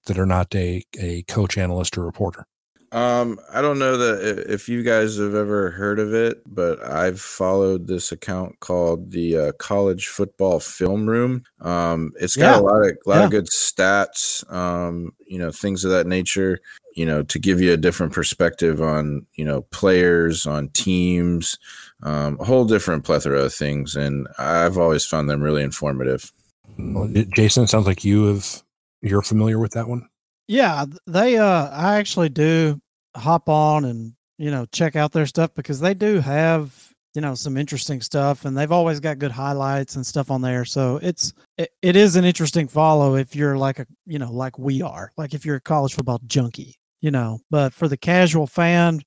that 0.07 0.19
are 0.19 0.27
not 0.27 0.55
a 0.55 0.83
a 0.99 1.23
coach, 1.25 1.57
analyst, 1.59 1.97
or 1.97 2.05
reporter? 2.05 2.47
Um, 2.91 3.41
I 3.51 3.63
don't 3.63 3.79
know 3.79 3.97
that 3.97 4.51
if 4.53 4.69
you 4.69 4.83
guys 4.83 5.17
have 5.17 5.35
ever 5.35 5.71
heard 5.71 5.99
of 5.99 6.13
it, 6.13 6.43
but 6.45 6.83
I've 6.85 7.19
followed 7.19 7.87
this 7.87 8.13
account 8.13 8.61
called 8.61 9.13
the 9.13 9.37
uh, 9.39 9.53
College 9.53 10.09
Football 10.09 10.61
Film 10.61 11.09
Room. 11.09 11.43
Um, 11.63 12.13
it's 12.21 12.37
got 12.37 12.53
Yeah. 12.53 12.59
a 12.59 12.61
lot 12.61 12.83
of 12.87 12.99
lot 13.07 13.21
Yeah. 13.21 13.25
of 13.25 13.31
good 13.31 13.47
stats, 13.47 14.51
um, 14.53 15.13
you 15.27 15.39
know, 15.39 15.51
things 15.51 15.87
of 15.87 15.91
that 15.93 16.07
nature. 16.07 16.59
You 16.95 17.07
know, 17.07 17.23
to 17.23 17.39
give 17.39 17.63
you 17.63 17.73
a 17.73 17.79
different 17.79 18.13
perspective 18.13 18.83
on 18.83 19.27
you 19.37 19.47
know 19.47 19.63
players, 19.71 20.47
on 20.47 20.69
teams, 20.71 21.57
um, 22.03 22.37
a 22.41 22.45
whole 22.45 22.67
different 22.67 23.05
plethora 23.05 23.41
of 23.45 23.55
things, 23.55 23.97
and 23.97 24.29
I've 24.39 24.77
always 24.77 25.07
found 25.07 25.31
them 25.31 25.41
really 25.41 25.63
informative. 25.63 26.31
It- 26.79 27.31
Jason, 27.35 27.67
sounds 27.67 27.87
like 27.87 28.05
you 28.05 28.25
have 28.27 28.63
you're 29.01 29.23
familiar 29.23 29.59
with 29.59 29.73
that 29.73 29.89
one. 29.89 30.09
yeah. 30.49 30.85
They 31.07 31.37
uh, 31.39 31.69
I 31.71 31.97
actually 31.97 32.29
do 32.29 32.81
hop 33.17 33.49
on 33.49 33.85
and 33.85 34.15
you 34.39 34.51
know 34.51 34.67
check 34.73 34.97
out 34.97 35.13
their 35.13 35.27
stuff 35.27 35.51
because 35.55 35.81
they 35.81 35.93
do 35.95 36.21
have 36.21 36.93
you 37.15 37.21
know 37.21 37.35
some 37.35 37.57
interesting 37.59 38.01
stuff 38.01 38.45
and 38.47 38.57
they've 38.57 38.73
always 38.73 38.99
got 39.01 39.19
good 39.19 39.31
highlights 39.31 39.97
and 39.97 40.07
stuff 40.07 40.31
on 40.31 40.41
there 40.41 40.65
so 40.65 40.99
it's 41.03 41.35
it, 41.59 41.69
it 41.83 41.95
is 41.95 42.17
an 42.17 42.25
interesting 42.25 42.67
follow 42.67 43.17
if 43.17 43.37
you're 43.37 43.59
like 43.59 43.79
a 43.81 43.87
you 44.07 44.19
know 44.19 44.33
like 44.33 44.59
we 44.59 44.81
are 44.81 45.13
like 45.19 45.35
if 45.35 45.45
you're 45.45 45.57
a 45.57 45.61
college 45.61 45.93
football 45.93 46.19
junkie 46.27 46.75
you 47.03 47.11
know 47.11 47.39
but 47.51 47.75
for 47.75 47.87
the 47.87 47.99
casual 47.99 48.47
fan 48.47 48.99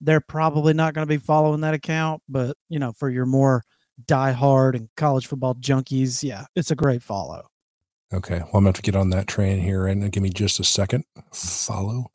they're 0.00 0.20
probably 0.20 0.72
not 0.72 0.94
going 0.94 1.04
to 1.04 1.12
be 1.12 1.18
following 1.18 1.60
that 1.60 1.74
account 1.74 2.22
but 2.28 2.56
you 2.68 2.78
know 2.78 2.92
for 2.92 3.10
your 3.10 3.26
more 3.26 3.60
diehard 4.06 4.74
and 4.74 4.88
college 4.96 5.26
football 5.26 5.54
junkies 5.54 6.22
yeah 6.22 6.46
it's 6.54 6.70
a 6.70 6.76
great 6.76 7.02
follow 7.02 7.48
Okay. 8.12 8.38
Well, 8.38 8.48
I'm 8.54 8.64
going 8.64 8.64
to 8.64 8.68
have 8.68 8.74
to 8.76 8.82
get 8.82 8.96
on 8.96 9.10
that 9.10 9.26
train 9.26 9.60
here 9.60 9.86
and 9.86 10.10
give 10.10 10.22
me 10.22 10.30
just 10.30 10.58
a 10.60 10.64
second. 10.64 11.04
Follow. 11.32 12.06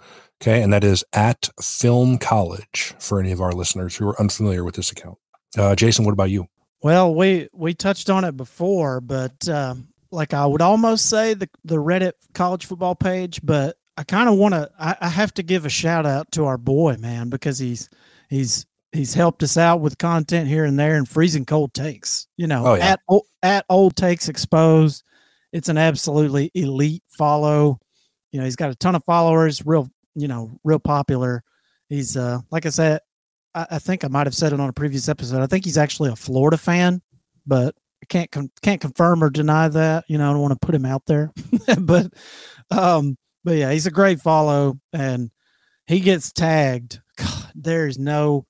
Okay. 0.41 0.61
And 0.61 0.73
that 0.73 0.83
is 0.83 1.03
at 1.13 1.49
Film 1.61 2.17
College 2.17 2.95
for 2.99 3.19
any 3.19 3.31
of 3.31 3.41
our 3.41 3.51
listeners 3.51 3.95
who 3.95 4.07
are 4.07 4.19
unfamiliar 4.19 4.63
with 4.63 4.75
this 4.75 4.91
account. 4.91 5.17
Uh, 5.57 5.75
Jason, 5.75 6.03
what 6.03 6.13
about 6.13 6.31
you? 6.31 6.47
Well, 6.81 7.13
we 7.13 7.47
we 7.53 7.73
touched 7.73 8.09
on 8.09 8.25
it 8.25 8.35
before, 8.35 8.99
but 8.99 9.47
um, 9.47 9.89
like 10.11 10.33
I 10.33 10.45
would 10.45 10.61
almost 10.61 11.09
say 11.09 11.33
the 11.33 11.47
the 11.63 11.77
Reddit 11.77 12.13
college 12.33 12.65
football 12.65 12.95
page, 12.95 13.39
but 13.43 13.77
I 13.95 14.03
kind 14.03 14.27
of 14.27 14.35
want 14.35 14.55
to. 14.55 14.69
I, 14.77 14.97
I 14.99 15.09
have 15.09 15.33
to 15.35 15.43
give 15.43 15.65
a 15.65 15.69
shout 15.69 16.05
out 16.05 16.31
to 16.33 16.45
our 16.45 16.57
boy, 16.57 16.97
man, 16.97 17.29
because 17.29 17.59
he's 17.59 17.89
he's 18.29 18.65
he's 18.93 19.13
helped 19.13 19.43
us 19.43 19.57
out 19.57 19.81
with 19.81 19.97
content 19.97 20.47
here 20.47 20.65
and 20.65 20.77
there 20.79 20.95
and 20.95 21.07
freezing 21.09 21.45
cold 21.45 21.73
takes. 21.73 22.27
You 22.37 22.47
know, 22.47 22.65
Oh, 22.67 22.73
yeah. 22.75 22.93
at 22.93 22.99
at 23.41 23.65
old 23.69 23.95
takes 23.95 24.29
exposed, 24.29 25.03
it's 25.51 25.69
an 25.69 25.77
absolutely 25.77 26.51
elite 26.53 27.03
follow. 27.09 27.79
You 28.31 28.39
know, 28.39 28.45
he's 28.45 28.55
got 28.55 28.69
a 28.71 28.75
ton 28.75 28.95
of 28.95 29.03
followers, 29.05 29.65
real 29.65 29.89
you 30.15 30.27
know, 30.27 30.59
real 30.63 30.79
popular. 30.79 31.43
He's 31.89 32.15
uh 32.17 32.39
like 32.51 32.65
I 32.65 32.69
said, 32.69 32.99
I, 33.53 33.65
I 33.71 33.79
think 33.79 34.03
I 34.03 34.07
might 34.07 34.27
have 34.27 34.35
said 34.35 34.53
it 34.53 34.59
on 34.59 34.69
a 34.69 34.73
previous 34.73 35.09
episode. 35.09 35.41
I 35.41 35.47
think 35.47 35.65
he's 35.65 35.77
actually 35.77 36.09
a 36.11 36.15
Florida 36.15 36.57
fan, 36.57 37.01
but 37.45 37.75
I 38.01 38.05
can't 38.07 38.31
con- 38.31 38.51
can't 38.61 38.81
confirm 38.81 39.23
or 39.23 39.29
deny 39.29 39.67
that. 39.69 40.05
You 40.07 40.17
know, 40.17 40.29
I 40.29 40.33
don't 40.33 40.41
want 40.41 40.59
to 40.59 40.65
put 40.65 40.75
him 40.75 40.85
out 40.85 41.03
there, 41.07 41.31
but 41.79 42.11
um, 42.71 43.17
but 43.43 43.57
yeah, 43.57 43.71
he's 43.71 43.85
a 43.87 43.91
great 43.91 44.19
follow, 44.19 44.79
and 44.91 45.29
he 45.87 45.99
gets 45.99 46.31
tagged. 46.31 47.01
God, 47.17 47.51
there's 47.55 47.97
no. 47.99 48.45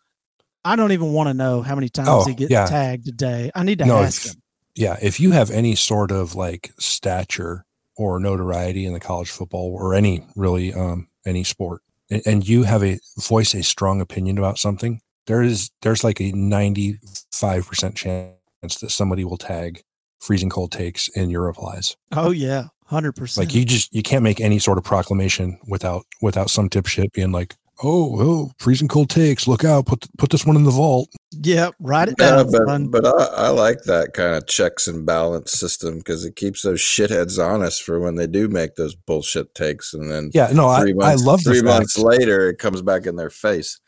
I 0.66 0.76
don't 0.76 0.92
even 0.94 1.12
want 1.14 1.28
to 1.30 1.34
know 1.34 1.62
how 1.62 1.76
many 1.76 1.90
times 1.90 2.10
Oh, 2.10 2.26
he 2.26 2.34
gets 2.34 2.52
yeah. 2.52 2.66
tagged 2.66 3.08
a 3.08 3.12
day. 3.12 3.52
I 3.54 3.64
need 3.64 3.80
to 3.80 3.86
No, 3.86 3.98
ask 3.98 4.26
if- 4.26 4.34
him. 4.34 4.42
Yeah. 4.76 4.98
If 5.02 5.20
you 5.20 5.32
have 5.32 5.52
any 5.52 5.76
sort 5.76 6.10
of 6.12 6.36
like 6.36 6.72
stature 6.80 7.66
or 7.96 8.20
notoriety 8.20 8.86
in 8.86 8.94
the 8.94 9.00
college 9.00 9.30
football 9.30 9.72
or 9.72 9.94
any 9.94 10.26
really, 10.36 10.74
um, 10.74 11.08
any 11.26 11.44
sport, 11.44 11.82
and, 12.10 12.22
and 12.26 12.48
you 12.48 12.64
have 12.64 12.84
a 12.84 13.00
voice 13.20 13.54
a 13.54 13.62
strong 13.64 14.02
opinion 14.02 14.38
about 14.38 14.58
something, 14.58 15.00
there 15.28 15.42
is, 15.44 15.70
there's 15.84 16.04
like 16.04 16.20
a 16.20 16.32
95% 16.34 17.96
chance 17.96 18.36
that 18.82 18.90
somebody 18.90 19.24
will 19.24 19.38
tag 19.38 19.84
freezing 20.20 20.50
cold 20.50 20.72
takes 20.72 21.08
in 21.10 21.30
your 21.30 21.44
replies. 21.44 21.96
Oh 22.12 22.32
yeah, 22.32 22.68
hundred 22.86 23.14
percent. 23.14 23.48
Like 23.48 23.56
you 23.56 23.66
just 23.66 23.94
you 23.94 24.02
can't 24.02 24.24
make 24.24 24.40
any 24.40 24.58
sort 24.60 24.78
of 24.78 24.84
proclamation 24.84 25.60
without 25.68 26.04
without 26.22 26.50
some 26.50 26.70
dipshit 26.70 27.12
being 27.14 27.32
like, 27.32 27.56
oh, 27.84 28.16
oh, 28.22 28.52
freezing 28.60 28.88
cold 28.88 29.10
takes, 29.10 29.48
look 29.48 29.64
out, 29.64 29.86
put 29.86 30.06
put 30.18 30.30
this 30.30 30.46
one 30.46 30.56
in 30.56 30.64
the 30.64 30.72
vault. 30.72 31.10
yeah, 31.32 31.70
write 31.80 32.10
it 32.10 32.16
Yeah, 32.20 32.44
down. 32.44 32.88
but 32.88 33.04
but 33.04 33.06
I, 33.06 33.46
I 33.46 33.50
like 33.50 33.84
that 33.84 34.14
kind 34.14 34.36
of 34.36 34.48
checks 34.48 34.88
and 34.88 35.06
balance 35.06 35.52
system 35.52 35.98
because 35.98 36.26
it 36.26 36.36
keeps 36.36 36.62
those 36.62 36.80
shitheads 36.80 37.44
honest 37.44 37.84
for 37.84 38.00
when 38.00 38.16
they 38.16 38.28
do 38.28 38.48
make 38.48 38.76
those 38.76 38.96
bullshit 38.96 39.54
takes, 39.56 39.94
and 39.94 40.10
then 40.12 40.32
Yeah, 40.34 40.52
no, 40.54 40.68
I, 40.68 40.82
three 40.82 40.92
I 40.94 40.96
months, 40.96 41.24
love 41.24 41.44
the 41.44 41.52
three 41.52 41.60
fact, 41.60 41.68
months 41.80 41.98
later 41.98 42.50
it 42.50 42.58
comes 42.60 42.82
back 42.82 43.06
in 43.06 43.16
their 43.18 43.30
face. 43.30 43.80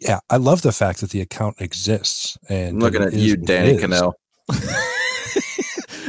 yeah, 0.00 0.20
I 0.30 0.36
love 0.36 0.62
the 0.62 0.72
fact 0.72 1.00
that 1.00 1.10
the 1.10 1.20
account 1.20 1.60
exists. 1.60 2.38
And 2.48 2.76
I'm 2.76 2.78
looking 2.80 3.02
at 3.02 3.12
you, 3.12 3.36
Danny 3.36 3.72
is. 3.72 3.82
Kanell. 3.82 4.12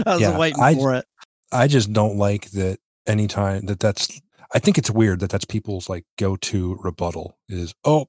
I 0.05 0.14
was 0.16 0.22
Yeah, 0.22 0.38
waiting 0.38 0.62
I- 0.62 0.74
for 0.76 0.95
it. 0.95 1.05
I 1.51 1.68
just 1.68 1.91
don't 1.91 2.16
like 2.18 2.49
that 2.51 2.80
anytime 3.05 3.66
that 3.66 3.80
that's. 3.82 4.22
I 4.54 4.60
think 4.60 4.78
it's 4.78 4.91
weird 4.91 5.22
that 5.22 5.30
that's 5.30 5.45
people's 5.45 5.89
like 5.89 6.06
go 6.18 6.36
to 6.36 6.78
rebuttal 6.84 7.38
is 7.47 7.74
oh 7.86 8.06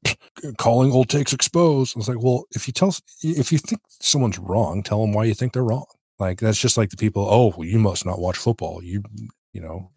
calling 0.59 0.91
old 0.93 1.09
takes 1.09 1.33
exposed. 1.33 1.97
I 1.97 1.99
was 1.99 2.09
like, 2.09 2.23
well, 2.23 2.45
if 2.53 2.67
you 2.67 2.73
tell 2.73 2.95
if 3.23 3.53
you 3.53 3.59
think 3.59 3.81
someone's 3.89 4.39
wrong, 4.39 4.83
tell 4.83 5.01
them 5.01 5.13
why 5.13 5.25
you 5.25 5.35
think 5.35 5.53
they're 5.53 5.63
wrong. 5.65 5.87
Like 6.19 6.41
that's 6.41 6.59
just 6.59 6.77
like 6.77 6.91
the 6.91 6.97
people. 6.97 7.27
Oh, 7.29 7.55
well, 7.57 7.67
you 7.67 7.79
must 7.79 8.05
not 8.05 8.19
watch 8.21 8.37
football. 8.37 8.83
You 8.83 9.03
You 9.53 9.61
know, 9.61 9.91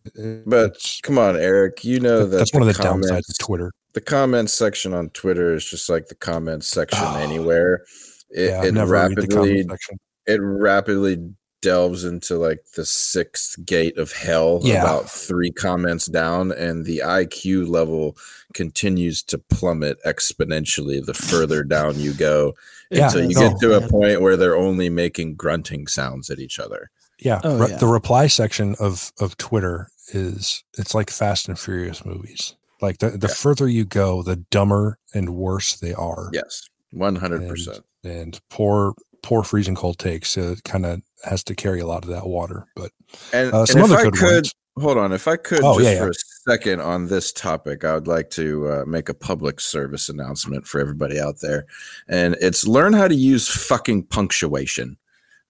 But 0.46 0.78
come 1.04 1.18
on, 1.18 1.36
Eric. 1.36 1.84
You 1.84 2.00
know 2.00 2.26
that 2.26 2.38
that's 2.38 2.54
one 2.54 2.62
of 2.62 2.68
the 2.68 2.74
comments, 2.74 3.10
downsides 3.10 3.30
of 3.30 3.38
Twitter. 3.40 3.72
The 3.94 4.02
comments 4.02 4.54
section 4.54 4.94
on 4.94 5.10
Twitter 5.12 5.56
is 5.56 5.66
just 5.66 5.90
like 5.90 6.08
the 6.08 6.16
comments 6.16 6.68
section 6.68 7.06
Oh. 7.08 7.16
anywhere. 7.18 7.86
It, 8.30 8.50
yeah, 8.50 8.66
it 8.66 8.74
never 8.74 8.92
read 8.92 9.12
the 9.12 9.22
rapidly 9.22 9.64
section. 9.64 9.98
it 10.26 10.40
rapidly 10.42 11.34
delves 11.66 12.04
into 12.06 12.38
like 12.38 12.60
the 12.76 12.86
sixth 12.86 13.64
gate 13.66 13.98
of 13.98 14.12
hell 14.14 14.60
Yeah. 14.64 14.82
about 14.84 15.10
three 15.10 15.52
comments 15.52 16.06
down 16.06 16.52
and 16.52 16.86
the 16.86 17.02
iq 17.04 17.68
level 17.68 18.16
continues 18.54 19.24
to 19.24 19.38
plummet 19.38 19.98
exponentially 20.06 21.04
the 21.06 21.14
further 21.14 21.64
down 21.64 22.00
you 22.00 22.14
go 22.14 22.54
Yeah, 22.92 23.06
until 23.08 23.24
you 23.30 23.36
no, 23.36 23.50
get 23.50 23.60
to 23.62 23.74
a 23.78 23.88
point 23.90 24.22
where 24.22 24.38
they're 24.38 24.56
only 24.56 24.90
making 24.90 25.36
grunting 25.36 25.88
sounds 25.88 26.30
at 26.30 26.40
each 26.40 26.60
other 26.60 26.90
Yeah, 27.20 27.42
Oh, 27.44 27.58
re- 27.58 27.70
yeah. 27.72 27.78
the 27.78 27.88
reply 27.88 28.28
section 28.28 28.76
of 28.80 29.12
of 29.20 29.36
Twitter 29.38 29.90
is 30.14 30.64
it's 30.78 30.94
like 30.94 31.10
Fast 31.10 31.48
and 31.50 31.58
Furious 31.58 32.06
movies. 32.06 32.56
Like 32.82 32.98
the 33.00 33.10
the 33.18 33.28
Yeah. 33.30 33.34
further 33.34 33.68
you 33.68 33.86
go, 33.86 34.22
the 34.22 34.36
dumber 34.58 35.00
and 35.16 35.30
worse 35.46 35.70
they 35.84 35.94
are. 35.94 36.30
yes 36.34 36.70
100% 36.94 37.82
and 38.04 38.40
poor 38.50 38.94
poor 39.24 39.42
freezing 39.44 39.76
cold 39.76 39.98
takes 39.98 40.38
uh, 40.38 40.56
kind 40.64 40.86
of 40.86 41.02
has 41.26 41.44
to 41.46 41.56
carry 41.56 41.80
a 41.80 41.86
lot 41.88 42.04
of 42.04 42.10
that 42.12 42.28
water. 42.28 42.66
But 42.76 42.92
and, 43.34 43.54
uh, 43.54 43.60
and 43.62 43.68
some 43.70 43.82
if 43.82 43.92
i 43.92 44.04
could 44.10 44.22
ones. 44.22 44.54
hold 44.80 44.98
on 44.98 45.12
if 45.14 45.28
i 45.28 45.36
could 45.38 45.62
Oh, 45.64 45.80
just 45.80 45.92
yeah, 45.92 45.98
for 46.00 46.06
yeah. 46.06 46.10
a 46.12 46.52
second 46.52 46.82
on 46.82 47.08
this 47.08 47.32
topic 47.32 47.84
i 47.86 47.94
would 47.94 48.08
like 48.08 48.30
to 48.32 48.68
uh, 48.70 48.84
make 48.86 49.10
a 49.10 49.14
public 49.14 49.60
service 49.62 50.10
announcement 50.10 50.68
for 50.68 50.80
everybody 50.82 51.20
out 51.20 51.40
there 51.42 51.66
and 52.08 52.36
it's 52.42 52.68
learn 52.68 52.94
how 52.94 53.08
to 53.08 53.16
use 53.16 53.48
fucking 53.48 54.04
punctuation 54.04 54.98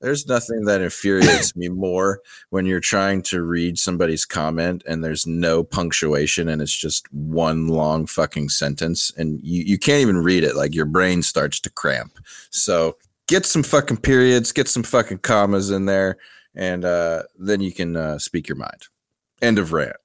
there's 0.01 0.27
nothing 0.27 0.65
that 0.65 0.81
infuriates 0.81 1.55
me 1.55 1.69
more 1.87 2.19
when 2.49 2.65
you're 2.65 2.79
trying 2.81 3.21
to 3.23 3.41
read 3.41 3.77
somebody's 3.79 4.25
comment 4.25 4.83
and 4.87 5.03
there's 5.03 5.25
no 5.25 5.63
punctuation 5.63 6.47
and 6.49 6.61
it's 6.61 6.75
just 6.77 7.11
one 7.11 7.67
long 7.67 8.05
fucking 8.05 8.49
sentence 8.49 9.11
and 9.17 9.39
you, 9.41 9.63
you 9.63 9.77
can't 9.79 10.01
even 10.01 10.17
read 10.17 10.43
it 10.43 10.55
like 10.55 10.75
your 10.75 10.85
brain 10.85 11.23
starts 11.23 11.59
to 11.61 11.69
cramp 11.71 12.19
so 12.51 12.95
get 13.27 13.45
some 13.45 13.63
fucking 13.63 13.97
periods 13.97 14.51
get 14.51 14.67
some 14.67 14.83
fucking 14.83 15.19
commas 15.19 15.71
in 15.71 15.85
there 15.85 16.17
and 16.55 16.85
uh, 16.85 17.23
then 17.37 17.61
you 17.61 17.71
can 17.71 17.95
uh, 17.95 18.17
speak 18.17 18.47
your 18.47 18.57
mind. 18.57 18.87
End 19.41 19.59
of 19.59 19.73
rant. 19.73 19.97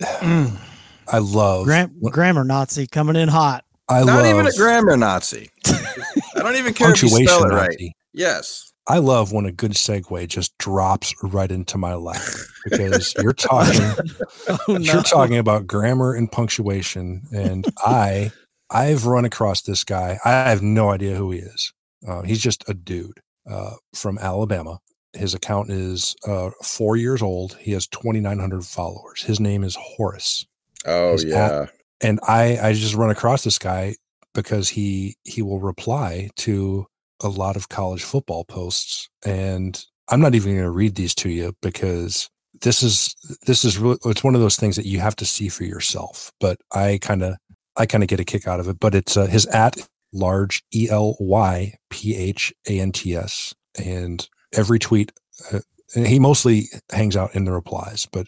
Mm. 0.00 0.56
I 1.08 1.18
love 1.18 1.64
Gram- 1.64 1.98
grammar 2.04 2.44
Nazi 2.44 2.86
coming 2.86 3.16
in 3.16 3.28
hot. 3.28 3.64
I 3.88 4.00
not 4.00 4.22
love 4.22 4.26
even 4.26 4.46
a 4.46 4.52
grammar 4.52 4.98
nazi. 4.98 5.50
I 5.66 6.40
don't 6.40 6.56
even 6.56 6.74
care 6.74 6.92
if 6.92 7.02
you 7.02 7.08
spell 7.08 7.44
it 7.44 7.54
right. 7.54 7.70
Nazi. 7.70 7.94
yes. 8.12 8.72
I 8.86 8.98
love 8.98 9.32
when 9.32 9.46
a 9.46 9.52
good 9.52 9.72
segue 9.72 10.28
just 10.28 10.56
drops 10.58 11.14
right 11.22 11.50
into 11.50 11.78
my 11.78 11.94
lap 11.94 12.22
because 12.64 13.14
you're 13.22 13.32
talking 13.32 13.80
Oh, 14.48 14.78
you're 14.78 15.02
talking 15.02 15.36
about 15.36 15.66
grammar 15.66 16.14
and 16.14 16.30
punctuation 16.32 17.22
and 17.34 17.66
i 17.84 18.32
i've 18.70 19.04
run 19.04 19.26
across 19.26 19.62
this 19.62 19.84
guy. 19.84 20.18
I 20.24 20.30
have 20.30 20.62
no 20.62 20.90
idea 20.90 21.16
who 21.16 21.30
he 21.32 21.38
is 21.38 21.72
uh, 22.06 22.22
he's 22.22 22.40
just 22.40 22.68
a 22.68 22.74
dude 22.74 23.20
uh, 23.48 23.74
from 23.94 24.18
alabama. 24.18 24.78
His 25.14 25.34
account 25.34 25.70
is 25.70 26.14
uh, 26.26 26.50
four 26.62 26.96
years 26.96 27.22
old. 27.22 27.56
He 27.60 27.72
has 27.72 27.86
2900 27.88 28.64
followers. 28.64 29.22
His 29.22 29.40
name 29.40 29.64
is 29.64 29.76
horace. 29.80 30.46
Oh 30.84 31.12
His 31.12 31.24
yeah. 31.24 31.66
and 32.00 32.20
i 32.28 32.58
i 32.62 32.72
just 32.72 32.94
run 32.94 33.10
across 33.10 33.42
this 33.44 33.58
guy 33.58 33.94
because 34.34 34.68
he 34.68 35.16
he 35.24 35.42
will 35.42 35.60
reply 35.60 36.30
to 36.36 36.86
a 37.22 37.28
lot 37.28 37.56
of 37.56 37.68
college 37.68 38.02
football 38.04 38.44
posts 38.44 39.08
and 39.24 39.84
i'm 40.08 40.20
not 40.20 40.34
even 40.34 40.52
going 40.52 40.62
to 40.64 40.70
read 40.70 40.94
these 40.94 41.14
to 41.14 41.28
you 41.28 41.52
because 41.60 42.30
this 42.62 42.82
is 42.82 43.14
this 43.46 43.64
is 43.64 43.78
really 43.78 43.98
it's 44.04 44.24
one 44.24 44.34
of 44.34 44.40
those 44.40 44.56
things 44.56 44.76
that 44.76 44.86
you 44.86 45.00
have 45.00 45.16
to 45.16 45.24
see 45.24 45.48
for 45.48 45.64
yourself 45.64 46.30
but 46.40 46.58
i 46.72 46.98
kind 47.02 47.22
of 47.22 47.34
i 47.76 47.84
kind 47.84 48.04
of 48.04 48.08
get 48.08 48.20
a 48.20 48.24
kick 48.24 48.46
out 48.46 48.60
of 48.60 48.68
it 48.68 48.78
but 48.78 48.94
it's 48.94 49.16
uh, 49.16 49.26
his 49.26 49.46
at 49.46 49.76
large 50.12 50.62
e 50.72 50.88
l 50.90 51.16
y 51.20 51.74
p 51.90 52.16
h 52.16 52.52
a 52.68 52.80
n 52.80 52.92
t 52.92 53.14
s. 53.14 53.54
And 53.78 54.26
every 54.54 54.78
tweet 54.78 55.12
uh, 55.52 55.60
and 55.94 56.06
he 56.06 56.18
mostly 56.18 56.64
hangs 56.92 57.16
out 57.16 57.34
in 57.34 57.44
the 57.44 57.52
replies 57.52 58.06
but 58.10 58.26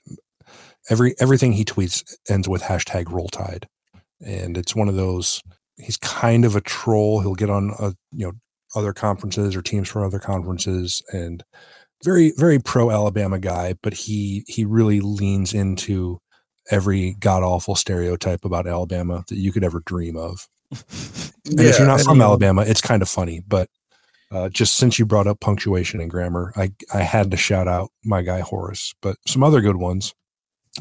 every 0.90 1.14
everything 1.18 1.52
he 1.52 1.64
tweets 1.64 2.04
ends 2.28 2.48
with 2.48 2.62
hashtag 2.62 3.10
roll 3.10 3.28
tide 3.28 3.66
and 4.20 4.56
it's 4.58 4.76
one 4.76 4.88
of 4.88 4.96
those 4.96 5.42
he's 5.80 5.96
kind 5.96 6.44
of 6.44 6.56
a 6.56 6.60
troll. 6.60 7.20
He'll 7.20 7.34
get 7.34 7.50
on 7.50 7.72
a 7.78 7.94
you 8.12 8.26
know 8.26 8.32
other 8.76 8.92
conferences 8.92 9.56
or 9.56 9.62
teams 9.62 9.88
from 9.88 10.04
other 10.04 10.18
conferences 10.18 11.02
and 11.12 11.42
very 12.04 12.32
very 12.36 12.58
pro 12.58 12.90
alabama 12.90 13.38
guy 13.38 13.74
but 13.82 13.92
he 13.92 14.44
he 14.46 14.64
really 14.64 15.00
leans 15.00 15.52
into 15.52 16.20
every 16.70 17.14
god 17.18 17.42
awful 17.42 17.74
stereotype 17.74 18.44
about 18.44 18.68
alabama 18.68 19.24
that 19.28 19.38
you 19.38 19.50
could 19.50 19.64
ever 19.64 19.82
dream 19.84 20.16
of 20.16 20.46
and 21.46 21.60
if 21.60 21.78
you're 21.78 21.86
not 21.86 22.00
from 22.00 22.20
alabama 22.20 22.62
it's 22.62 22.80
kind 22.80 23.02
of 23.02 23.08
funny 23.08 23.42
but 23.46 23.68
uh, 24.32 24.48
just 24.48 24.76
since 24.76 24.98
you 24.98 25.04
brought 25.04 25.26
up 25.26 25.40
punctuation 25.40 26.00
and 26.00 26.10
grammar, 26.10 26.52
I, 26.56 26.72
I 26.94 27.02
had 27.02 27.30
to 27.32 27.36
shout 27.36 27.66
out 27.66 27.90
my 28.04 28.22
guy 28.22 28.40
Horace, 28.40 28.94
but 29.02 29.16
some 29.26 29.42
other 29.42 29.60
good 29.60 29.76
ones. 29.76 30.14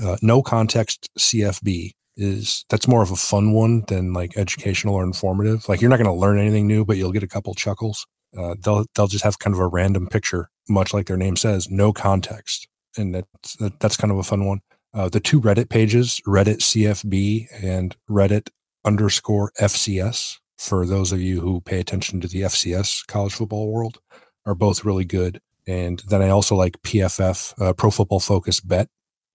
Uh, 0.03 0.17
no 0.21 0.43
context 0.43 1.09
CFB 1.17 1.91
is 2.15 2.65
that's 2.69 2.87
more 2.87 3.01
of 3.01 3.11
a 3.11 3.15
fun 3.15 3.53
one 3.53 3.83
than 3.87 4.13
like 4.13 4.37
educational 4.37 4.93
or 4.93 5.03
informative. 5.03 5.67
Like 5.67 5.81
you're 5.81 5.89
not 5.89 5.97
going 5.97 6.05
to 6.05 6.13
learn 6.13 6.37
anything 6.37 6.67
new, 6.67 6.85
but 6.85 6.97
you'll 6.97 7.11
get 7.11 7.23
a 7.23 7.27
couple 7.27 7.55
chuckles. 7.55 8.05
Uh, 8.37 8.55
they'll 8.59 8.85
they'll 8.93 9.07
just 9.07 9.23
have 9.23 9.39
kind 9.39 9.55
of 9.55 9.59
a 9.59 9.67
random 9.67 10.05
picture, 10.05 10.49
much 10.67 10.93
like 10.93 11.07
their 11.07 11.17
name 11.17 11.35
says, 11.35 11.71
no 11.71 11.91
context, 11.91 12.67
and 12.95 13.15
that's 13.15 13.57
that's 13.79 13.97
kind 13.97 14.11
of 14.11 14.19
a 14.19 14.23
fun 14.23 14.45
one. 14.45 14.59
Uh, 14.93 15.09
the 15.09 15.19
two 15.19 15.41
Reddit 15.41 15.69
pages, 15.69 16.21
Reddit 16.27 16.57
CFB 16.57 17.47
and 17.63 17.95
Reddit 18.07 18.49
underscore 18.85 19.51
FCS, 19.59 20.37
for 20.57 20.85
those 20.85 21.11
of 21.11 21.21
you 21.21 21.41
who 21.41 21.61
pay 21.61 21.79
attention 21.79 22.19
to 22.21 22.27
the 22.27 22.41
FCS 22.41 23.05
college 23.07 23.33
football 23.33 23.71
world, 23.71 23.99
are 24.45 24.55
both 24.55 24.85
really 24.85 25.05
good. 25.05 25.39
And 25.67 26.01
then 26.07 26.21
I 26.21 26.29
also 26.29 26.55
like 26.55 26.81
PFF, 26.81 27.53
uh, 27.61 27.73
Pro 27.73 27.91
Football 27.91 28.19
Focus 28.19 28.59
Bet, 28.59 28.87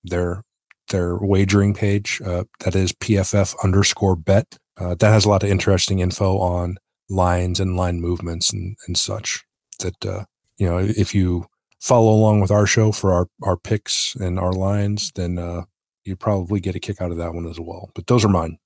their 0.02 0.42
their 0.90 1.16
wagering 1.16 1.74
page. 1.74 2.20
Uh, 2.24 2.44
that 2.60 2.74
is 2.74 2.92
PFF 2.92 3.54
underscore 3.62 4.16
Bet. 4.16 4.58
Uh, 4.76 4.94
that 4.96 5.10
has 5.10 5.24
a 5.24 5.28
lot 5.28 5.42
of 5.42 5.48
interesting 5.48 6.00
info 6.00 6.38
on 6.38 6.76
lines 7.08 7.60
and 7.60 7.76
line 7.76 8.00
movements 8.00 8.52
and, 8.52 8.76
and 8.86 8.98
such. 8.98 9.44
That 9.80 10.04
uh, 10.04 10.24
you 10.58 10.68
know, 10.68 10.78
if 10.78 11.14
you 11.14 11.46
follow 11.80 12.12
along 12.12 12.40
with 12.40 12.50
our 12.50 12.66
show 12.66 12.92
for 12.92 13.12
our 13.12 13.28
our 13.42 13.56
picks 13.56 14.14
and 14.16 14.38
our 14.38 14.52
lines, 14.52 15.12
then 15.14 15.38
uh, 15.38 15.62
you 16.04 16.16
probably 16.16 16.60
get 16.60 16.76
a 16.76 16.80
kick 16.80 17.00
out 17.00 17.10
of 17.10 17.16
that 17.18 17.34
one 17.34 17.46
as 17.46 17.60
well. 17.60 17.90
But 17.94 18.06
those 18.06 18.24
are 18.24 18.28
mine. 18.28 18.58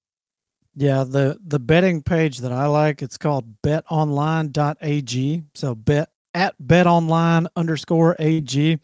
Yeah, 0.80 1.02
the 1.02 1.36
the 1.44 1.58
betting 1.58 2.02
page 2.04 2.38
that 2.38 2.52
I 2.52 2.66
like, 2.66 3.02
it's 3.02 3.18
called 3.18 3.60
betonline.ag. 3.62 5.42
So 5.54 5.74
bet 5.74 6.10
at 6.34 6.54
betonline 6.62 7.46
underscore 7.56 8.14
ag. 8.20 8.80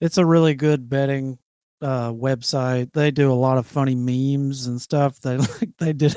It's 0.00 0.18
a 0.18 0.24
really 0.24 0.54
good 0.54 0.88
betting 0.88 1.38
uh 1.82 2.12
website. 2.12 2.92
They 2.94 3.10
do 3.10 3.30
a 3.30 3.34
lot 3.34 3.58
of 3.58 3.66
funny 3.66 3.94
memes 3.94 4.66
and 4.66 4.80
stuff. 4.80 5.20
They 5.20 5.36
like 5.60 5.70
they 5.78 5.92
did 5.92 6.16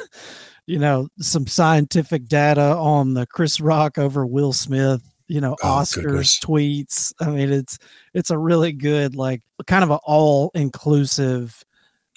you 0.65 0.79
know 0.79 1.09
some 1.19 1.45
scientific 1.45 2.27
data 2.27 2.75
on 2.77 3.13
the 3.13 3.25
Chris 3.27 3.59
Rock 3.59 3.97
over 3.97 4.25
Will 4.25 4.53
Smith, 4.53 5.01
you 5.27 5.41
know, 5.41 5.57
Oh, 5.61 5.67
Oscars 5.67 6.03
goodness. 6.03 6.39
tweets. 6.39 7.13
I 7.19 7.29
mean, 7.31 7.51
it's 7.51 7.77
it's 8.13 8.29
a 8.29 8.37
really 8.37 8.71
good 8.71 9.15
like 9.15 9.41
kind 9.65 9.83
of 9.83 9.91
an 9.91 9.99
all 10.03 10.51
inclusive 10.55 11.65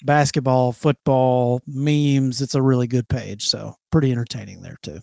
basketball, 0.03 0.71
football, 0.71 1.61
memes. 1.67 2.41
It's 2.41 2.55
a 2.55 2.61
really 2.61 2.87
good 2.87 3.07
page. 3.07 3.47
So 3.47 3.75
pretty 3.91 4.11
entertaining 4.11 4.61
there 4.61 4.77
too. 4.81 4.99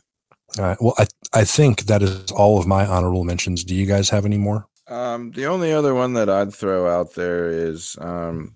All 0.59 0.65
right. 0.65 0.79
Well, 0.81 0.95
I 0.99 1.07
I 1.33 1.45
think 1.45 1.83
that 1.83 2.03
is 2.03 2.31
all 2.33 2.59
of 2.59 2.67
my 2.67 2.87
honorable 2.87 3.25
mentions. 3.25 3.65
Do 3.65 3.75
you 3.75 3.87
guys 3.87 4.11
have 4.11 4.25
any 4.25 4.39
more? 4.39 4.67
Um, 4.89 5.33
the 5.33 5.47
only 5.47 5.73
other 5.73 5.95
one 5.95 6.15
that 6.15 6.31
I'd 6.31 6.55
throw 6.55 6.89
out 6.89 7.15
there 7.15 7.49
is 7.49 7.97
um, 8.01 8.55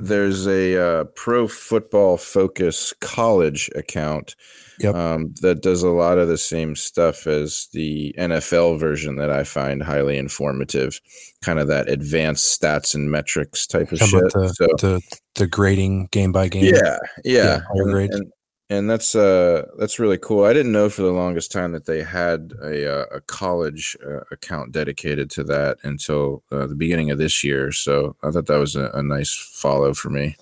there's 0.00 0.46
a 0.46 0.76
uh, 1.00 1.04
pro 1.16 1.48
football 1.48 2.16
focus 2.16 2.92
college 3.00 3.70
account 3.74 4.34
Yep. 4.80 4.94
um, 4.94 5.34
that 5.40 5.62
does 5.62 5.82
a 5.82 5.90
lot 5.90 6.18
of 6.18 6.28
the 6.28 6.38
same 6.38 6.74
stuff 6.74 7.26
as 7.26 7.68
the 7.72 8.14
NFL 8.18 8.78
version 8.78 9.16
that 9.16 9.30
I 9.30 9.44
find 9.44 9.82
highly 9.82 10.18
informative, 10.18 11.00
kind 11.42 11.58
of 11.58 11.68
that 11.68 11.88
advanced 11.88 12.60
stats 12.60 12.94
and 12.94 13.10
metrics 13.10 13.66
type 13.66 13.92
of 13.92 14.00
How 14.00 14.06
shit. 14.06 14.32
the, 14.32 14.48
so 14.48 14.66
the 14.80 15.00
the 15.36 15.46
grading 15.46 16.08
game 16.10 16.32
by 16.32 16.48
game? 16.48 16.74
yeah, 16.74 16.98
yeah, 17.24 17.60
higher 17.72 17.98
and, 18.00 18.12
and, 18.14 18.32
and 18.70 18.88
that's 18.88 19.14
uh 19.14 19.66
that's 19.78 19.98
really 19.98 20.18
cool. 20.18 20.44
I 20.44 20.52
didn't 20.52 20.72
know 20.72 20.88
for 20.88 21.02
the 21.02 21.12
longest 21.12 21.52
time 21.52 21.72
that 21.72 21.84
they 21.86 22.02
had 22.02 22.52
a 22.62 23.00
uh, 23.00 23.04
a 23.16 23.20
college 23.20 23.96
uh, 24.06 24.20
account 24.30 24.72
dedicated 24.72 25.30
to 25.32 25.44
that 25.44 25.78
until 25.82 26.42
uh, 26.50 26.66
the 26.66 26.74
beginning 26.74 27.10
of 27.10 27.18
this 27.18 27.44
year. 27.44 27.72
So 27.72 28.16
I 28.22 28.30
thought 28.30 28.46
that 28.46 28.58
was 28.58 28.76
a, 28.76 28.90
a 28.94 29.02
nice 29.02 29.34
follow 29.34 29.92
for 29.94 30.10
me. 30.10 30.36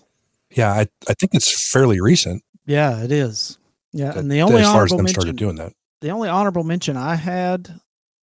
Yeah, 0.51 0.71
I, 0.73 0.87
I 1.09 1.15
think 1.15 1.35
it's 1.35 1.71
fairly 1.73 2.01
recent. 2.01 2.43
Yeah, 2.67 3.03
it 3.03 3.11
is. 3.11 3.59
Yeah, 3.93 4.07
that- 4.13 4.17
and 4.19 4.31
the 4.31 4.43
only 4.43 4.61
as 4.61 4.67
far 4.67 4.85
as 4.85 4.93
honorable 4.93 4.97
them 4.99 5.05
mention, 5.05 5.21
started 5.21 5.37
doing 5.37 5.57
that. 5.57 5.73
the 6.01 6.11
only 6.11 6.29
honorable 6.29 6.65
mention 6.65 6.97
I 6.97 7.15
had 7.17 7.81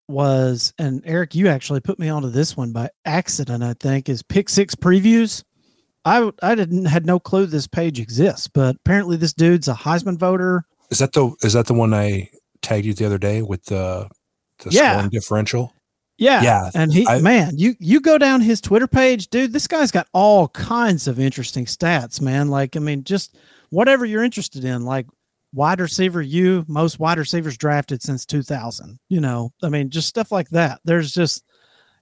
was, 0.08 0.74
and 0.80 1.04
Eric, 1.06 1.36
you 1.36 1.48
actually 1.50 1.80
put 1.82 2.00
me 2.00 2.10
onto 2.10 2.30
this 2.30 2.58
one 2.58 2.72
by 2.72 2.90
accident. 3.06 3.64
I 3.64 3.74
think 3.74 4.10
is 4.10 4.24
pick 4.24 4.50
six 4.50 4.76
previews. 4.76 5.44
I 6.18 6.32
I 6.42 6.56
didn't 6.56 6.86
had 6.86 7.06
no 7.06 7.20
clue 7.20 7.46
this 7.46 7.68
page 7.68 8.00
exists, 8.00 8.48
but 8.48 8.76
apparently 8.78 9.18
this 9.18 9.34
dude's 9.34 9.68
a 9.68 9.74
Heisman 9.74 10.18
voter. 10.18 10.64
Is 10.90 11.00
that 11.00 11.14
the 11.14 11.36
is 11.44 11.54
that 11.54 11.68
the 11.68 11.74
one 11.74 11.94
I 11.94 12.30
tagged 12.62 12.86
you 12.86 12.94
the 12.94 13.06
other 13.06 13.18
day 13.18 13.42
with 13.42 13.66
the 13.66 14.10
the 14.64 14.70
Yeah. 14.72 14.94
scoring 14.94 15.10
differential? 15.10 15.74
Yeah. 16.18 16.42
Yeah, 16.44 16.70
And 16.76 16.92
he 16.94 17.08
I- 17.08 17.22
man, 17.22 17.58
you 17.58 17.76
you 17.80 18.02
go 18.02 18.18
down 18.18 18.42
his 18.42 18.60
Twitter 18.60 18.88
page, 18.88 19.30
dude, 19.30 19.54
this 19.54 19.68
guy's 19.68 19.92
got 19.92 20.08
all 20.14 20.50
kinds 20.50 21.08
of 21.08 21.18
interesting 21.20 21.66
stats, 21.66 22.20
man. 22.20 22.50
Like, 22.50 22.76
I 22.76 22.80
mean, 22.80 23.04
just 23.06 23.38
whatever 23.70 24.06
you're 24.06 24.24
interested 24.24 24.66
in, 24.66 24.84
like 24.84 25.06
wide 25.54 25.80
receiver 25.80 26.22
you, 26.22 26.66
most 26.68 27.00
wide 27.00 27.18
receivers 27.20 27.58
drafted 27.58 28.02
since 28.04 28.26
2000. 28.26 29.00
You 29.08 29.22
know, 29.22 29.52
I 29.64 29.70
mean, 29.70 29.90
just 29.92 30.10
stuff 30.10 30.30
like 30.32 30.50
that. 30.50 30.82
There's 30.84 31.14
just 31.14 31.44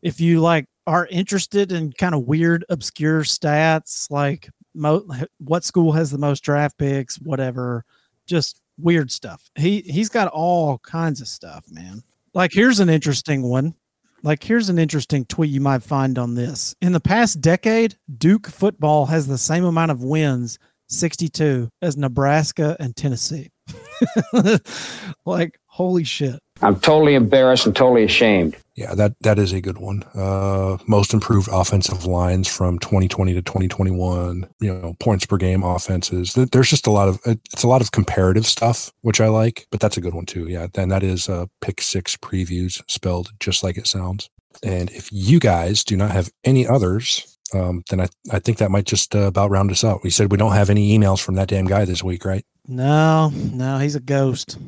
if 0.01 0.19
you 0.19 0.39
like 0.41 0.65
are 0.87 1.07
interested 1.11 1.71
in 1.71 1.93
kind 1.93 2.15
of 2.15 2.23
weird 2.23 2.65
obscure 2.69 3.21
stats 3.21 4.09
like 4.09 4.49
mo- 4.73 5.05
what 5.37 5.63
school 5.63 5.91
has 5.91 6.09
the 6.09 6.17
most 6.17 6.41
draft 6.43 6.77
picks, 6.77 7.17
whatever, 7.17 7.85
just 8.25 8.61
weird 8.79 9.11
stuff. 9.11 9.51
He 9.55 9.81
he's 9.81 10.09
got 10.09 10.29
all 10.29 10.79
kinds 10.79 11.21
of 11.21 11.27
stuff, 11.27 11.65
man. 11.69 12.01
Like 12.33 12.53
here's 12.53 12.79
an 12.79 12.89
interesting 12.89 13.43
one. 13.43 13.75
Like, 14.23 14.43
here's 14.43 14.69
an 14.69 14.79
interesting 14.79 15.25
tweet 15.25 15.51
you 15.51 15.61
might 15.61 15.83
find 15.83 16.17
on 16.17 16.35
this. 16.35 16.75
In 16.81 16.91
the 16.91 16.99
past 16.99 17.39
decade, 17.39 17.95
Duke 18.17 18.47
football 18.47 19.05
has 19.05 19.27
the 19.27 19.37
same 19.37 19.63
amount 19.63 19.91
of 19.91 20.03
wins, 20.03 20.57
62, 20.87 21.69
as 21.81 21.97
Nebraska 21.97 22.75
and 22.79 22.95
Tennessee. 22.95 23.51
like, 25.25 25.59
holy 25.67 26.03
shit. 26.03 26.41
I'm 26.61 26.79
totally 26.79 27.15
embarrassed 27.15 27.65
and 27.65 27.75
totally 27.75 28.03
ashamed. 28.03 28.57
Yeah, 28.75 28.93
that 28.93 29.15
that 29.21 29.39
is 29.39 29.53
a 29.53 29.61
good 29.61 29.79
one. 29.79 30.03
Uh, 30.13 30.77
most 30.85 31.11
improved 31.11 31.49
offensive 31.51 32.05
lines 32.05 32.47
from 32.47 32.77
2020 32.77 33.33
to 33.33 33.41
2021. 33.41 34.47
You 34.59 34.73
know, 34.73 34.95
points 34.99 35.25
per 35.25 35.37
game 35.37 35.63
offenses. 35.63 36.33
There's 36.33 36.69
just 36.69 36.85
a 36.85 36.91
lot 36.91 37.07
of 37.07 37.19
it's 37.25 37.63
a 37.63 37.67
lot 37.67 37.81
of 37.81 37.91
comparative 37.91 38.45
stuff, 38.45 38.91
which 39.01 39.19
I 39.19 39.29
like. 39.29 39.65
But 39.71 39.79
that's 39.79 39.97
a 39.97 40.01
good 40.01 40.13
one 40.13 40.27
too. 40.27 40.47
Yeah, 40.47 40.67
and 40.75 40.91
that 40.91 41.01
is 41.01 41.27
uh, 41.27 41.47
pick 41.59 41.81
six 41.81 42.15
previews 42.17 42.83
spelled 42.87 43.31
just 43.39 43.63
like 43.63 43.77
it 43.77 43.87
sounds. 43.87 44.29
And 44.61 44.91
if 44.91 45.11
you 45.11 45.39
guys 45.39 45.83
do 45.83 45.97
not 45.97 46.11
have 46.11 46.31
any 46.43 46.67
others, 46.67 47.39
um, 47.55 47.83
then 47.89 47.99
I 47.99 48.09
I 48.31 48.37
think 48.37 48.59
that 48.59 48.69
might 48.69 48.85
just 48.85 49.15
uh, 49.15 49.21
about 49.21 49.49
round 49.49 49.71
us 49.71 49.83
out. 49.83 50.03
We 50.03 50.11
said 50.11 50.31
we 50.31 50.37
don't 50.37 50.53
have 50.53 50.69
any 50.69 50.95
emails 50.95 51.19
from 51.19 51.33
that 51.35 51.47
damn 51.47 51.65
guy 51.65 51.85
this 51.85 52.03
week, 52.03 52.25
right? 52.25 52.45
No, 52.67 53.29
no, 53.33 53.79
he's 53.79 53.95
a 53.95 53.99
ghost. 53.99 54.59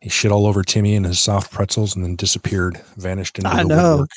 Ugh. 0.00 0.04
he 0.04 0.08
shit 0.10 0.32
all 0.32 0.46
over 0.46 0.62
Timmy 0.62 0.94
and 0.94 1.06
his 1.06 1.20
soft 1.20 1.50
pretzels, 1.52 1.94
and 1.96 2.04
then 2.04 2.16
disappeared, 2.16 2.80
vanished 2.96 3.38
into 3.38 3.50
I 3.50 3.62
the 3.62 3.68
know. 3.68 3.90
woodwork. 3.92 4.10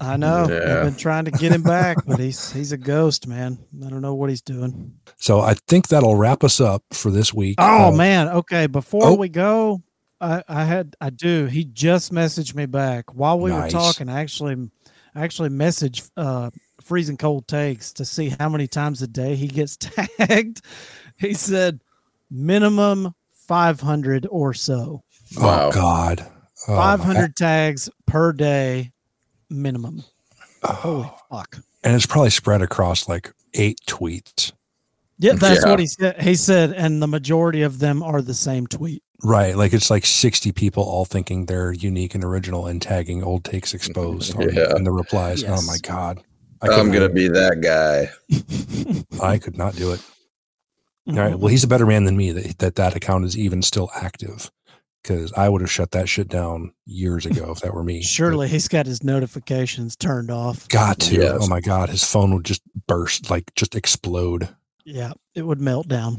I 0.00 0.16
know. 0.16 0.46
Yeah. 0.48 0.78
I've 0.78 0.84
been 0.84 0.94
trying 0.96 1.24
to 1.24 1.32
get 1.32 1.50
him 1.52 1.62
back, 1.64 1.96
but 2.06 2.20
he's 2.20 2.52
he's 2.52 2.70
a 2.72 2.76
ghost, 2.76 3.26
man. 3.26 3.58
I 3.84 3.88
don't 3.90 4.02
know 4.02 4.14
what 4.14 4.30
he's 4.30 4.40
doing. 4.42 4.94
So 5.16 5.40
I 5.40 5.54
think 5.66 5.88
that'll 5.88 6.14
wrap 6.14 6.44
us 6.44 6.60
up 6.60 6.84
for 6.92 7.10
this 7.10 7.34
week. 7.34 7.56
Oh 7.58 7.88
Uh, 7.88 7.90
man. 7.96 8.28
Okay. 8.28 8.66
Before 8.68 9.06
oh. 9.06 9.14
we 9.16 9.28
go, 9.28 9.82
I, 10.20 10.44
I 10.48 10.64
had 10.64 10.94
I 11.00 11.10
do. 11.10 11.46
He 11.46 11.64
just 11.64 12.12
messaged 12.12 12.54
me 12.54 12.66
back 12.66 13.12
while 13.14 13.40
we 13.40 13.50
Nice. 13.50 13.72
were 13.74 13.80
talking. 13.80 14.08
I 14.08 14.20
actually 14.20 14.70
I 15.16 15.24
actually 15.24 15.48
messaged 15.48 16.08
uh 16.16 16.50
freezing 16.80 17.16
cold 17.16 17.48
takes 17.48 17.92
to 17.94 18.04
see 18.04 18.28
how 18.38 18.48
many 18.48 18.68
times 18.68 19.02
a 19.02 19.08
day 19.08 19.34
he 19.34 19.48
gets 19.48 19.76
tagged. 19.80 20.60
He 21.18 21.34
said 21.34 21.80
minimum 22.30 23.12
500 23.48 24.26
or 24.30 24.54
so. 24.54 25.02
Oh 25.38 25.72
God. 25.72 26.26
Oh, 26.68 26.76
my- 26.76 26.96
500 26.96 27.34
tags 27.34 27.90
per 28.06 28.32
day 28.32 28.92
minimum. 29.50 30.04
Holy 30.62 31.08
oh. 31.08 31.18
fuck. 31.30 31.56
and 31.82 31.94
it's 31.96 32.06
probably 32.06 32.30
spread 32.30 32.62
across 32.62 33.08
like 33.08 33.32
eight 33.54 33.80
tweets. 33.86 34.52
Yeah, 35.18 35.32
that's 35.32 35.64
Yeah. 35.64 35.70
what 35.70 35.80
he 35.80 35.86
said. 35.86 36.20
He 36.20 36.34
said, 36.36 36.72
and 36.72 37.02
the 37.02 37.08
majority 37.08 37.62
of 37.62 37.78
them 37.78 38.02
are 38.02 38.22
the 38.22 38.34
same 38.34 38.66
tweet. 38.66 39.02
Right. 39.24 39.56
Like 39.56 39.72
it's 39.72 39.90
like 39.90 40.04
60 40.06 40.52
people 40.52 40.84
all 40.84 41.04
thinking 41.04 41.46
they're 41.46 41.72
unique 41.72 42.14
and 42.14 42.22
original 42.22 42.66
and 42.66 42.80
tagging 42.80 43.24
old 43.24 43.44
takes 43.44 43.74
exposed 43.74 44.36
on- 44.36 44.52
Yeah. 44.54 44.76
in 44.76 44.84
the 44.84 44.92
replies. 44.92 45.42
Oh 45.44 45.60
my 45.62 45.78
God. 45.82 46.22
I 46.60 46.68
I'm 46.68 46.90
gonna 46.90 47.08
be 47.08 47.28
that 47.28 47.60
guy. 47.60 48.10
I 49.24 49.38
could 49.38 49.56
not 49.56 49.76
do 49.76 49.92
it. 49.92 50.00
All 51.08 51.14
right. 51.14 51.38
Well, 51.38 51.48
he's 51.48 51.64
a 51.64 51.68
better 51.68 51.86
man 51.86 52.04
than 52.04 52.16
me 52.16 52.32
that 52.32 52.58
that, 52.58 52.74
that 52.76 52.96
account 52.96 53.24
is 53.24 53.36
even 53.36 53.62
still 53.62 53.90
active 53.94 54.50
because 55.02 55.32
I 55.32 55.48
would 55.48 55.62
have 55.62 55.70
shut 55.70 55.92
that 55.92 56.08
shit 56.08 56.28
down 56.28 56.72
years 56.84 57.24
ago 57.24 57.50
if 57.52 57.60
that 57.60 57.72
were 57.72 57.82
me. 57.82 58.00
But 58.00 58.04
Surely 58.04 58.48
he's 58.48 58.68
got 58.68 58.86
his 58.86 59.02
notifications 59.02 59.96
turned 59.96 60.30
off. 60.30 60.68
Got 60.68 60.98
to. 61.00 61.14
Yes. 61.14 61.38
Oh 61.40 61.46
my 61.48 61.60
God. 61.60 61.88
His 61.88 62.04
phone 62.04 62.34
would 62.34 62.44
just 62.44 62.62
burst, 62.86 63.30
like 63.30 63.54
just 63.54 63.74
explode. 63.74 64.48
Yeah, 64.84 65.12
it 65.34 65.42
would 65.42 65.60
melt 65.60 65.88
down. 65.88 66.18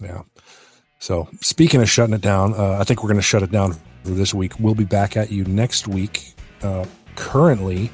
Yeah. 0.00 0.22
So 0.98 1.28
speaking 1.40 1.82
of 1.82 1.90
shutting 1.90 2.14
it 2.14 2.20
down, 2.20 2.54
uh, 2.54 2.78
I 2.80 2.84
think 2.84 3.02
we're 3.02 3.08
going 3.08 3.16
to 3.16 3.22
shut 3.22 3.42
it 3.42 3.50
down 3.50 3.72
for 4.04 4.10
this 4.10 4.32
week. 4.32 4.58
We'll 4.58 4.74
be 4.74 4.84
back 4.84 5.16
at 5.16 5.30
you 5.30 5.44
next 5.44 5.88
week. 5.88 6.34
Uh, 6.62 6.86
currently, 7.16 7.90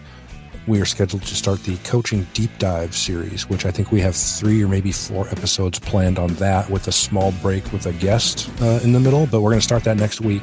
we 0.69 0.81
are 0.81 0.85
scheduled 0.85 1.23
to 1.23 1.35
start 1.35 1.63
the 1.65 1.77
coaching 1.79 2.27
deep 2.35 2.51
dive 2.59 2.95
series, 2.95 3.49
which 3.49 3.65
I 3.65 3.71
think 3.71 3.91
we 3.91 4.01
have 4.03 4.15
three 4.15 4.63
or 4.63 4.69
maybe 4.69 4.93
four 4.93 5.27
episodes 5.31 5.79
planned 5.79 6.19
on 6.19 6.35
that, 6.35 6.69
with 6.69 6.87
a 6.89 6.93
small 6.93 7.33
break 7.41 7.73
with 7.73 7.87
a 7.87 7.93
guest 7.95 8.51
uh, 8.61 8.79
in 8.85 8.93
the 8.93 9.01
middle. 9.01 9.27
But 9.27 9.41
we're 9.41 9.51
going 9.51 9.61
to 9.61 9.67
start 9.67 9.83
that 9.85 9.97
next 9.97 10.21
week. 10.21 10.43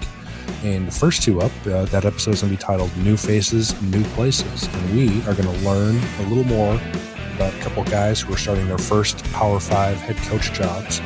And 0.64 0.88
the 0.88 0.92
first 0.92 1.22
two 1.22 1.42
up, 1.42 1.52
uh, 1.68 1.86
that 1.86 2.06
episode 2.06 2.32
is 2.32 2.42
going 2.42 2.54
to 2.54 2.58
be 2.58 2.62
titled 2.62 2.96
"New 2.98 3.16
Faces, 3.16 3.80
New 3.84 4.04
Places," 4.16 4.68
and 4.68 4.96
we 4.96 5.22
are 5.22 5.36
going 5.36 5.48
to 5.48 5.66
learn 5.66 6.00
a 6.20 6.24
little 6.24 6.44
more 6.44 6.82
about 7.36 7.54
a 7.54 7.60
couple 7.60 7.84
guys 7.84 8.22
who 8.22 8.34
are 8.34 8.38
starting 8.38 8.68
their 8.68 8.80
first 8.80 9.24
Power 9.26 9.60
Five 9.60 9.98
head 9.98 10.18
coach 10.28 10.52
jobs. 10.54 11.02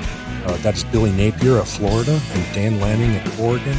Uh, 0.45 0.57
that 0.61 0.75
is 0.75 0.85
Billy 0.85 1.11
Napier 1.11 1.57
of 1.57 1.67
Florida 1.67 2.19
and 2.31 2.55
Dan 2.55 2.79
Lanning 2.79 3.15
at 3.15 3.39
Oregon. 3.39 3.75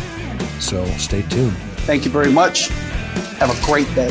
So 0.60 0.84
stay 0.98 1.22
tuned. 1.22 1.56
Thank 1.86 2.04
you 2.04 2.10
very 2.10 2.30
much. 2.30 2.68
Have 3.38 3.50
a 3.50 3.66
great 3.66 3.92
day. 3.94 4.10